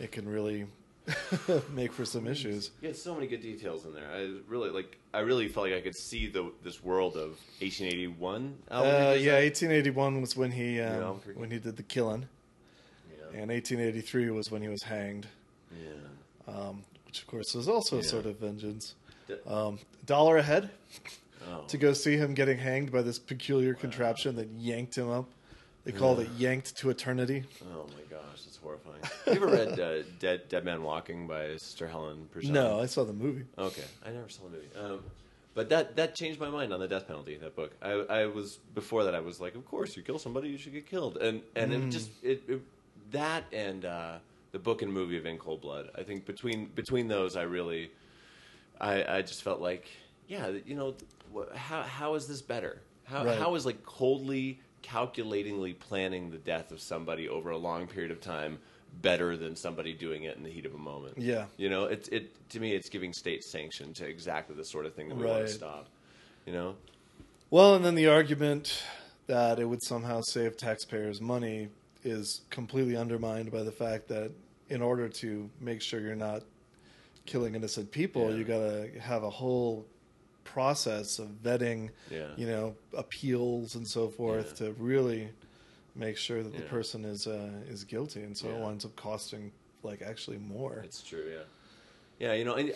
It 0.00 0.12
can 0.12 0.28
really 0.28 0.66
make 1.72 1.92
for 1.92 2.04
some 2.04 2.26
issues. 2.26 2.70
You 2.80 2.88
had 2.88 2.96
so 2.96 3.14
many 3.14 3.26
good 3.26 3.42
details 3.42 3.84
in 3.84 3.92
there. 3.94 4.08
I 4.10 4.32
really 4.48 4.70
like. 4.70 4.98
I 5.12 5.20
really 5.20 5.48
felt 5.48 5.66
like 5.66 5.76
I 5.76 5.80
could 5.80 5.96
see 5.96 6.28
the 6.28 6.50
this 6.62 6.82
world 6.82 7.16
of 7.16 7.38
1881. 7.60 8.56
Uh, 8.70 9.14
yeah, 9.18 9.34
1881 9.34 10.20
was 10.20 10.36
when 10.36 10.50
he 10.50 10.80
um, 10.80 11.02
Albuquerque. 11.02 11.38
when 11.38 11.50
he 11.50 11.58
did 11.58 11.76
the 11.76 11.82
killing, 11.82 12.26
yeah, 13.10 13.40
and 13.40 13.50
1883 13.50 14.30
was 14.30 14.50
when 14.50 14.62
he 14.62 14.68
was 14.68 14.82
hanged, 14.82 15.26
yeah. 15.72 16.52
um, 16.52 16.82
which 17.06 17.20
of 17.20 17.26
course 17.26 17.54
was 17.54 17.68
also 17.68 17.96
Yeah. 17.96 18.02
a 18.02 18.04
sort 18.04 18.26
of 18.26 18.38
vengeance. 18.38 18.94
Um, 19.46 19.78
dollar 20.04 20.36
a 20.36 20.42
head 20.42 20.70
oh. 21.48 21.64
to 21.66 21.78
go 21.78 21.94
see 21.94 22.16
him 22.16 22.34
getting 22.34 22.58
hanged 22.58 22.92
by 22.92 23.00
this 23.00 23.18
peculiar 23.18 23.72
contraption 23.72 24.36
that 24.36 24.48
yanked 24.50 24.96
him 24.96 25.10
up. 25.10 25.26
They 25.84 25.92
called 25.92 26.20
it 26.20 26.28
"yanked 26.38 26.76
to 26.78 26.90
eternity." 26.90 27.44
Oh 27.62 27.86
my 27.94 28.02
gosh, 28.10 28.42
that's 28.44 28.56
horrifying. 28.56 29.00
You 29.26 29.34
ever 29.34 29.48
read 29.48 29.78
uh, 29.78 30.02
Dead 30.18 30.48
Dead 30.48 30.64
Man 30.64 30.82
Walking 30.82 31.26
by 31.26 31.52
Sister 31.52 31.86
Helen 31.86 32.26
Purcell? 32.32 32.52
No, 32.52 32.80
I 32.80 32.86
saw 32.86 33.04
the 33.04 33.12
movie. 33.12 33.44
Okay, 33.58 33.84
I 34.04 34.10
never 34.10 34.28
saw 34.28 34.44
the 34.44 34.50
movie. 34.50 34.68
Um, 34.78 35.00
but 35.54 35.68
that 35.68 35.96
that 35.96 36.14
changed 36.14 36.40
my 36.40 36.48
mind 36.48 36.72
on 36.72 36.80
the 36.80 36.88
death 36.88 37.06
penalty. 37.06 37.36
That 37.36 37.54
book. 37.54 37.72
I, 37.82 37.90
I 37.92 38.26
was 38.26 38.56
before 38.74 39.04
that. 39.04 39.14
I 39.14 39.20
was 39.20 39.40
like, 39.40 39.54
of 39.54 39.64
course, 39.66 39.96
you 39.96 40.02
kill 40.02 40.18
somebody, 40.18 40.48
you 40.48 40.58
should 40.58 40.72
get 40.72 40.88
killed. 40.88 41.18
And 41.18 41.42
and 41.54 41.70
Mm. 41.72 41.86
it 41.86 41.90
just 41.90 42.10
it, 42.22 42.42
it 42.48 42.60
that 43.10 43.44
and 43.52 43.84
uh, 43.84 44.18
the 44.52 44.58
book 44.58 44.82
and 44.82 44.92
movie 44.92 45.18
of 45.18 45.26
In 45.26 45.36
Cold 45.38 45.60
Blood. 45.60 45.90
I 45.94 46.02
think 46.02 46.24
between 46.24 46.66
between 46.74 47.08
those, 47.08 47.36
I 47.36 47.42
really, 47.42 47.90
I 48.80 49.18
I 49.18 49.22
just 49.22 49.42
felt 49.42 49.60
like, 49.60 49.86
yeah, 50.26 50.48
you 50.64 50.74
know, 50.76 50.94
how 51.54 51.82
how 51.82 52.14
is 52.14 52.26
this 52.26 52.40
better? 52.42 52.82
How 53.04 53.24
Right. 53.24 53.38
how 53.38 53.54
is 53.54 53.66
like 53.66 53.84
coldly, 53.84 54.60
calculatingly 54.84 55.72
planning 55.72 56.30
the 56.30 56.36
death 56.36 56.70
of 56.70 56.80
somebody 56.80 57.28
over 57.28 57.50
a 57.50 57.56
long 57.56 57.86
period 57.86 58.10
of 58.10 58.20
time 58.20 58.58
better 59.00 59.36
than 59.36 59.56
somebody 59.56 59.92
doing 59.94 60.24
it 60.24 60.36
in 60.36 60.42
the 60.42 60.50
heat 60.50 60.66
of 60.66 60.74
a 60.74 60.78
moment? 60.78 61.16
Yeah. 61.18 61.46
You 61.56 61.70
know, 61.70 61.84
it's 61.86 62.08
it 62.08 62.30
to 62.50 62.60
me, 62.60 62.72
it's 62.74 62.90
giving 62.90 63.12
state 63.14 63.42
sanction 63.42 63.94
to 63.94 64.06
exactly 64.06 64.54
the 64.54 64.64
sort 64.64 64.84
of 64.86 64.94
thing 64.94 65.08
that 65.08 65.16
we 65.16 65.24
want 65.24 65.46
to 65.46 65.52
stop. 65.52 65.88
You 66.46 66.52
know, 66.52 66.76
Well, 67.50 67.74
and 67.74 67.84
then 67.84 67.94
the 67.94 68.08
argument 68.08 68.82
that 69.26 69.58
it 69.58 69.64
would 69.64 69.82
somehow 69.82 70.20
save 70.20 70.58
taxpayers 70.58 71.18
money 71.22 71.68
is 72.04 72.42
completely 72.50 72.94
undermined 72.96 73.50
by 73.50 73.62
the 73.62 73.72
fact 73.72 74.08
that 74.08 74.30
in 74.68 74.82
order 74.82 75.08
to 75.08 75.48
make 75.60 75.80
sure 75.80 76.00
you're 76.00 76.14
not 76.14 76.42
killing 77.24 77.54
innocent 77.54 77.90
people, 77.90 78.30
Yeah. 78.30 78.36
you 78.36 78.44
got 78.44 78.58
to 78.58 79.00
have 79.00 79.22
a 79.22 79.30
whole 79.30 79.86
process 80.44 81.18
of 81.18 81.28
vetting, 81.42 81.90
Yeah. 82.10 82.28
you 82.36 82.46
know, 82.46 82.74
appeals 82.96 83.74
and 83.74 83.86
so 83.86 84.08
forth 84.08 84.60
Yeah. 84.60 84.66
to 84.68 84.72
really 84.74 85.30
make 85.96 86.16
sure 86.16 86.42
that 86.42 86.54
the 86.56 86.62
person 86.62 87.04
is 87.04 87.26
uh, 87.26 87.50
is 87.68 87.84
guilty, 87.84 88.22
and 88.22 88.36
so 88.36 88.48
it 88.48 88.56
winds 88.58 88.84
up 88.84 88.94
costing 88.96 89.52
like 89.82 90.02
actually 90.02 90.38
more. 90.38 90.80
it's 90.84 91.02
true. 91.02 91.24
Yeah, 91.30 91.44
yeah. 92.28 92.32
You 92.34 92.44
know, 92.44 92.54
and 92.54 92.72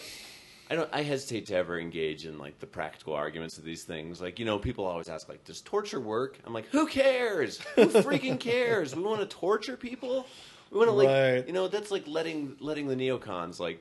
I 0.70 0.74
don't. 0.74 0.90
I 0.92 1.02
hesitate 1.02 1.46
to 1.46 1.54
ever 1.56 1.78
engage 1.80 2.26
in 2.26 2.36
like 2.38 2.58
the 2.60 2.66
practical 2.66 3.14
arguments 3.14 3.56
of 3.58 3.64
these 3.64 3.84
things. 3.84 4.20
Like, 4.20 4.38
you 4.38 4.44
know, 4.44 4.58
people 4.58 4.84
always 4.84 5.08
ask, 5.08 5.28
like, 5.28 5.42
does 5.44 5.60
torture 5.62 6.00
work? 6.00 6.38
I'm 6.44 6.52
like, 6.52 6.66
who 6.66 6.86
cares? 6.86 7.58
Who 7.76 7.86
freaking 7.86 8.38
cares? 8.38 8.94
We 8.94 9.02
want 9.02 9.20
to 9.20 9.26
torture 9.26 9.76
people. 9.78 10.26
We 10.70 10.78
want 10.78 10.88
to 10.90 10.94
like, 10.94 11.08
Right. 11.08 11.46
you 11.46 11.52
know, 11.52 11.68
that's 11.68 11.90
like 11.90 12.06
letting 12.06 12.56
letting 12.60 12.88
the 12.88 12.94
neocons 12.94 13.58
like 13.58 13.80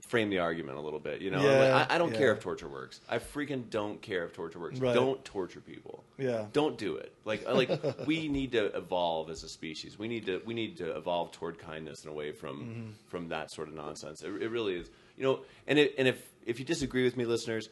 frame 0.00 0.30
the 0.30 0.38
argument 0.38 0.78
a 0.78 0.80
little 0.80 0.98
bit. 1.00 1.20
You 1.20 1.30
know, 1.30 1.42
Yeah, 1.42 1.74
like, 1.74 1.90
I, 1.90 1.94
I 1.96 1.98
don't 1.98 2.14
care 2.14 2.32
if 2.32 2.40
torture 2.40 2.68
works. 2.68 3.00
I 3.08 3.18
freaking 3.18 3.68
don't 3.68 4.00
care 4.00 4.24
if 4.24 4.32
torture 4.32 4.58
works. 4.58 4.78
Right. 4.78 4.94
Don't 4.94 5.22
torture 5.24 5.60
people. 5.60 6.04
Yeah. 6.18 6.46
Don't 6.52 6.78
do 6.78 6.96
it. 6.96 7.12
Like 7.24 7.46
like 7.46 7.70
we 8.06 8.28
need 8.28 8.52
to 8.52 8.66
evolve 8.76 9.28
as 9.30 9.42
a 9.44 9.48
species. 9.48 9.98
We 9.98 10.08
need 10.08 10.26
to 10.26 10.40
we 10.46 10.54
need 10.54 10.78
to 10.78 10.96
evolve 10.96 11.32
toward 11.32 11.58
kindness 11.58 12.02
and 12.04 12.10
away 12.12 12.32
from 12.32 12.52
Mm-hmm. 12.60 12.90
from 13.08 13.28
that 13.28 13.50
sort 13.50 13.68
of 13.68 13.74
nonsense. 13.74 14.22
It, 14.22 14.28
it 14.42 14.48
really 14.48 14.74
is. 14.76 14.90
You 15.16 15.24
know, 15.24 15.40
and 15.66 15.78
it, 15.78 15.94
and 15.98 16.08
if 16.08 16.22
if 16.46 16.58
you 16.58 16.64
disagree 16.64 17.04
with 17.04 17.16
me, 17.16 17.24
listeners, 17.24 17.68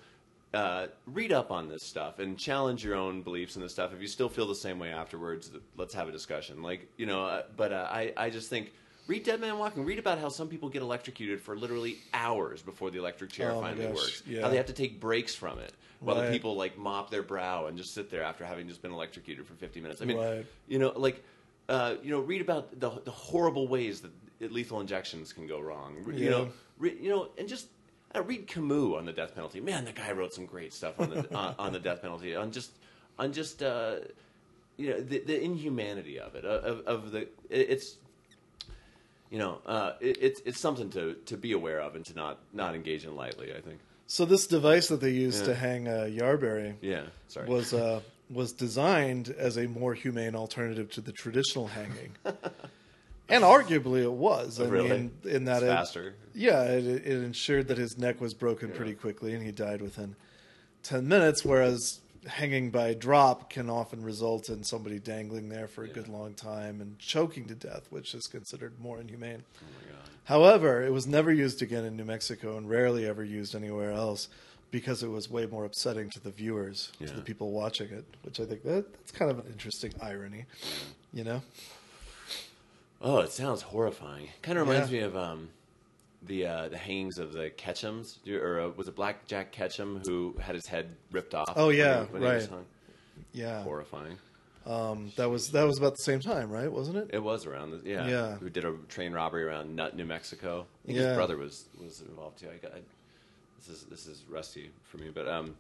uh, 0.53 0.87
read 1.07 1.33
up 1.33 1.51
on 1.51 1.69
this 1.69 1.83
stuff 1.85 2.19
and 2.19 2.37
challenge 2.39 2.85
your 2.85 2.97
own 2.97 3.23
beliefs 3.23 3.57
in 3.57 3.63
this 3.63 3.73
stuff. 3.73 3.93
If 3.95 4.01
you 4.01 4.09
still 4.09 4.29
feel 4.29 4.47
the 4.47 4.55
same 4.55 4.79
way 4.79 4.91
afterwards, 4.91 5.51
let's 5.77 5.95
have 5.95 6.09
a 6.09 6.13
discussion. 6.13 6.63
Like 6.63 6.89
you 6.97 7.07
know, 7.07 7.25
uh, 7.25 7.43
but 7.57 7.73
uh, 7.73 7.89
I 7.91 8.13
I 8.17 8.31
just 8.31 8.49
think. 8.51 8.73
Read 9.07 9.25
Dead 9.25 9.41
Man 9.41 9.59
Walking. 9.59 9.85
Read 9.85 9.99
about 9.99 10.19
how 10.21 10.29
some 10.29 10.47
people 10.47 10.69
get 10.69 10.83
electrocuted 10.83 11.41
for 11.41 11.57
literally 11.57 11.97
hours 12.15 12.63
before 12.63 12.93
the 12.93 12.99
electric 13.01 13.31
chair 13.31 13.51
Oh 13.51 13.61
finally 13.61 13.87
works. 13.89 14.23
yeah. 14.25 14.43
How 14.43 14.49
they 14.51 14.57
have 14.57 14.67
to 14.67 14.73
take 14.73 15.01
breaks 15.01 15.35
from 15.35 15.59
it 15.59 15.73
while 15.99 16.15
the 16.15 16.31
people 16.31 16.55
like 16.55 16.79
mop 16.79 17.11
their 17.11 17.23
brow 17.25 17.67
and 17.67 17.77
just 17.77 17.93
sit 17.93 18.09
there 18.09 18.23
after 18.23 18.45
having 18.45 18.69
just 18.69 18.83
been 18.83 18.93
electrocuted 18.93 19.45
for 19.47 19.55
50 19.55 19.81
minutes. 19.81 20.01
I 20.01 20.05
mean, 20.05 20.17
Right. 20.17 20.47
you 20.69 20.79
know, 20.79 20.93
like, 20.95 21.25
uh, 21.69 21.95
you 22.05 22.13
know, 22.13 22.21
read 22.21 22.41
about 22.41 22.79
the, 22.79 22.91
the 23.05 23.11
horrible 23.11 23.67
ways 23.67 24.01
that 24.03 24.53
lethal 24.53 24.81
injections 24.81 25.33
can 25.33 25.49
go 25.49 25.59
wrong. 25.59 25.97
Re- 26.05 26.17
You 26.17 26.31
know, 26.31 26.49
re- 26.79 26.97
you 27.01 27.09
know, 27.11 27.31
and 27.37 27.49
just 27.49 27.67
uh, 28.15 28.23
read 28.23 28.47
Camus 28.47 28.97
on 28.97 29.05
the 29.05 29.13
death 29.13 29.35
penalty. 29.35 29.61
Man, 29.61 29.85
that 29.85 29.95
guy 29.95 30.13
wrote 30.13 30.33
some 30.35 30.47
great 30.47 30.73
stuff 30.73 30.99
on 31.01 31.11
the 31.11 31.35
on, 31.35 31.55
on 31.59 31.73
the 31.73 31.79
death 31.81 32.03
penalty. 32.03 32.35
On 32.37 32.51
just 32.51 32.71
on 33.19 33.33
just 33.33 33.63
uh, 33.63 33.97
you 34.77 34.91
know 34.91 35.01
the, 35.01 35.21
the 35.21 35.43
inhumanity 35.43 36.19
of 36.19 36.35
it 36.35 36.45
of, 36.45 36.87
of 36.87 37.13
the 37.13 37.29
it's 37.51 37.97
you 39.31 39.39
know 39.39 39.59
uh, 39.67 39.93
it, 40.01 40.19
it's 40.21 40.41
it's 40.45 40.61
something 40.61 40.91
to, 40.91 41.15
to 41.27 41.37
be 41.37 41.53
aware 41.53 41.81
of 41.81 41.95
and 41.97 42.05
to 42.07 42.15
not 42.15 42.39
not 42.53 42.75
engage 42.75 43.05
in 43.05 43.15
lightly. 43.17 43.55
I 43.55 43.61
think. 43.61 43.81
So 44.07 44.25
this 44.25 44.47
device 44.49 44.89
that 44.89 45.01
they 45.01 45.11
used 45.11 45.41
Yeah. 45.43 45.47
to 45.47 45.55
hang 45.55 45.87
uh, 45.89 46.09
Yarberry 46.11 46.75
Yeah. 46.81 47.05
Sorry. 47.29 47.49
was 47.49 47.73
uh, 47.73 48.01
was 48.31 48.53
designed 48.53 49.29
as 49.39 49.57
a 49.57 49.67
more 49.69 49.95
humane 49.95 50.35
alternative 50.35 50.91
to 50.93 51.01
the 51.01 51.13
traditional 51.13 51.69
hanging, 51.69 52.17
and 53.31 53.45
arguably 53.45 54.03
it 54.03 54.13
was. 54.13 54.61
I 54.61 54.67
Really? 54.67 54.91
mean, 54.91 55.11
in 55.25 55.45
that 55.47 55.63
It's 55.63 55.65
it, 55.65 55.75
faster. 55.75 56.15
yeah, 56.35 56.63
it, 56.65 56.85
it 56.87 57.07
ensured 57.25 57.69
that 57.69 57.79
his 57.79 57.97
neck 57.99 58.21
was 58.21 58.35
broken 58.35 58.71
pretty 58.71 58.95
quickly, 58.95 59.35
and 59.35 59.43
he 59.45 59.53
died 59.53 59.81
within 59.83 60.17
ten 60.83 61.07
minutes. 61.09 61.45
Whereas 61.45 62.01
hanging 62.27 62.71
by 62.71 62.89
a 62.89 62.95
drop 62.95 63.49
can 63.49 63.71
often 63.71 64.03
result 64.03 64.51
in 64.51 64.63
somebody 64.63 64.99
dangling 64.99 65.49
there 65.49 65.67
for 65.67 65.85
a 65.85 65.89
Yeah. 65.89 65.95
good 65.95 66.09
long 66.09 66.35
time 66.35 66.81
and 66.83 66.99
choking 66.99 67.47
to 67.47 67.55
death, 67.55 67.87
which 67.91 68.15
is 68.15 68.27
considered 68.27 68.79
more 68.79 69.01
inhumane. 69.01 69.43
Oh. 69.63 69.95
However, 70.25 70.83
it 70.85 70.93
was 70.93 71.07
never 71.07 71.33
used 71.33 71.63
again 71.63 71.85
in 71.85 71.97
New 71.97 72.05
Mexico 72.05 72.57
and 72.59 72.69
rarely 72.69 73.07
ever 73.07 73.25
used 73.25 73.55
anywhere 73.55 73.91
else 73.93 74.29
because 74.71 75.03
it 75.03 75.09
was 75.09 75.29
way 75.31 75.47
more 75.47 75.65
upsetting 75.65 76.11
to 76.11 76.21
the 76.21 76.31
viewers, 76.31 76.93
to 77.05 77.11
the 77.13 77.23
people 77.23 77.51
watching 77.53 77.89
it, 77.91 78.05
which 78.23 78.39
I 78.39 78.45
think 78.45 78.63
that, 78.65 78.93
that's 78.93 79.11
kind 79.11 79.31
of 79.31 79.39
an 79.41 79.47
interesting 79.51 79.93
irony, 80.01 80.45
you 81.13 81.25
know? 81.25 81.43
Oh, 83.01 83.19
it 83.19 83.31
sounds 83.33 83.63
horrifying. 83.63 84.29
Kind 84.43 84.59
of 84.59 84.69
reminds 84.69 84.91
Yeah. 84.93 85.01
me 85.01 85.05
of 85.07 85.17
um, 85.17 85.49
the 86.23 86.47
uh, 86.47 86.69
the 86.69 86.77
hangings 86.79 87.19
of 87.19 87.33
the 87.33 87.51
Ketchums, 87.51 88.19
or 88.29 88.61
uh, 88.61 88.69
was 88.77 88.89
it 88.89 88.95
Black 88.97 89.27
Jack 89.27 89.53
Ketchum 89.53 90.03
who 90.05 90.35
had 90.41 90.55
his 90.55 90.67
head 90.67 90.97
ripped 91.11 91.35
off? 91.35 91.53
Oh, 91.57 91.67
when 91.69 91.75
he- 91.75 91.81
yeah, 91.81 92.05
when 92.05 92.23
he 92.23 92.29
was 92.29 92.43
right. 92.45 92.51
hung? 92.51 92.67
Yeah. 93.33 93.63
Horrifying. 93.63 94.19
Um, 94.67 95.13
that 95.17 95.31
was 95.31 95.49
that 95.53 95.65
was 95.65 95.79
about 95.79 95.93
the 95.97 96.03
same 96.03 96.21
time, 96.21 96.51
right? 96.51 96.71
Wasn't 96.71 96.97
it? 96.99 97.11
It 97.15 97.23
was 97.23 97.47
around, 97.47 97.71
the, 97.71 97.81
yeah. 97.89 98.07
Yeah. 98.07 98.35
Who 98.37 98.51
did 98.51 98.67
a 98.67 98.75
train 98.89 99.13
robbery 99.13 99.45
around 99.45 99.75
Nut, 99.75 99.97
New 99.97 100.05
Mexico? 100.05 100.67
I 100.85 100.87
think 100.87 100.99
Yeah. 100.99 101.09
his 101.09 101.17
brother 101.17 101.39
was 101.39 101.65
was 101.83 102.03
involved 102.03 102.39
too. 102.41 102.49
I 102.53 102.59
got, 102.59 102.73
I, 102.75 102.81
this 103.59 103.69
is 103.71 103.85
this 103.85 104.07
is 104.07 104.25
rusty 104.29 104.71
for 104.85 104.99
me, 104.99 105.11
but 105.15 105.27
um, 105.27 105.57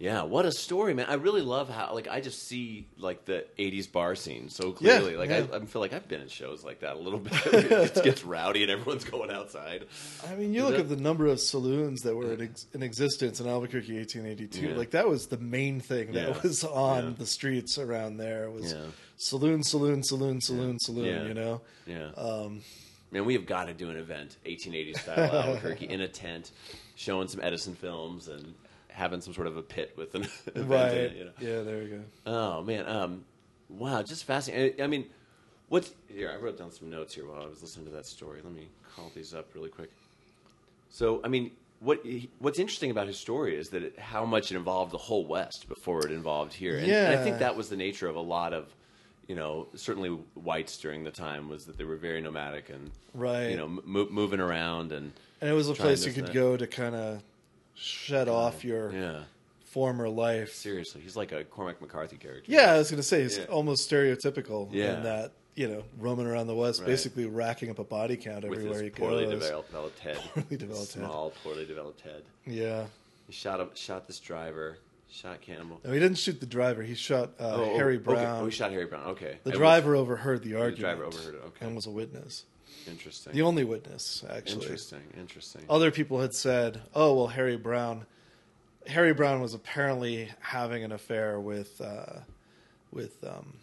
yeah, 0.00 0.22
what 0.22 0.46
a 0.46 0.50
story, 0.52 0.94
man! 0.94 1.06
I 1.10 1.14
really 1.14 1.42
love 1.42 1.68
how 1.68 1.92
like 1.92 2.08
I 2.08 2.22
just 2.22 2.48
see 2.48 2.88
like 2.98 3.26
the 3.26 3.44
'80s 3.58 3.92
bar 3.92 4.14
scene 4.14 4.48
so 4.48 4.68
Yeah, 4.80 4.98
clearly. 4.98 5.16
like 5.16 5.28
yeah. 5.28 5.44
I, 5.52 5.56
I 5.56 5.64
feel 5.66 5.82
like 5.82 5.92
I've 5.92 6.08
been 6.08 6.22
in 6.22 6.28
shows 6.28 6.64
like 6.64 6.80
that 6.80 6.96
a 6.96 6.98
little 6.98 7.18
bit. 7.18 7.32
it 7.52 8.02
gets 8.02 8.24
rowdy 8.24 8.62
and 8.62 8.72
everyone's 8.72 9.04
going 9.04 9.30
outside. 9.30 9.84
I 10.26 10.34
mean, 10.36 10.54
you 10.54 10.60
Is 10.64 10.70
look 10.70 10.74
it- 10.78 10.80
at 10.80 10.88
the 10.88 10.96
number 10.96 11.26
of 11.26 11.38
saloons 11.38 12.00
that 12.02 12.16
were 12.16 12.32
in, 12.32 12.40
ex- 12.40 12.66
in 12.72 12.82
existence 12.82 13.40
in 13.40 13.46
Albuquerque, 13.46 13.94
1882. 13.98 14.68
Yeah. 14.70 14.74
Like 14.74 14.92
that 14.92 15.06
was 15.06 15.26
the 15.26 15.36
main 15.38 15.80
thing 15.80 16.12
that 16.12 16.28
Yeah. 16.28 16.40
was 16.42 16.64
on 16.64 17.04
Yeah. 17.04 17.14
the 17.18 17.26
streets 17.26 17.76
around 17.76 18.16
there 18.16 18.50
was 18.50 18.72
Yeah. 18.72 18.86
saloon, 19.18 19.62
saloon, 19.62 20.02
saloon, 20.02 20.40
saloon, 20.40 20.78
saloon. 20.80 21.04
Yeah. 21.04 21.24
You 21.28 21.34
know, 21.34 21.60
Yeah. 21.86 22.10
um, 22.16 22.62
Man, 23.12 23.24
we 23.26 23.34
have 23.34 23.44
got 23.44 23.64
to 23.66 23.74
do 23.74 23.90
an 23.90 23.96
event, 23.96 24.36
1880s 24.46 25.00
style 25.00 25.18
Albuquerque, 25.46 25.86
in 25.90 26.00
a 26.00 26.06
tent, 26.08 26.52
showing 26.94 27.26
some 27.28 27.40
Edison 27.42 27.74
films 27.74 28.28
and 28.28 28.54
having 29.00 29.20
some 29.20 29.34
sort 29.34 29.46
of 29.48 29.56
a 29.56 29.62
pit 29.62 29.94
with 29.96 30.14
an 30.14 30.22
event 30.54 30.68
right? 30.70 30.92
in 30.92 30.98
it. 31.04 31.16
You 31.16 31.24
know? 31.24 31.30
Yeah, 31.40 31.62
there 31.62 31.82
you 31.82 31.88
go. 31.88 32.02
Oh 32.26 32.62
man, 32.62 32.86
um, 32.86 33.24
wow, 33.68 34.02
just 34.02 34.24
fascinating. 34.24 34.80
I 34.80 34.84
I 34.84 34.86
mean, 34.86 35.06
What's 35.68 35.92
here? 36.08 36.30
I 36.32 36.36
wrote 36.42 36.58
down 36.58 36.72
some 36.72 36.90
notes 36.90 37.14
here 37.14 37.24
while 37.28 37.40
I 37.42 37.46
was 37.46 37.62
listening 37.62 37.86
to 37.86 37.92
that 37.92 38.04
story. 38.04 38.40
Let 38.42 38.52
me 38.52 38.66
call 38.96 39.10
these 39.14 39.32
up 39.34 39.54
really 39.54 39.68
quick. 39.68 39.90
So, 40.88 41.20
I 41.22 41.28
mean, 41.28 41.52
what 41.78 42.04
what's 42.40 42.58
interesting 42.58 42.90
about 42.90 43.06
his 43.06 43.18
story 43.18 43.56
is 43.56 43.68
that 43.70 43.82
it, 43.84 43.98
how 43.98 44.24
much 44.24 44.50
it 44.50 44.56
involved 44.56 44.90
the 44.92 44.98
whole 44.98 45.24
West 45.24 45.68
before 45.68 46.04
it 46.04 46.10
involved 46.12 46.52
here, 46.52 46.76
and, 46.76 46.90
and 46.90 47.18
I 47.18 47.22
think 47.22 47.38
that 47.38 47.56
was 47.56 47.68
the 47.68 47.76
nature 47.76 48.08
of 48.08 48.16
a 48.16 48.20
lot 48.20 48.52
of, 48.52 48.74
you 49.28 49.36
know, 49.36 49.68
certainly 49.76 50.08
whites 50.34 50.76
during 50.78 51.04
the 51.04 51.12
time 51.12 51.48
was 51.48 51.66
that 51.66 51.78
they 51.78 51.84
were 51.84 51.94
very 51.96 52.20
nomadic 52.20 52.68
and 52.70 52.90
Right. 53.14 53.50
you 53.50 53.56
know, 53.56 53.68
mo- 53.68 54.08
moving 54.10 54.40
around 54.40 54.90
and 54.90 55.12
And 55.40 55.48
it 55.48 55.54
was 55.54 55.68
a 55.68 55.74
place 55.74 56.04
you 56.04 56.12
could 56.12 56.24
and 56.26 56.34
go 56.34 56.56
to 56.56 56.66
kind 56.66 56.96
of 56.96 57.22
shed 57.80 58.28
off 58.28 58.64
your 58.64 58.92
yeah, 58.92 59.20
former 59.64 60.08
life. 60.08 60.52
seriously, 60.54 61.00
he's 61.00 61.16
like 61.16 61.32
a 61.32 61.44
Cormac 61.44 61.80
McCarthy 61.80 62.16
character. 62.16 62.50
Yeah, 62.50 62.72
I 62.72 62.78
was 62.78 62.90
going 62.90 62.98
to 63.00 63.06
say 63.06 63.22
he's 63.22 63.38
Yeah. 63.38 63.44
almost 63.44 63.90
stereotypical 63.90 64.68
Yeah. 64.72 64.96
in 64.98 65.02
that 65.04 65.32
you 65.56 65.68
know 65.68 65.82
roaming 65.98 66.26
around 66.26 66.46
the 66.46 66.54
West, 66.54 66.80
Right. 66.80 66.86
basically 66.86 67.26
racking 67.26 67.70
up 67.70 67.78
a 67.78 67.84
body 67.84 68.16
count 68.16 68.44
with 68.48 68.58
everywhere 68.58 68.82
he 68.82 68.90
poorly 68.90 69.24
goes. 69.24 69.42
developed, 69.42 69.68
developed 69.70 69.98
head, 69.98 70.16
Poorly 70.34 70.56
developed 70.56 70.94
head. 70.94 71.04
small, 71.04 71.32
poorly 71.42 71.66
developed 71.66 72.00
head. 72.02 72.22
Yeah. 72.46 72.86
He 73.26 73.32
shot 73.32 73.76
shot 73.76 74.06
this 74.06 74.18
driver, 74.20 74.78
shot 75.10 75.40
Campbell. 75.40 75.80
No, 75.84 75.92
he 75.92 75.98
didn't 75.98 76.18
shoot 76.18 76.40
the 76.40 76.46
driver. 76.46 76.82
He 76.82 76.94
shot 76.94 77.30
uh, 77.40 77.54
Oh, 77.56 77.64
oh, 77.72 77.76
Harry 77.76 77.96
okay. 77.96 78.04
Brown. 78.04 78.42
Oh, 78.42 78.44
he 78.46 78.50
shot 78.50 78.70
Harry 78.72 78.86
Brown. 78.86 79.06
Okay. 79.10 79.38
the 79.44 79.50
was- 79.50 79.58
driver 79.58 79.94
overheard 79.96 80.42
the 80.42 80.54
argument. 80.54 80.76
The 80.76 80.82
driver 80.82 81.04
overheard 81.04 81.34
it, 81.34 81.42
okay. 81.46 81.66
And 81.66 81.74
was 81.76 81.86
a 81.86 81.90
witness. 81.90 82.44
Interesting. 82.90 83.32
The 83.32 83.42
only 83.42 83.64
witness, 83.64 84.24
actually. 84.28 84.62
Interesting. 84.62 85.02
Interesting. 85.18 85.62
Other 85.68 85.90
people 85.90 86.20
had 86.20 86.34
said, 86.34 86.82
"Oh 86.94 87.14
well, 87.14 87.28
Harry 87.28 87.56
Brown." 87.56 88.06
Harry 88.86 89.12
Brown 89.12 89.40
was 89.40 89.52
apparently 89.54 90.30
having 90.40 90.82
an 90.82 90.92
affair 90.92 91.38
with 91.38 91.80
uh, 91.80 92.20
with 92.90 93.22
um, 93.24 93.54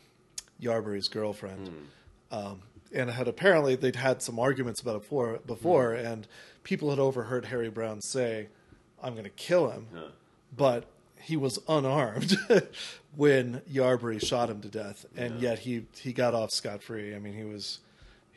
Yarberry's 0.61 1.07
girlfriend, 1.09 1.67
Hmm. 1.67 2.35
um, 2.37 2.61
and 2.93 3.09
had 3.09 3.27
apparently 3.27 3.75
they'd 3.75 3.95
had 3.95 4.21
some 4.21 4.39
arguments 4.39 4.79
about 4.81 4.95
it 4.97 5.01
before, 5.01 5.39
before 5.45 5.95
Hmm. 5.95 6.05
and 6.05 6.27
people 6.63 6.89
had 6.91 6.99
overheard 6.99 7.45
Harry 7.45 7.69
Brown 7.69 7.99
say, 8.01 8.47
"I'm 9.01 9.13
going 9.13 9.23
to 9.25 9.29
kill 9.31 9.71
him," 9.71 9.87
but 10.55 10.85
he 11.19 11.35
was 11.35 11.59
unarmed 11.67 12.37
when 13.15 13.61
Yarberry 13.69 14.23
shot 14.23 14.49
him 14.49 14.61
to 14.61 14.67
death, 14.69 15.05
and 15.17 15.41
Yeah. 15.41 15.49
yet 15.49 15.59
he 15.59 15.85
he 15.99 16.13
got 16.13 16.33
off 16.35 16.51
scot 16.51 16.83
free. 16.83 17.15
I 17.15 17.19
mean, 17.19 17.33
he 17.33 17.43
was 17.43 17.79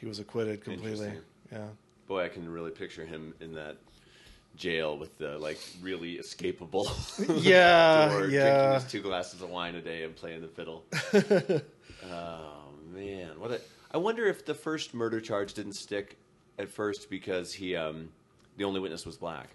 he 0.01 0.07
was 0.07 0.19
acquitted 0.19 0.65
completely. 0.65 1.13
Yeah. 1.53 1.67
Boy, 2.09 2.25
I 2.25 2.29
can 2.29 2.49
really 2.49 2.71
picture 2.71 3.05
him 3.05 3.35
in 3.41 3.53
that 3.55 3.77
jail 4.57 4.97
with 4.97 5.17
the 5.19 5.39
like 5.39 5.61
really 5.83 6.17
escapable. 6.17 6.89
Yeah, 7.43 8.09
door, 8.09 8.27
yeah. 8.27 8.43
Drinking 8.43 8.75
his 8.75 8.91
two 8.91 9.03
glasses 9.03 9.43
of 9.43 9.51
wine 9.51 9.75
a 9.75 9.83
day 9.83 10.05
and 10.05 10.17
playing 10.17 10.41
the 10.41 10.49
fiddle. 10.49 10.85
oh 12.11 12.63
man, 12.93 13.39
what 13.39 13.51
a! 13.51 13.61
I 13.93 13.99
wonder 13.99 14.27
if 14.27 14.47
the 14.47 14.55
first 14.55 14.95
murder 14.95 15.21
charge 15.21 15.53
didn't 15.53 15.75
stick 15.75 16.17
at 16.59 16.71
first 16.71 17.11
because 17.11 17.53
he, 17.53 17.77
um, 17.77 18.09
the 18.57 18.65
only 18.65 18.81
witness 18.81 19.05
was 19.05 19.17
black. 19.17 19.49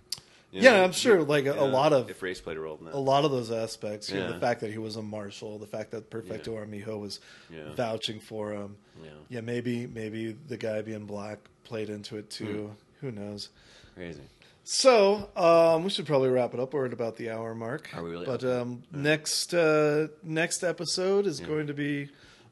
You 0.55 0.61
Yeah, 0.61 0.77
know? 0.77 0.83
I'm 0.85 0.91
sure, 0.93 1.21
like, 1.23 1.45
a- 1.45 1.59
a 1.59 1.65
lot 1.67 1.91
of- 1.93 2.09
if 2.09 2.21
race 2.21 2.39
played 2.39 2.55
a 2.57 2.61
role 2.61 2.77
in 2.79 2.85
that. 2.85 2.93
a 2.95 2.97
lot 2.97 3.25
of 3.25 3.31
those 3.31 3.51
aspects. 3.51 4.09
You 4.09 4.19
know, 4.19 4.31
the 4.31 4.39
fact 4.39 4.61
that 4.61 4.71
he 4.71 4.77
was 4.77 4.95
a 4.95 5.01
marshal, 5.01 5.57
the 5.59 5.67
fact 5.67 5.91
that 5.91 6.09
Perfecto 6.09 6.53
Yeah. 6.53 6.59
Armijo 6.59 6.97
was 6.97 7.19
Yeah. 7.51 7.73
vouching 7.75 8.19
for 8.19 8.53
him. 8.53 8.77
Yeah. 9.03 9.09
Yeah, 9.29 9.41
maybe 9.41 9.85
maybe 9.87 10.31
the 10.31 10.57
guy 10.57 10.81
being 10.81 11.05
black 11.05 11.39
played 11.65 11.89
into 11.89 12.17
it 12.17 12.29
too. 12.29 12.71
Hmm. 13.01 13.05
Who 13.05 13.11
knows? 13.11 13.49
Crazy. 13.95 14.21
So 14.63 15.29
um, 15.35 15.83
we 15.83 15.89
should 15.89 16.05
probably 16.07 16.29
wrap 16.29 16.53
it 16.53 16.59
up. 16.59 16.73
We're 16.73 16.85
at 16.87 16.93
about 16.93 17.17
the 17.17 17.29
hour 17.29 17.53
mark. 17.53 17.89
Are 17.93 18.03
we 18.03 18.11
really? 18.11 18.25
But 18.25 18.43
um, 18.43 18.83
next 18.91 19.53
uh, 19.53 20.07
next 20.23 20.63
episode 20.63 21.27
is 21.27 21.39
going 21.39 21.67
to 21.67 21.73
be 21.73 22.09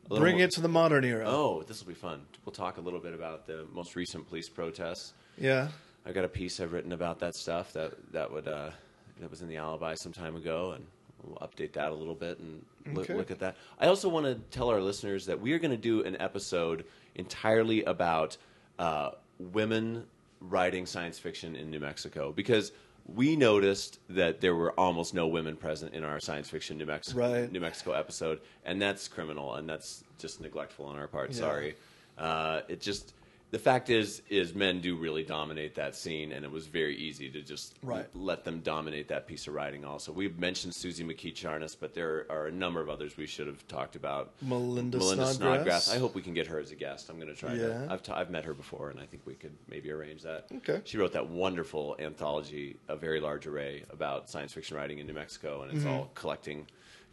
bring 0.10 0.36
more- 0.36 0.44
it 0.46 0.52
to 0.52 0.62
the 0.62 0.68
modern 0.68 1.06
era. 1.06 1.24
Oh, 1.28 1.64
this 1.64 1.80
will 1.82 1.88
be 1.88 1.96
fun. 2.00 2.22
We'll 2.46 2.54
talk 2.54 2.78
a 2.78 2.82
little 2.82 3.00
bit 3.00 3.14
about 3.14 3.48
the 3.48 3.66
most 3.74 3.96
recent 3.96 4.28
police 4.28 4.50
protests. 4.50 5.14
Yeah. 5.40 5.70
I 6.06 6.12
got 6.12 6.26
a 6.26 6.30
piece 6.30 6.60
I've 6.60 6.74
written 6.74 6.92
about 6.94 7.20
that 7.20 7.36
stuff 7.36 7.74
that 7.74 7.94
that 8.12 8.32
would 8.32 8.48
uh, 8.48 8.72
that 9.20 9.30
was 9.30 9.42
in 9.42 9.48
the 9.48 9.58
Alibi 9.58 9.94
some 9.96 10.12
time 10.12 10.36
ago, 10.36 10.72
and 10.72 10.86
we'll 11.24 11.38
update 11.38 11.74
that 11.74 11.92
a 11.92 11.96
little 11.96 12.16
bit 12.16 12.40
and 12.40 12.66
look, 12.96 13.06
Okay. 13.06 13.14
look 13.16 13.32
at 13.32 13.40
that. 13.40 13.56
I 13.80 13.88
also 13.88 14.10
want 14.10 14.26
to 14.26 14.36
tell 14.58 14.70
our 14.70 14.82
listeners 14.82 15.26
that 15.28 15.40
we 15.40 15.54
are 15.54 15.60
going 15.60 15.72
to 15.72 15.78
do 15.78 16.04
an 16.04 16.20
episode 16.20 16.84
entirely 17.16 17.84
about 17.86 18.36
uh, 18.80 19.12
women 19.40 20.06
writing 20.42 20.86
science 20.86 21.18
fiction 21.18 21.56
in 21.56 21.70
New 21.72 21.80
Mexico 21.80 22.34
because 22.34 22.74
we 23.06 23.36
noticed 23.36 24.00
that 24.10 24.42
there 24.42 24.56
were 24.56 24.72
almost 24.80 25.14
no 25.14 25.28
women 25.28 25.56
present 25.56 25.94
in 25.94 26.04
our 26.04 26.20
science 26.20 26.50
fiction 26.50 26.78
New 26.78 26.86
Mexico 26.86 27.20
Right. 27.20 27.52
New 27.52 27.60
Mexico 27.62 27.92
episode, 27.94 28.40
and 28.66 28.82
that's 28.82 29.08
criminal 29.08 29.56
and 29.56 29.70
that's 29.70 30.04
just 30.18 30.42
neglectful 30.42 30.86
on 30.86 30.98
our 30.98 31.08
part. 31.08 31.32
Yeah. 31.32 31.38
Sorry. 31.38 31.76
Uh, 32.18 32.62
it 32.68 32.82
just 32.82 33.14
the 33.54 33.60
fact 33.60 33.92
is 33.92 34.24
is 34.30 34.56
men 34.56 34.82
do 34.82 34.96
really 34.96 35.22
dominate 35.22 35.76
that 35.76 35.96
scene, 35.96 36.32
and 36.32 36.44
it 36.44 36.50
was 36.50 36.66
very 36.66 36.96
easy 36.98 37.30
to 37.30 37.40
just 37.44 37.76
Right. 37.84 38.08
let 38.16 38.44
them 38.44 38.62
dominate 38.62 39.08
that 39.10 39.28
piece 39.28 39.46
of 39.48 39.54
writing. 39.54 39.86
Also, 39.86 40.12
we've 40.12 40.40
mentioned 40.40 40.74
Suzy 40.74 41.04
McKee 41.04 41.36
Charnas, 41.36 41.78
but 41.80 41.94
there 41.94 42.26
are 42.32 42.48
a 42.48 42.52
number 42.52 42.82
of 42.82 42.90
others 42.90 43.16
we 43.16 43.28
should 43.28 43.46
have 43.46 43.66
talked 43.68 43.96
about. 43.96 44.34
Melinda 44.42 44.98
Melinda 44.98 45.28
Snodgrass. 45.28 45.36
Snodgrass. 45.36 45.94
I 45.94 46.00
hope 46.00 46.16
we 46.16 46.24
can 46.24 46.34
get 46.34 46.48
her 46.48 46.58
as 46.60 46.72
a 46.72 46.76
guest. 46.76 47.12
I'm 47.12 47.18
going 47.18 47.28
to 47.28 47.36
try. 47.36 47.54
Yeah. 47.54 47.68
To, 47.68 47.88
I've 47.92 48.02
t- 48.02 48.12
I've 48.12 48.32
met 48.32 48.44
her 48.44 48.56
before, 48.56 48.90
and 48.90 49.00
I 49.00 49.06
think 49.06 49.22
we 49.28 49.36
could 49.36 49.56
maybe 49.70 49.92
arrange 49.92 50.24
that. 50.24 50.48
Okay. 50.58 50.82
She 50.84 50.98
wrote 50.98 51.14
that 51.14 51.28
wonderful 51.30 51.96
anthology, 52.00 52.78
A 52.88 52.96
Very 52.96 53.20
Large 53.20 53.46
Array, 53.46 53.84
about 53.92 54.32
science 54.32 54.52
fiction 54.52 54.76
writing 54.78 54.98
in 54.98 55.06
New 55.06 55.14
Mexico, 55.14 55.62
and 55.62 55.72
it's 55.72 55.82
Mm-hmm. 55.86 55.94
all 55.94 56.10
collecting 56.16 56.66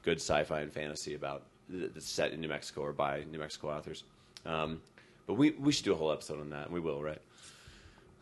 good 0.02 0.16
sci-fi 0.16 0.60
and 0.60 0.72
fantasy 0.72 1.14
about 1.14 1.42
that's 1.68 2.06
set 2.08 2.32
in 2.32 2.40
New 2.40 2.48
Mexico 2.48 2.80
or 2.80 2.94
by 2.94 3.24
New 3.30 3.38
Mexico 3.38 3.68
authors. 3.68 4.04
Um, 4.46 4.80
but 5.30 5.38
we 5.38 5.50
we 5.52 5.70
should 5.70 5.84
do 5.84 5.92
a 5.92 5.96
whole 5.96 6.10
episode 6.10 6.40
on 6.40 6.50
that, 6.50 6.64
and 6.64 6.74
we 6.74 6.80
will, 6.80 7.00
right? 7.00 7.20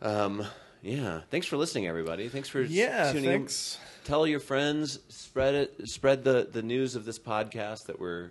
Um, 0.01 0.45
yeah. 0.83 1.21
Thanks 1.31 1.47
for 1.47 1.57
listening, 1.57 1.87
everybody. 1.87 2.29
Thanks 2.29 2.47
for 2.49 2.61
Yeah, 2.61 3.11
tuning 3.11 3.29
thanks. 3.29 3.79
in. 3.81 4.05
Tell 4.05 4.27
your 4.27 4.39
friends, 4.39 4.99
spread 5.09 5.55
it, 5.55 5.73
spread 5.89 6.23
the 6.23 6.47
the 6.51 6.61
news 6.61 6.95
of 6.95 7.05
this 7.05 7.17
podcast 7.17 7.87
that 7.87 7.99
we're 7.99 8.29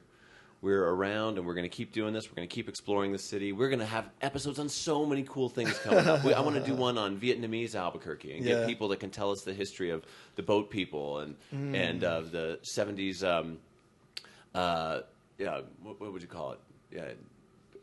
we're 0.61 0.85
around, 0.85 1.39
and 1.39 1.47
we're 1.47 1.55
going 1.55 1.69
to 1.69 1.77
keep 1.77 1.93
doing 1.93 2.13
this. 2.15 2.29
We're 2.31 2.37
going 2.37 2.49
to 2.49 2.55
keep 2.55 2.69
exploring 2.69 3.11
the 3.11 3.19
city. 3.19 3.53
We're 3.53 3.69
going 3.69 3.79
to 3.81 3.85
have 3.87 4.09
episodes 4.23 4.61
on 4.61 4.69
so 4.69 5.05
many 5.07 5.25
cool 5.25 5.49
things 5.49 5.77
coming 5.81 6.07
up. 6.07 6.23
We, 6.25 6.35
I 6.35 6.41
want 6.41 6.55
to 6.57 6.63
do 6.65 6.75
one 6.89 6.99
on 6.99 7.19
Vietnamese 7.19 7.75
Albuquerque 7.75 8.37
and 8.37 8.45
Yeah. 8.45 8.55
get 8.61 8.67
people 8.69 8.87
that 8.89 9.01
can 9.01 9.11
tell 9.11 9.31
us 9.33 9.43
the 9.43 9.53
history 9.55 9.91
of 9.91 10.05
the 10.37 10.43
boat 10.45 10.71
people 10.71 11.19
and 11.19 11.35
Mm. 11.53 11.75
and 11.75 12.05
uh, 12.05 12.21
the 12.21 12.59
seventies. 12.63 13.25
Um, 13.25 13.59
uh, 14.55 15.01
yeah, 15.37 15.63
what, 15.83 16.01
what 16.01 16.13
would 16.13 16.23
you 16.23 16.29
call 16.29 16.53
it? 16.53 16.61
Yeah, 16.93 17.09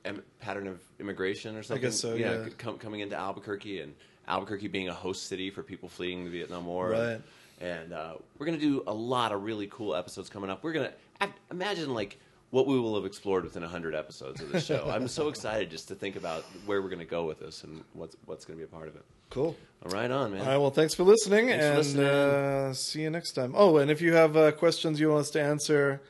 em- 0.05 0.23
pattern 0.39 0.67
of 0.67 0.79
immigration 0.99 1.55
or 1.55 1.63
something. 1.63 1.81
guess 1.81 1.99
so, 1.99 2.15
yeah. 2.15 2.45
com- 2.57 2.77
coming 2.77 3.01
into 3.01 3.15
Albuquerque 3.15 3.81
and 3.81 3.93
Albuquerque 4.27 4.67
being 4.67 4.89
a 4.89 4.93
host 4.93 5.27
city 5.27 5.49
for 5.49 5.63
people 5.63 5.89
fleeing 5.89 6.23
the 6.23 6.29
Vietnam 6.29 6.65
War. 6.65 6.91
Right. 6.91 7.21
And 7.61 7.93
uh, 7.93 8.15
we're 8.37 8.45
going 8.45 8.59
to 8.59 8.65
do 8.65 8.83
a 8.87 8.93
lot 8.93 9.31
of 9.31 9.43
really 9.43 9.67
cool 9.67 9.95
episodes 9.95 10.29
coming 10.29 10.49
up. 10.49 10.63
We're 10.63 10.73
going 10.73 10.89
to 11.21 11.29
imagine 11.51 11.93
like 11.93 12.19
what 12.51 12.67
we 12.67 12.79
will 12.79 12.95
have 12.95 13.05
explored 13.05 13.43
within 13.43 13.63
100 13.63 13.95
episodes 13.95 14.41
of 14.41 14.51
this 14.51 14.65
show. 14.65 14.89
I'm 14.93 15.07
so 15.07 15.29
excited 15.29 15.69
just 15.69 15.87
to 15.89 15.95
think 15.95 16.15
about 16.15 16.43
where 16.65 16.81
we're 16.81 16.89
going 16.89 16.99
to 16.99 17.05
go 17.05 17.25
with 17.25 17.39
this 17.39 17.63
and 17.63 17.83
what's 17.93 18.15
what's 18.25 18.45
going 18.45 18.57
to 18.59 18.65
be 18.65 18.69
a 18.69 18.73
part 18.73 18.87
of 18.87 18.95
it. 18.95 19.03
Cool. 19.29 19.55
All 19.85 19.91
right, 19.91 20.09
on 20.09 20.31
man. 20.31 20.41
All 20.41 20.47
right. 20.47 20.57
Well, 20.57 20.71
thanks 20.71 20.93
for 20.93 21.03
listening, 21.03 21.47
Thanks 21.47 21.63
for 21.63 21.69
and 21.69 21.77
listening. 21.77 22.05
Uh, 22.05 22.73
see 22.73 23.01
you 23.01 23.09
next 23.09 23.33
time. 23.33 23.53
Oh, 23.55 23.77
and 23.77 23.89
if 23.91 24.01
you 24.01 24.13
have 24.13 24.37
uh, 24.37 24.51
questions 24.51 24.99
you 24.99 25.09
want 25.09 25.21
us 25.21 25.31
to 25.31 25.41
answer 25.41 26.01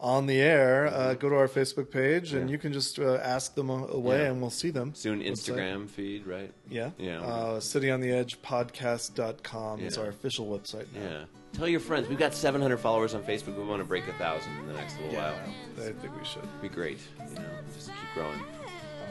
on 0.00 0.26
the 0.26 0.40
air, 0.40 0.86
uh, 0.86 1.12
go 1.14 1.28
to 1.28 1.36
our 1.36 1.46
Facebook 1.48 1.90
page, 1.90 2.32
and 2.32 2.48
you 2.50 2.56
can 2.56 2.72
just 2.72 2.98
uh, 2.98 3.16
ask 3.16 3.54
them 3.54 3.68
away, 3.68 4.20
Yeah. 4.22 4.30
and 4.30 4.40
we'll 4.40 4.48
see 4.50 4.70
them. 4.70 4.94
Soon 4.94 5.20
Website. 5.20 5.30
Instagram 5.30 5.88
feed, 5.90 6.26
right? 6.26 6.50
Yeah. 6.70 6.90
Yeah. 6.98 7.20
Uh, 7.20 7.60
City 7.60 7.90
on 7.90 8.00
the 8.00 8.10
Edge 8.10 8.40
podcast.com 8.42 9.80
is 9.80 9.98
our 9.98 10.08
official 10.08 10.46
website 10.46 10.86
now. 10.94 11.00
Yeah. 11.02 11.24
Tell 11.52 11.68
your 11.68 11.80
friends. 11.80 12.08
We've 12.08 12.18
got 12.18 12.32
700 12.32 12.78
followers 12.78 13.12
on 13.14 13.22
Facebook. 13.24 13.56
We 13.58 13.64
want 13.64 13.80
to 13.82 13.84
break 13.84 14.06
a 14.08 14.12
thousand 14.14 14.56
in 14.60 14.68
the 14.68 14.72
next 14.74 14.96
little 14.98 15.12
Yeah, 15.12 15.32
while. 15.76 15.88
I 15.88 15.92
think 15.92 16.16
we 16.18 16.24
should. 16.24 16.48
Be 16.62 16.68
great. 16.68 16.98
You 17.28 17.34
know, 17.34 17.42
just 17.74 17.88
keep 17.88 17.96
growing. 18.14 18.38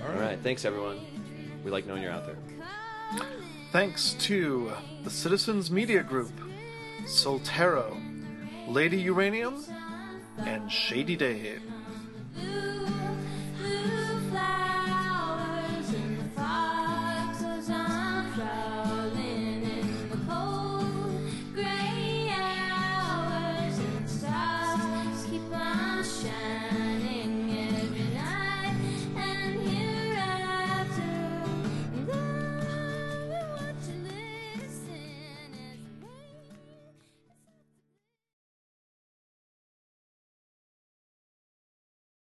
All 0.07 0.13
All 0.13 0.19
right. 0.19 0.39
Thanks, 0.41 0.63
everyone. 0.65 0.99
We 1.65 1.69
like 1.71 1.85
knowing 1.85 2.01
you're 2.01 2.11
out 2.13 2.25
there. 2.25 2.37
Thanks 3.71 4.13
to 4.21 4.71
the 5.03 5.09
Citizens 5.09 5.69
Media 5.69 6.01
Group, 6.01 6.31
Soltero, 7.03 7.95
Lady 8.67 8.97
Uranium, 9.01 9.63
and 10.45 10.71
Shady 10.71 11.15
Dave. 11.15 11.61